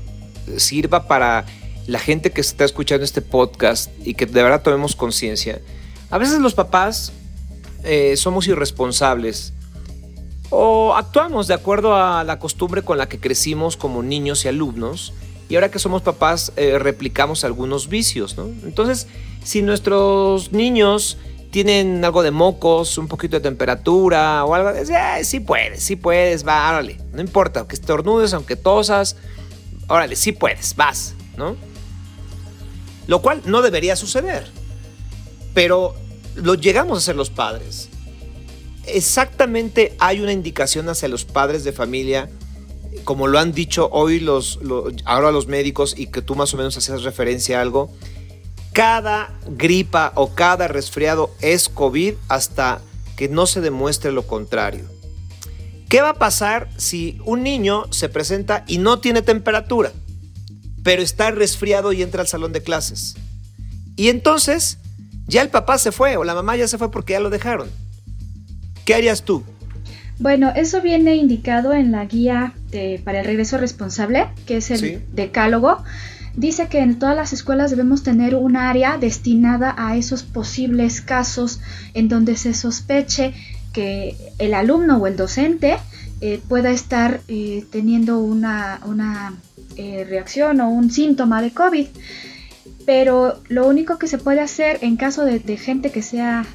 sirva 0.56 1.06
para 1.06 1.44
la 1.86 1.98
gente 1.98 2.30
que 2.30 2.40
está 2.40 2.64
escuchando 2.64 3.04
este 3.04 3.20
podcast 3.20 3.90
y 4.02 4.14
que 4.14 4.24
de 4.24 4.42
verdad 4.42 4.62
tomemos 4.62 4.96
conciencia. 4.96 5.60
A 6.08 6.16
veces 6.16 6.38
los 6.38 6.54
papás 6.54 7.12
eh, 7.84 8.16
somos 8.16 8.48
irresponsables 8.48 9.52
o 10.48 10.94
actuamos 10.94 11.48
de 11.48 11.54
acuerdo 11.54 11.94
a 11.94 12.24
la 12.24 12.38
costumbre 12.38 12.80
con 12.80 12.96
la 12.96 13.10
que 13.10 13.20
crecimos 13.20 13.76
como 13.76 14.02
niños 14.02 14.46
y 14.46 14.48
alumnos 14.48 15.12
y 15.50 15.56
ahora 15.56 15.70
que 15.70 15.78
somos 15.78 16.00
papás 16.00 16.54
eh, 16.56 16.78
replicamos 16.78 17.44
algunos 17.44 17.90
vicios. 17.90 18.38
¿no? 18.38 18.44
Entonces, 18.64 19.06
si 19.44 19.60
nuestros 19.60 20.50
niños 20.50 21.18
tienen 21.52 22.02
algo 22.02 22.22
de 22.22 22.30
mocos, 22.30 22.96
un 22.96 23.08
poquito 23.08 23.36
de 23.36 23.42
temperatura 23.42 24.42
o 24.46 24.54
algo, 24.54 24.70
eh, 24.70 25.22
sí 25.22 25.38
puedes, 25.38 25.82
sí 25.82 25.96
puedes, 25.96 26.48
va, 26.48 26.66
órale, 26.70 26.98
no 27.12 27.20
importa, 27.20 27.60
aunque 27.60 27.74
estornudes, 27.74 28.32
aunque 28.32 28.56
tosas, 28.56 29.16
órale, 29.86 30.16
sí 30.16 30.32
puedes, 30.32 30.74
vas, 30.74 31.14
¿no? 31.36 31.54
Lo 33.06 33.20
cual 33.20 33.42
no 33.44 33.60
debería 33.60 33.96
suceder. 33.96 34.50
Pero 35.52 35.94
lo 36.36 36.54
llegamos 36.54 36.96
a 36.96 37.00
ser 37.02 37.16
los 37.16 37.28
padres. 37.28 37.90
Exactamente 38.86 39.94
hay 39.98 40.20
una 40.20 40.32
indicación 40.32 40.88
hacia 40.88 41.08
los 41.08 41.26
padres 41.26 41.64
de 41.64 41.72
familia, 41.72 42.30
como 43.04 43.26
lo 43.26 43.38
han 43.38 43.52
dicho 43.52 43.90
hoy 43.92 44.20
los, 44.20 44.58
ahora 45.04 45.30
los 45.30 45.48
médicos 45.48 45.94
y 45.98 46.06
que 46.06 46.22
tú 46.22 46.34
más 46.34 46.54
o 46.54 46.56
menos 46.56 46.78
hacías 46.78 47.02
referencia 47.02 47.58
a 47.58 47.60
algo. 47.60 47.92
Cada 48.72 49.32
gripa 49.48 50.12
o 50.14 50.34
cada 50.34 50.68
resfriado 50.68 51.34
es 51.40 51.68
COVID 51.68 52.14
hasta 52.28 52.80
que 53.16 53.28
no 53.28 53.46
se 53.46 53.60
demuestre 53.60 54.12
lo 54.12 54.26
contrario. 54.26 54.84
¿Qué 55.88 56.00
va 56.00 56.10
a 56.10 56.14
pasar 56.14 56.70
si 56.78 57.18
un 57.26 57.42
niño 57.42 57.84
se 57.92 58.08
presenta 58.08 58.64
y 58.66 58.78
no 58.78 58.98
tiene 58.98 59.20
temperatura? 59.20 59.92
pero 60.82 61.02
está 61.02 61.30
resfriado 61.30 61.92
y 61.92 62.02
entra 62.02 62.22
al 62.22 62.28
salón 62.28 62.52
de 62.52 62.62
clases. 62.62 63.16
Y 63.96 64.08
entonces 64.08 64.78
ya 65.26 65.42
el 65.42 65.48
papá 65.48 65.78
se 65.78 65.92
fue 65.92 66.16
o 66.16 66.24
la 66.24 66.34
mamá 66.34 66.56
ya 66.56 66.68
se 66.68 66.78
fue 66.78 66.90
porque 66.90 67.14
ya 67.14 67.20
lo 67.20 67.30
dejaron. 67.30 67.68
¿Qué 68.84 68.94
harías 68.94 69.22
tú? 69.22 69.44
Bueno, 70.18 70.52
eso 70.54 70.80
viene 70.80 71.16
indicado 71.16 71.72
en 71.72 71.92
la 71.92 72.04
guía 72.04 72.54
para 73.04 73.20
el 73.20 73.26
regreso 73.26 73.58
responsable, 73.58 74.28
que 74.46 74.58
es 74.58 74.70
el 74.70 75.02
decálogo. 75.12 75.82
Dice 76.36 76.68
que 76.68 76.80
en 76.80 76.98
todas 76.98 77.14
las 77.14 77.32
escuelas 77.32 77.70
debemos 77.70 78.02
tener 78.02 78.34
un 78.34 78.56
área 78.56 78.96
destinada 78.96 79.74
a 79.76 79.96
esos 79.96 80.22
posibles 80.22 81.02
casos 81.02 81.60
en 81.92 82.08
donde 82.08 82.36
se 82.36 82.54
sospeche 82.54 83.34
que 83.72 84.16
el 84.38 84.54
alumno 84.54 84.96
o 84.96 85.06
el 85.06 85.16
docente 85.16 85.76
eh, 86.20 86.40
pueda 86.48 86.70
estar 86.70 87.20
eh, 87.28 87.64
teniendo 87.70 88.20
una, 88.20 88.80
una 88.86 89.34
eh, 89.76 90.06
reacción 90.08 90.60
o 90.60 90.70
un 90.70 90.90
síntoma 90.90 91.42
de 91.42 91.50
COVID. 91.50 91.86
Pero 92.86 93.40
lo 93.48 93.66
único 93.66 93.98
que 93.98 94.06
se 94.06 94.18
puede 94.18 94.40
hacer 94.40 94.78
en 94.80 94.96
caso 94.96 95.24
de, 95.24 95.40
gente 95.56 95.90
que 95.90 96.02
sea 96.02 96.46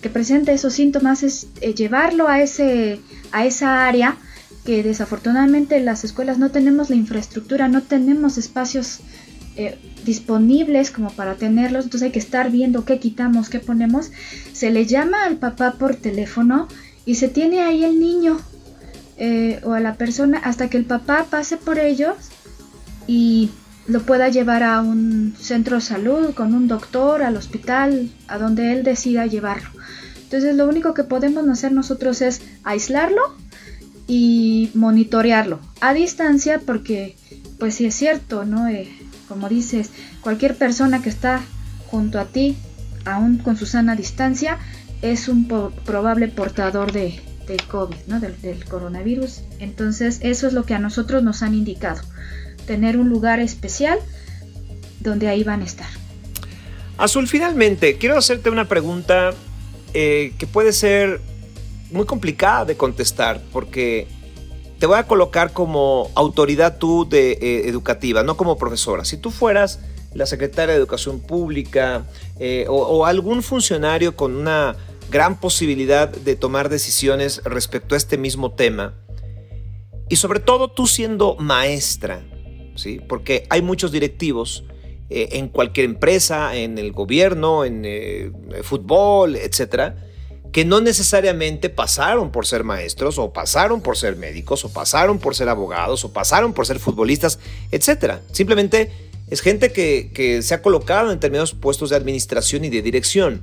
que 0.00 0.08
presente 0.08 0.52
esos 0.54 0.72
síntomas 0.72 1.22
es 1.22 1.46
llevarlo 1.76 2.26
a 2.26 2.40
ese 2.40 3.00
a 3.32 3.44
esa 3.44 3.86
área 3.86 4.16
que 4.64 4.82
desafortunadamente 4.82 5.76
en 5.76 5.84
las 5.84 6.04
escuelas 6.04 6.38
no 6.38 6.50
tenemos 6.50 6.90
la 6.90 6.96
infraestructura, 6.96 7.68
no 7.68 7.82
tenemos 7.82 8.38
espacios 8.38 9.00
eh, 9.56 9.78
disponibles 10.04 10.90
como 10.90 11.10
para 11.10 11.34
tenerlos, 11.34 11.84
entonces 11.84 12.06
hay 12.06 12.12
que 12.12 12.18
estar 12.18 12.50
viendo 12.50 12.84
qué 12.84 12.98
quitamos, 12.98 13.48
qué 13.48 13.60
ponemos. 13.60 14.10
Se 14.52 14.70
le 14.70 14.86
llama 14.86 15.24
al 15.24 15.36
papá 15.36 15.72
por 15.72 15.96
teléfono 15.96 16.68
y 17.04 17.16
se 17.16 17.28
tiene 17.28 17.62
ahí 17.62 17.84
el 17.84 17.98
niño 18.00 18.40
o 19.64 19.74
a 19.74 19.80
la 19.80 19.96
persona 19.96 20.38
hasta 20.38 20.70
que 20.70 20.78
el 20.78 20.86
papá 20.86 21.26
pase 21.28 21.58
por 21.58 21.78
ellos 21.78 22.14
y 23.06 23.50
lo 23.86 24.02
pueda 24.02 24.28
llevar 24.28 24.62
a 24.62 24.80
un 24.80 25.34
centro 25.38 25.76
de 25.76 25.82
salud, 25.82 26.32
con 26.34 26.54
un 26.54 26.68
doctor, 26.68 27.22
al 27.22 27.36
hospital, 27.36 28.10
a 28.28 28.38
donde 28.38 28.72
él 28.72 28.84
decida 28.84 29.26
llevarlo. 29.26 29.68
Entonces 30.22 30.54
lo 30.54 30.68
único 30.68 30.94
que 30.94 31.02
podemos 31.02 31.48
hacer 31.48 31.72
nosotros 31.72 32.22
es 32.22 32.40
aislarlo 32.62 33.34
y 34.12 34.72
monitorearlo 34.74 35.60
a 35.80 35.94
distancia 35.94 36.60
porque 36.66 37.14
pues 37.60 37.76
sí 37.76 37.86
es 37.86 37.94
cierto, 37.94 38.44
¿no? 38.44 38.66
Eh, 38.66 38.88
como 39.28 39.48
dices, 39.48 39.90
cualquier 40.20 40.56
persona 40.56 41.00
que 41.00 41.08
está 41.08 41.40
junto 41.86 42.18
a 42.18 42.24
ti, 42.24 42.56
aún 43.04 43.38
con 43.38 43.56
su 43.56 43.66
sana 43.66 43.94
distancia, 43.94 44.58
es 45.00 45.28
un 45.28 45.46
probable 45.46 46.26
portador 46.26 46.90
de, 46.90 47.20
del 47.46 47.62
COVID, 47.62 47.94
¿no? 48.08 48.18
Del, 48.18 48.40
del 48.42 48.64
coronavirus. 48.64 49.42
Entonces 49.60 50.18
eso 50.22 50.48
es 50.48 50.54
lo 50.54 50.64
que 50.64 50.74
a 50.74 50.80
nosotros 50.80 51.22
nos 51.22 51.44
han 51.44 51.54
indicado 51.54 52.00
tener 52.66 52.96
un 52.96 53.10
lugar 53.10 53.38
especial 53.38 54.00
donde 54.98 55.28
ahí 55.28 55.44
van 55.44 55.60
a 55.60 55.66
estar. 55.66 55.88
Azul, 56.98 57.28
finalmente, 57.28 57.96
quiero 57.96 58.18
hacerte 58.18 58.50
una 58.50 58.66
pregunta 58.66 59.30
eh, 59.94 60.32
que 60.36 60.48
puede 60.48 60.72
ser 60.72 61.20
muy 61.90 62.06
complicada 62.06 62.64
de 62.64 62.76
contestar 62.76 63.40
porque 63.52 64.06
te 64.80 64.86
voy 64.86 64.98
a 64.98 65.06
colocar 65.06 65.52
como 65.52 66.10
autoridad 66.14 66.78
tú 66.78 67.06
de 67.08 67.32
eh, 67.32 67.68
educativa, 67.68 68.22
no 68.22 68.36
como 68.36 68.56
profesora. 68.56 69.04
Si 69.04 69.18
tú 69.18 69.30
fueras 69.30 69.80
la 70.14 70.24
secretaria 70.26 70.72
de 70.72 70.78
Educación 70.78 71.20
Pública 71.20 72.06
eh, 72.38 72.64
o, 72.68 73.04
algún 73.04 73.42
funcionario 73.42 74.16
con 74.16 74.34
una 74.34 74.76
gran 75.10 75.38
posibilidad 75.38 76.08
de 76.08 76.34
tomar 76.34 76.70
decisiones 76.70 77.42
respecto 77.44 77.94
a 77.94 77.98
este 77.98 78.16
mismo 78.16 78.52
tema, 78.52 78.94
y 80.08 80.16
sobre 80.16 80.40
todo 80.40 80.68
tú 80.68 80.86
siendo 80.86 81.36
maestra, 81.36 82.24
porque 83.06 83.46
hay 83.50 83.60
muchos 83.60 83.92
directivos 83.92 84.64
eh, 85.10 85.28
en 85.32 85.48
cualquier 85.48 85.84
empresa, 85.84 86.56
en 86.56 86.78
el 86.78 86.92
gobierno, 86.92 87.64
en 87.64 88.32
fútbol, 88.62 89.36
etcétera, 89.36 90.09
que 90.52 90.64
no 90.64 90.80
necesariamente 90.80 91.68
pasaron 91.68 92.30
por 92.30 92.46
ser 92.46 92.64
maestros, 92.64 93.18
o 93.18 93.32
pasaron 93.32 93.80
por 93.80 93.96
ser 93.96 94.16
médicos, 94.16 94.64
o 94.64 94.72
pasaron 94.72 95.18
por 95.18 95.36
ser 95.36 95.48
abogados, 95.48 96.04
o 96.04 96.12
pasaron 96.12 96.52
por 96.52 96.66
ser 96.66 96.78
futbolistas, 96.78 97.38
etcétera. 97.70 98.20
Simplemente 98.32 98.90
es 99.28 99.40
gente 99.40 99.72
que, 99.72 100.10
que 100.12 100.42
se 100.42 100.54
ha 100.54 100.62
colocado 100.62 101.10
en 101.10 101.16
determinados 101.16 101.54
puestos 101.54 101.90
de 101.90 101.96
administración 101.96 102.64
y 102.64 102.68
de 102.68 102.82
dirección. 102.82 103.42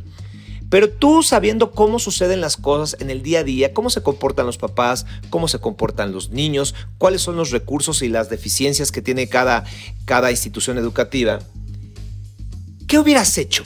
Pero 0.69 0.89
tú 0.89 1.23
sabiendo 1.23 1.71
cómo 1.71 1.97
suceden 1.97 2.41
las 2.41 2.57
cosas 2.57 2.99
en 2.99 3.09
el 3.09 3.23
día 3.23 3.39
a 3.39 3.43
día, 3.43 3.73
cómo 3.73 3.89
se 3.89 4.03
comportan 4.03 4.45
los 4.45 4.57
papás, 4.57 5.05
cómo 5.29 5.47
se 5.47 5.59
comportan 5.59 6.11
los 6.11 6.31
niños, 6.31 6.75
cuáles 6.97 7.21
son 7.21 7.37
los 7.37 7.51
recursos 7.51 8.01
y 8.01 8.09
las 8.09 8.29
deficiencias 8.29 8.91
que 8.91 9.01
tiene 9.01 9.29
cada, 9.29 9.63
cada 10.03 10.29
institución 10.29 10.77
educativa, 10.77 11.39
¿qué 12.85 12.99
hubieras 12.99 13.37
hecho? 13.37 13.63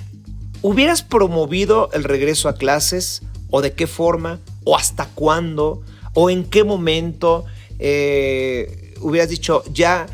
¿Hubieras 0.61 1.01
promovido 1.01 1.89
el 1.93 2.03
regreso 2.03 2.47
a 2.49 2.55
clases? 2.55 3.23
¿O 3.51 3.61
de 3.61 3.73
qué 3.73 3.85
forma? 3.85 4.39
¿O 4.63 4.75
hasta 4.75 5.05
cuándo? 5.05 5.83
¿O 6.13 6.29
en 6.29 6.43
qué 6.45 6.63
momento? 6.63 7.45
Eh, 7.77 8.95
hubieras 9.01 9.29
dicho, 9.29 9.63
ya, 9.71 10.07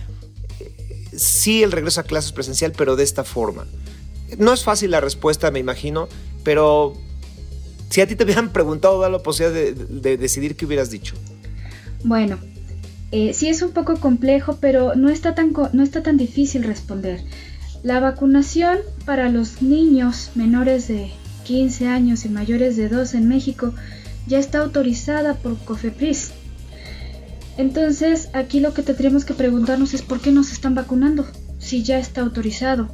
eh, 0.60 1.10
sí 1.16 1.64
el 1.64 1.72
regreso 1.72 2.02
a 2.02 2.04
clases 2.04 2.32
presencial, 2.32 2.74
pero 2.76 2.96
de 2.96 3.04
esta 3.04 3.24
forma. 3.24 3.66
No 4.38 4.54
es 4.54 4.64
fácil 4.64 4.92
la 4.92 5.00
respuesta, 5.00 5.52
me 5.52 5.60
imagino, 5.60 6.10
pero 6.44 6.94
si 7.90 8.02
a 8.02 8.08
ti 8.08 8.16
te 8.16 8.24
hubieran 8.24 8.50
preguntado, 8.54 9.00
da 9.00 9.10
la 9.10 9.20
posibilidad 9.20 9.74
de, 9.74 10.18
decidir 10.18 10.56
qué 10.56 10.66
hubieras 10.66 10.90
dicho. 10.90 11.16
Bueno, 12.04 12.38
eh, 13.12 13.34
sí 13.34 13.50
es 13.50 13.62
un 13.62 13.72
poco 13.72 14.00
complejo, 14.00 14.58
pero 14.60 14.96
no 14.96 15.10
está, 15.10 15.36
tan, 15.36 15.54
no 15.74 15.84
está 15.84 16.04
tan 16.04 16.18
difícil 16.18 16.64
responder. 16.64 17.22
La 17.84 18.00
vacunación 18.00 18.80
para 19.06 19.30
los 19.30 19.62
niños 19.62 20.32
menores 20.36 20.88
de 20.88 21.12
15 21.48 21.88
años 21.88 22.26
y 22.26 22.30
mayores 22.30 22.76
de 22.76 22.90
2 22.90 23.14
en 23.14 23.30
México 23.30 23.74
ya 24.28 24.38
está 24.38 24.60
autorizada 24.60 25.36
por 25.36 25.58
COFEPRIS. 25.58 26.32
Entonces, 27.58 28.28
aquí 28.34 28.60
lo 28.60 28.74
que 28.74 28.84
tendríamos 28.84 29.24
que 29.24 29.34
preguntarnos 29.34 29.94
es 29.94 30.02
por 30.02 30.20
qué 30.20 30.32
nos 30.32 30.52
están 30.52 30.76
vacunando 30.76 31.26
si 31.58 31.84
ya 31.84 32.00
está 32.00 32.20
autorizado. 32.22 32.90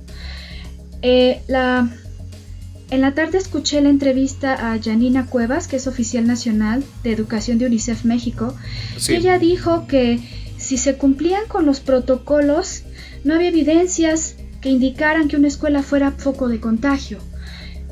Eh, 1.01 1.41
la 1.47 1.89
En 2.91 3.01
la 3.01 3.15
tarde 3.15 3.39
escuché 3.39 3.81
la 3.81 3.89
entrevista 3.89 4.71
a 4.71 4.79
Janina 4.79 5.25
Cuevas, 5.25 5.67
que 5.67 5.77
es 5.77 5.87
oficial 5.87 6.27
nacional 6.27 6.83
de 7.01 7.11
educación 7.11 7.57
de 7.57 7.65
UNICEF 7.65 8.05
México, 8.05 8.55
y 9.09 9.13
ella 9.13 9.39
dijo 9.39 9.87
que 9.87 10.19
si 10.57 10.77
se 10.77 10.95
cumplían 10.95 11.47
con 11.47 11.65
los 11.65 11.79
protocolos, 11.79 12.83
no 13.23 13.33
había 13.33 13.47
evidencias 13.47 14.35
que 14.61 14.69
indicaran 14.69 15.27
que 15.27 15.37
una 15.37 15.47
escuela 15.47 15.81
fuera 15.81 16.11
foco 16.11 16.47
de 16.49 16.59
contagio. 16.59 17.17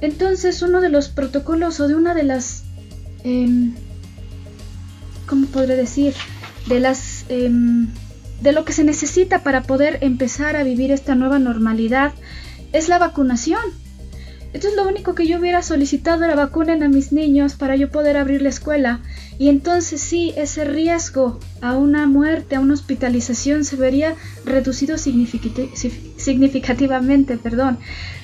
Entonces, 0.01 0.61
uno 0.61 0.81
de 0.81 0.89
los 0.89 1.09
protocolos 1.09 1.79
o 1.79 1.87
de 1.87 1.95
una 1.95 2.13
de 2.13 2.23
las... 2.23 2.63
Em, 3.23 3.73
¿Cómo 5.27 5.47
podré 5.47 5.75
decir? 5.75 6.13
De 6.67 6.79
las... 6.79 7.25
Em, 7.29 7.87
de 8.41 8.51
lo 8.51 8.65
que 8.65 8.73
se 8.73 8.83
necesita 8.83 9.43
para 9.43 9.61
poder 9.61 9.99
empezar 10.01 10.55
a 10.55 10.63
vivir 10.63 10.91
esta 10.91 11.15
nueva 11.15 11.39
normalidad 11.39 12.13
es 12.73 12.89
la 12.89 12.97
vacunación. 12.97 13.61
Entonces 14.53 14.75
lo 14.75 14.85
único 14.87 15.15
que 15.15 15.27
yo 15.27 15.39
hubiera 15.39 15.61
solicitado 15.61 16.25
era 16.25 16.35
vacunen 16.35 16.83
a 16.83 16.89
mis 16.89 17.13
niños 17.13 17.53
para 17.53 17.77
yo 17.77 17.89
poder 17.89 18.17
abrir 18.17 18.41
la 18.41 18.49
escuela. 18.49 18.99
Y 19.39 19.47
entonces 19.47 20.01
sí, 20.01 20.33
ese 20.35 20.65
riesgo 20.65 21.39
a 21.61 21.77
una 21.77 22.05
muerte, 22.05 22.57
a 22.57 22.59
una 22.59 22.73
hospitalización 22.73 23.63
se 23.63 23.77
vería 23.77 24.15
reducido 24.43 24.97
significativamente. 24.97 27.37
Perdón. 27.37 27.79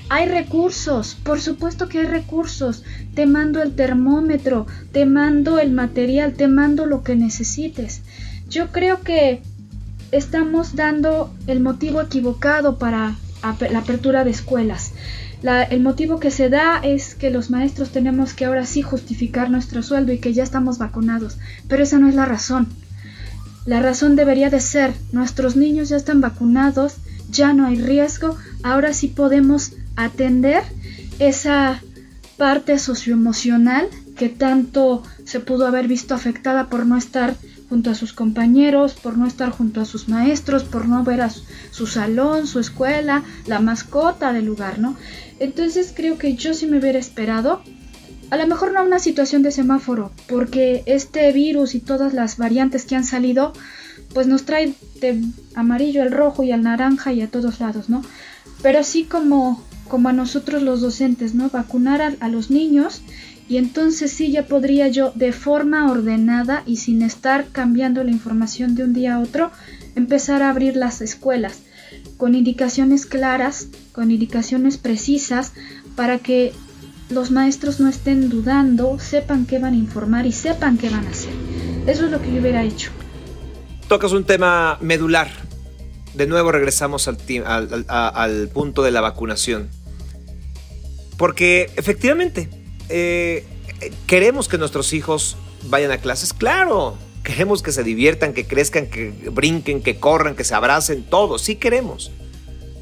Hay 0.09 0.27
recursos, 0.27 1.15
por 1.15 1.41
supuesto 1.41 1.89
que 1.89 1.99
hay 1.99 2.05
recursos. 2.05 2.83
Te 3.13 3.25
mando 3.25 3.61
el 3.61 3.75
termómetro, 3.75 4.65
te 4.91 5.05
mando 5.05 5.59
el 5.59 5.71
material, 5.71 6.33
te 6.33 6.47
mando 6.47 6.85
lo 6.85 7.03
que 7.03 7.15
necesites. 7.15 8.01
Yo 8.49 8.71
creo 8.71 9.01
que 9.01 9.41
estamos 10.11 10.75
dando 10.75 11.33
el 11.47 11.59
motivo 11.59 12.01
equivocado 12.01 12.77
para 12.77 13.15
la 13.71 13.79
apertura 13.79 14.23
de 14.23 14.31
escuelas 14.31 14.93
el 15.43 15.81
motivo 15.81 16.19
que 16.19 16.31
se 16.31 16.49
da 16.49 16.79
es 16.79 17.13
que 17.13 17.29
los 17.29 17.49
maestros 17.49 17.91
tenemos 17.91 18.33
que 18.33 18.45
ahora 18.45 18.65
sí 18.65 18.81
justificar 18.81 19.49
nuestro 19.49 19.83
sueldo 19.83 20.11
y 20.11 20.19
que 20.19 20.33
ya 20.33 20.43
estamos 20.43 20.77
vacunados, 20.77 21.37
pero 21.67 21.83
esa 21.83 21.99
no 21.99 22.07
es 22.07 22.15
la 22.15 22.25
razón. 22.25 22.67
La 23.65 23.81
razón 23.81 24.15
debería 24.15 24.49
de 24.49 24.61
ser, 24.61 24.93
nuestros 25.11 25.55
niños 25.55 25.89
ya 25.89 25.97
están 25.97 26.21
vacunados, 26.21 26.95
ya 27.29 27.53
no 27.53 27.67
hay 27.67 27.75
riesgo, 27.75 28.35
ahora 28.63 28.93
sí 28.93 29.09
podemos 29.09 29.73
atender 29.97 30.63
esa 31.19 31.81
parte 32.37 32.79
socioemocional 32.79 33.89
que 34.15 34.29
tanto 34.29 35.03
se 35.25 35.39
pudo 35.39 35.67
haber 35.67 35.87
visto 35.87 36.15
afectada 36.15 36.69
por 36.69 36.85
no 36.85 36.95
estar 36.97 37.35
junto 37.69 37.89
a 37.89 37.95
sus 37.95 38.13
compañeros, 38.13 38.93
por 38.93 39.17
no 39.17 39.27
estar 39.27 39.49
junto 39.49 39.81
a 39.81 39.85
sus 39.85 40.07
maestros, 40.07 40.63
por 40.63 40.87
no 40.87 41.03
ver 41.03 41.21
a 41.21 41.29
su 41.29 41.85
salón, 41.85 42.47
su 42.47 42.59
escuela, 42.59 43.23
la 43.45 43.59
mascota 43.59 44.31
del 44.31 44.45
lugar, 44.45 44.79
¿no? 44.79 44.95
Entonces 45.39 45.93
creo 45.95 46.17
que 46.17 46.35
yo 46.35 46.53
sí 46.53 46.65
me 46.65 46.79
hubiera 46.79 46.97
esperado, 46.97 47.61
a 48.29 48.37
lo 48.37 48.47
mejor 48.47 48.73
no 48.73 48.83
una 48.83 48.99
situación 48.99 49.41
de 49.41 49.51
semáforo, 49.51 50.11
porque 50.27 50.83
este 50.85 51.31
virus 51.33 51.75
y 51.75 51.79
todas 51.79 52.13
las 52.13 52.37
variantes 52.37 52.85
que 52.85 52.95
han 52.95 53.03
salido, 53.03 53.53
pues 54.13 54.27
nos 54.27 54.43
trae 54.43 54.73
de 55.01 55.21
amarillo 55.55 56.01
al 56.01 56.11
rojo 56.11 56.43
y 56.43 56.51
al 56.51 56.63
naranja 56.63 57.11
y 57.13 57.21
a 57.21 57.29
todos 57.29 57.59
lados, 57.59 57.89
¿no? 57.89 58.01
Pero 58.61 58.83
sí 58.83 59.03
como, 59.03 59.61
como 59.87 60.09
a 60.09 60.13
nosotros 60.13 60.61
los 60.61 60.81
docentes, 60.81 61.33
¿no? 61.33 61.49
Vacunar 61.49 62.15
a, 62.19 62.29
los 62.29 62.49
niños 62.49 63.01
y 63.49 63.57
entonces 63.57 64.11
sí 64.11 64.31
ya 64.31 64.45
podría 64.45 64.87
yo 64.87 65.11
de 65.15 65.31
forma 65.31 65.89
ordenada 65.91 66.63
y 66.65 66.77
sin 66.77 67.01
estar 67.01 67.47
cambiando 67.51 68.03
la 68.03 68.11
información 68.11 68.75
de 68.75 68.83
un 68.83 68.93
día 68.93 69.15
a 69.15 69.19
otro 69.19 69.51
empezar 69.95 70.43
a 70.43 70.49
abrir 70.49 70.75
las 70.75 71.01
escuelas 71.01 71.61
con 72.17 72.35
indicaciones 72.35 73.05
claras, 73.05 73.67
con 73.91 74.11
indicaciones 74.11 74.77
precisas 74.77 75.53
para 75.95 76.19
que 76.19 76.53
los 77.09 77.31
maestros 77.31 77.79
no 77.79 77.87
estén 77.87 78.29
dudando, 78.29 78.99
sepan 78.99 79.45
qué 79.45 79.59
van 79.59 79.73
a 79.73 79.77
informar 79.77 80.25
y 80.25 80.31
sepan 80.31 80.77
qué 80.77 80.89
van 80.89 81.05
a 81.05 81.09
hacer. 81.09 81.31
Eso 81.85 82.05
es 82.05 82.11
lo 82.11 82.21
que 82.21 82.33
yo 82.33 82.41
hubiera 82.41 82.63
hecho. 82.63 82.91
Tocas 83.87 84.11
un 84.11 84.25
tema 84.25 84.77
medular. 84.81 85.29
De 86.13 86.27
nuevo 86.27 86.51
regresamos 86.51 87.07
al, 87.07 87.85
al 87.87 88.49
punto 88.49 88.83
de 88.83 88.91
la 88.91 89.01
vacunación. 89.01 89.69
Porque 91.17 91.71
efectivamente, 91.75 92.49
eh, 92.89 93.43
queremos 94.05 94.47
que 94.47 94.57
nuestros 94.57 94.93
hijos 94.93 95.37
vayan 95.63 95.91
a 95.91 95.97
clases, 95.97 96.33
claro. 96.33 96.97
Queremos 97.23 97.61
que 97.61 97.71
se 97.71 97.83
diviertan, 97.83 98.33
que 98.33 98.45
crezcan, 98.45 98.87
que 98.87 99.09
brinquen, 99.31 99.81
que 99.81 99.99
corran, 99.99 100.35
que 100.35 100.43
se 100.43 100.55
abracen, 100.55 101.03
todo, 101.03 101.39
sí 101.39 101.55
queremos. 101.55 102.11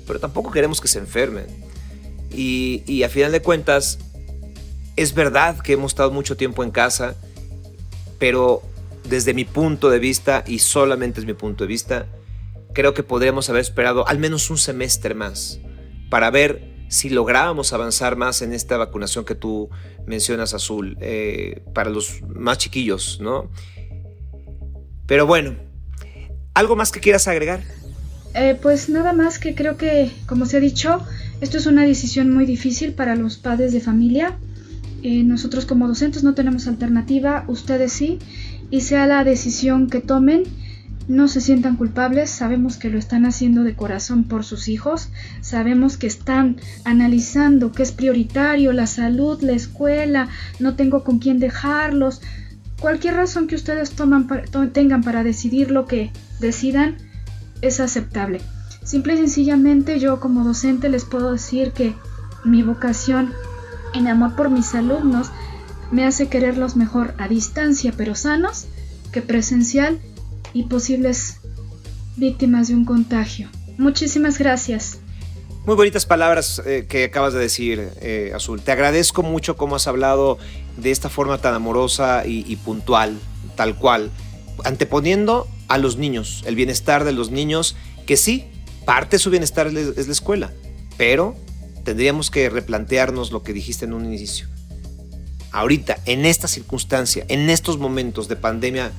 Pero 0.06 0.20
tampoco 0.20 0.52
queremos 0.52 0.82
que 0.82 0.88
se 0.88 1.00
enfermen. 1.00 1.48
Y, 2.32 2.84
y 2.86 3.04
a 3.04 3.10
final 3.10 3.32
de 3.32 3.42
cuentas, 3.42 3.98
es 4.96 5.14
verdad 5.14 5.60
que 5.60 5.74
hemos 5.74 5.94
estado 5.94 6.12
mucho 6.12 6.38
tiempo 6.38 6.64
en 6.64 6.72
casa, 6.72 7.16
pero 8.20 8.62
desde 9.06 9.34
mi 9.34 9.46
punto 9.46 9.90
de 9.90 10.00
vista, 10.00 10.44
y 10.46 10.60
solamente 10.60 11.20
es 11.20 11.26
mi 11.26 11.34
punto 11.34 11.64
de 11.64 11.68
vista, 11.70 12.08
creo 12.74 12.94
que 12.94 13.04
podríamos 13.04 13.50
haber 13.50 13.62
esperado 13.62 14.08
al 14.08 14.20
menos 14.20 14.50
un 14.50 14.58
semestre 14.58 15.16
más 15.16 15.60
para 16.10 16.30
ver 16.30 16.74
si 16.96 17.10
lográbamos 17.10 17.74
avanzar 17.74 18.16
más 18.16 18.41
en 18.41 18.54
esta 18.54 18.78
vacunación 18.78 19.26
que 19.26 19.36
tú 19.36 19.70
mencionas, 20.08 20.54
Azul, 20.54 20.98
eh, 21.02 21.62
para 21.74 21.89
los 21.89 22.22
más 22.22 22.58
chiquillos, 22.58 23.20
¿no? 23.22 23.52
Pero 25.06 25.28
bueno, 25.28 25.56
¿algo 26.54 26.78
más 26.78 26.93
que 26.93 27.02
quieras 27.02 27.28
agregar? 27.28 27.62
Eh, 28.34 28.58
pues 28.62 28.88
nada 28.88 29.12
más 29.12 29.39
que 29.39 29.56
creo 29.56 29.76
que, 29.76 30.10
como 30.26 30.46
se 30.46 30.56
ha 30.56 30.60
dicho, 30.62 31.06
esto 31.41 31.58
es 31.58 31.66
una 31.66 31.86
decisión 31.86 32.34
muy 32.34 32.46
difícil 32.46 32.93
para 32.93 33.18
los 33.18 33.38
padres 33.38 33.74
de 33.74 33.82
familia. 33.82 34.38
Eh, 35.04 35.24
nosotros 35.24 35.66
como 35.66 35.89
docentes 35.89 36.24
no 36.24 36.34
tenemos 36.34 36.66
alternativa, 36.66 37.43
ustedes 37.50 37.91
sí, 37.91 38.20
y 38.72 38.82
sea 38.82 39.06
la 39.06 39.26
decisión 39.26 39.89
que 39.89 40.00
tomen, 40.00 40.43
no 41.08 41.28
se 41.28 41.41
sientan 41.41 41.76
culpables, 41.76 42.30
sabemos 42.30 42.78
que 42.78 42.89
lo 42.89 42.97
están 42.97 43.26
haciendo 43.26 43.64
de 43.64 43.76
corazón 43.76 44.24
por 44.24 44.43
sus 44.43 44.68
hijos, 44.68 45.10
sabemos 45.41 45.97
que 45.97 46.08
están 46.08 46.58
analizando 46.84 47.72
qué 47.72 47.84
es 47.84 47.91
prioritario, 47.91 48.74
la 48.74 48.88
salud, 48.88 49.41
la 49.41 49.53
escuela, 49.53 50.30
no 50.60 50.76
tengo 50.76 51.03
con 51.03 51.20
quién 51.20 51.39
dejarlos. 51.39 52.22
Cualquier 52.80 53.16
razón 53.16 53.47
que 53.47 53.56
ustedes 53.56 53.91
toman, 53.91 54.28
tengan 54.74 55.03
para 55.03 55.24
decidir 55.24 55.72
lo 55.72 55.86
que 55.86 56.12
decidan 56.39 56.97
es 57.62 57.80
aceptable. 57.80 58.41
Simple 58.84 59.14
y 59.16 59.18
sencillamente 59.18 59.99
yo 59.99 60.20
como 60.20 60.43
docente 60.43 60.89
les 60.89 61.06
puedo 61.06 61.32
decir 61.32 61.72
que 61.72 61.95
mi 62.43 62.64
vocación 62.64 63.34
en 63.93 64.08
amor 64.08 64.36
por 64.36 64.49
mis 64.49 64.74
alumnos 64.76 65.32
me 65.91 66.06
hace 66.06 66.28
quererlos 66.28 66.76
mejor 66.76 67.14
a 67.18 67.28
distancia 67.28 67.93
pero 67.95 68.14
sanos 68.16 68.66
que 69.12 69.22
presencial 69.22 69.99
y 70.56 70.64
posibles 70.64 71.41
víctimas 72.16 72.70
de 72.70 72.76
un 72.76 72.86
contagio. 72.86 73.49
Muchísimas 73.78 74.39
gracias. 74.39 74.99
Muy 75.66 75.76
bonitas 75.76 76.06
palabras 76.06 76.62
eh, 76.66 76.86
que 76.88 77.03
acabas 77.03 77.34
de 77.34 77.39
decir, 77.39 77.89
eh, 77.99 78.32
Azul. 78.34 78.62
Te 78.62 78.72
agradezco 78.72 79.22
mucho 79.22 79.58
cómo 79.58 79.76
has 79.76 79.86
hablado 79.88 80.39
de 80.78 80.91
esta 80.91 81.10
forma 81.10 81.39
tan 81.39 81.53
amorosa 81.56 82.24
y, 82.26 82.56
puntual, 82.56 83.20
tal 83.58 83.76
cual, 83.76 84.12
anteponiendo 84.64 85.45
a 85.68 85.78
los 85.78 85.97
niños, 85.97 86.43
el 86.45 86.56
bienestar 86.56 87.03
de 87.03 87.12
los 87.12 87.32
niños, 87.32 87.76
que 88.06 88.16
sí, 88.16 88.45
parte 88.86 89.18
de 89.18 89.20
su 89.20 89.32
bienestar 89.32 89.68
es 89.68 90.06
la 90.08 90.14
escuela, 90.14 90.53
pero 90.97 91.36
tendríamos 91.84 92.32
que 92.32 92.49
replantearnos 92.49 93.32
lo 93.32 93.43
que 93.43 93.51
dijiste 93.51 93.84
en 93.84 93.93
un 93.93 94.06
inicio. 94.06 94.47
Ahorita, 95.51 95.97
en 96.06 96.26
esta 96.26 96.47
circunstancia, 96.47 97.26
en 97.28 97.49
estos 97.49 97.78
momentos 97.78 98.30
de 98.30 98.38
pandemia 98.38 98.91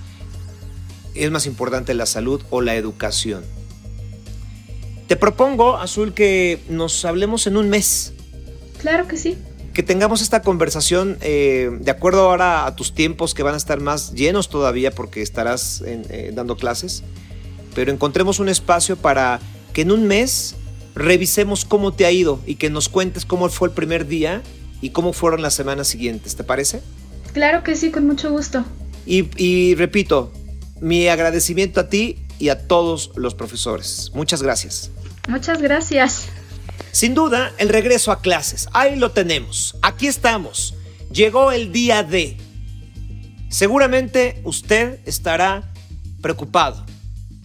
es 1.25 1.31
más 1.31 1.47
importante 1.47 1.95
la 1.95 2.07
salud 2.07 2.43
o 2.51 2.61
la 2.61 2.77
educación. 2.77 3.45
Te 5.07 5.17
propongo, 5.17 5.77
Azul, 5.77 6.15
que 6.15 6.61
nos 6.69 7.05
hablemos 7.05 7.47
en 7.47 7.57
un 7.57 7.69
mes. 7.69 8.13
Claro 8.79 9.07
que 9.07 9.17
sí. 9.17 9.39
Que 9.73 9.83
tengamos 9.83 10.21
esta 10.21 10.43
conversación 10.43 11.17
eh, 11.21 11.71
de 11.81 11.91
acuerdo 11.91 12.29
ahora 12.29 12.67
a 12.67 12.75
tus 12.75 12.95
tiempos 12.95 13.35
que 13.35 13.43
van 13.43 13.55
a 13.55 13.57
estar 13.57 13.81
más 13.81 14.15
llenos 14.15 14.49
todavía 14.49 14.91
porque 14.91 15.23
estarás 15.23 15.83
eh, 15.87 16.33
dando 16.35 16.57
clases. 16.57 17.05
Pero 17.75 17.93
encontremos 17.93 18.41
un 18.41 18.49
espacio 18.49 18.97
para 18.97 19.39
que 19.73 19.83
en 19.83 19.93
un 19.93 20.07
mes 20.09 20.57
revisemos 20.95 21.65
cómo 21.65 21.93
te 21.93 22.07
ha 22.07 22.11
ido 22.11 22.41
y 22.47 22.57
que 22.57 22.71
nos 22.71 22.89
cuentes 22.89 23.27
cómo 23.27 23.49
fue 23.49 23.69
el 23.69 23.75
primer 23.75 24.09
día 24.09 24.43
y 24.81 24.91
cómo 24.91 25.13
fueron 25.13 25.41
las 25.41 25.55
semanas 25.55 25.87
siguientes. 25.87 26.35
¿Te 26.35 26.43
parece? 26.43 26.81
Claro 27.33 27.63
que 27.63 27.77
sí, 27.77 27.91
con 27.91 28.07
mucho 28.07 28.31
gusto. 28.31 28.65
y 29.05 29.75
repito, 29.77 30.33
mi 30.81 31.09
agradecimiento 31.09 31.81
a 31.81 31.89
ti 31.89 32.19
y 32.39 32.49
a 32.49 32.67
todos 32.67 33.13
los 33.17 33.35
profesores. 33.35 34.11
Muchas 34.15 34.43
gracias. 34.43 34.91
Muchas 35.29 35.61
gracias. 35.61 36.29
Sin 36.93 37.15
duda, 37.15 37.53
el 37.59 37.69
regreso 37.69 38.13
a 38.13 38.21
clases. 38.21 38.69
Ahí 38.73 38.97
lo 38.97 39.11
tenemos. 39.11 39.77
Aquí 39.83 40.07
estamos. 40.07 40.75
Llegó 41.13 41.53
el 41.53 41.73
día 41.73 42.03
de. 42.03 42.37
Seguramente 43.49 44.41
usted 44.45 45.01
estará 45.07 45.73
preocupado. 46.21 46.85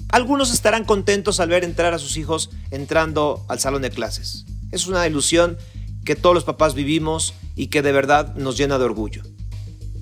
Algunos 0.09 0.53
estarán 0.53 0.83
contentos 0.83 1.39
al 1.39 1.49
ver 1.49 1.63
entrar 1.63 1.93
a 1.93 1.99
sus 1.99 2.17
hijos 2.17 2.49
entrando 2.69 3.45
al 3.47 3.59
salón 3.59 3.81
de 3.81 3.91
clases. 3.91 4.45
Es 4.71 4.87
una 4.87 5.07
ilusión 5.07 5.57
que 6.03 6.15
todos 6.15 6.35
los 6.35 6.43
papás 6.43 6.73
vivimos 6.73 7.33
y 7.55 7.67
que 7.67 7.81
de 7.81 7.91
verdad 7.91 8.35
nos 8.35 8.57
llena 8.57 8.77
de 8.77 8.85
orgullo. 8.85 9.23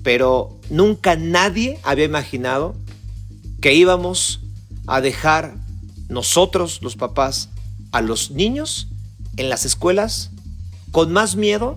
Pero 0.02 0.58
nunca 0.70 1.16
nadie 1.16 1.78
había 1.82 2.04
imaginado 2.04 2.74
que 3.60 3.74
íbamos 3.74 4.40
a 4.86 5.00
dejar 5.00 5.54
nosotros, 6.08 6.80
los 6.82 6.96
papás, 6.96 7.48
a 7.92 8.00
los 8.00 8.30
niños 8.30 8.88
en 9.36 9.48
las 9.48 9.64
escuelas 9.64 10.30
con 10.92 11.12
más 11.12 11.36
miedo 11.36 11.76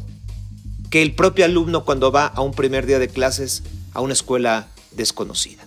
que 0.89 1.01
el 1.01 1.15
propio 1.15 1.45
alumno 1.45 1.85
cuando 1.85 2.11
va 2.11 2.27
a 2.27 2.41
un 2.41 2.53
primer 2.53 2.85
día 2.85 2.99
de 2.99 3.07
clases 3.07 3.63
a 3.93 4.01
una 4.01 4.13
escuela 4.13 4.67
desconocida. 4.91 5.65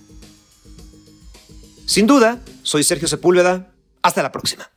Sin 1.87 2.07
duda, 2.07 2.41
soy 2.63 2.83
Sergio 2.83 3.09
Sepúlveda. 3.09 3.69
Hasta 4.03 4.23
la 4.23 4.33
próxima. 4.33 4.69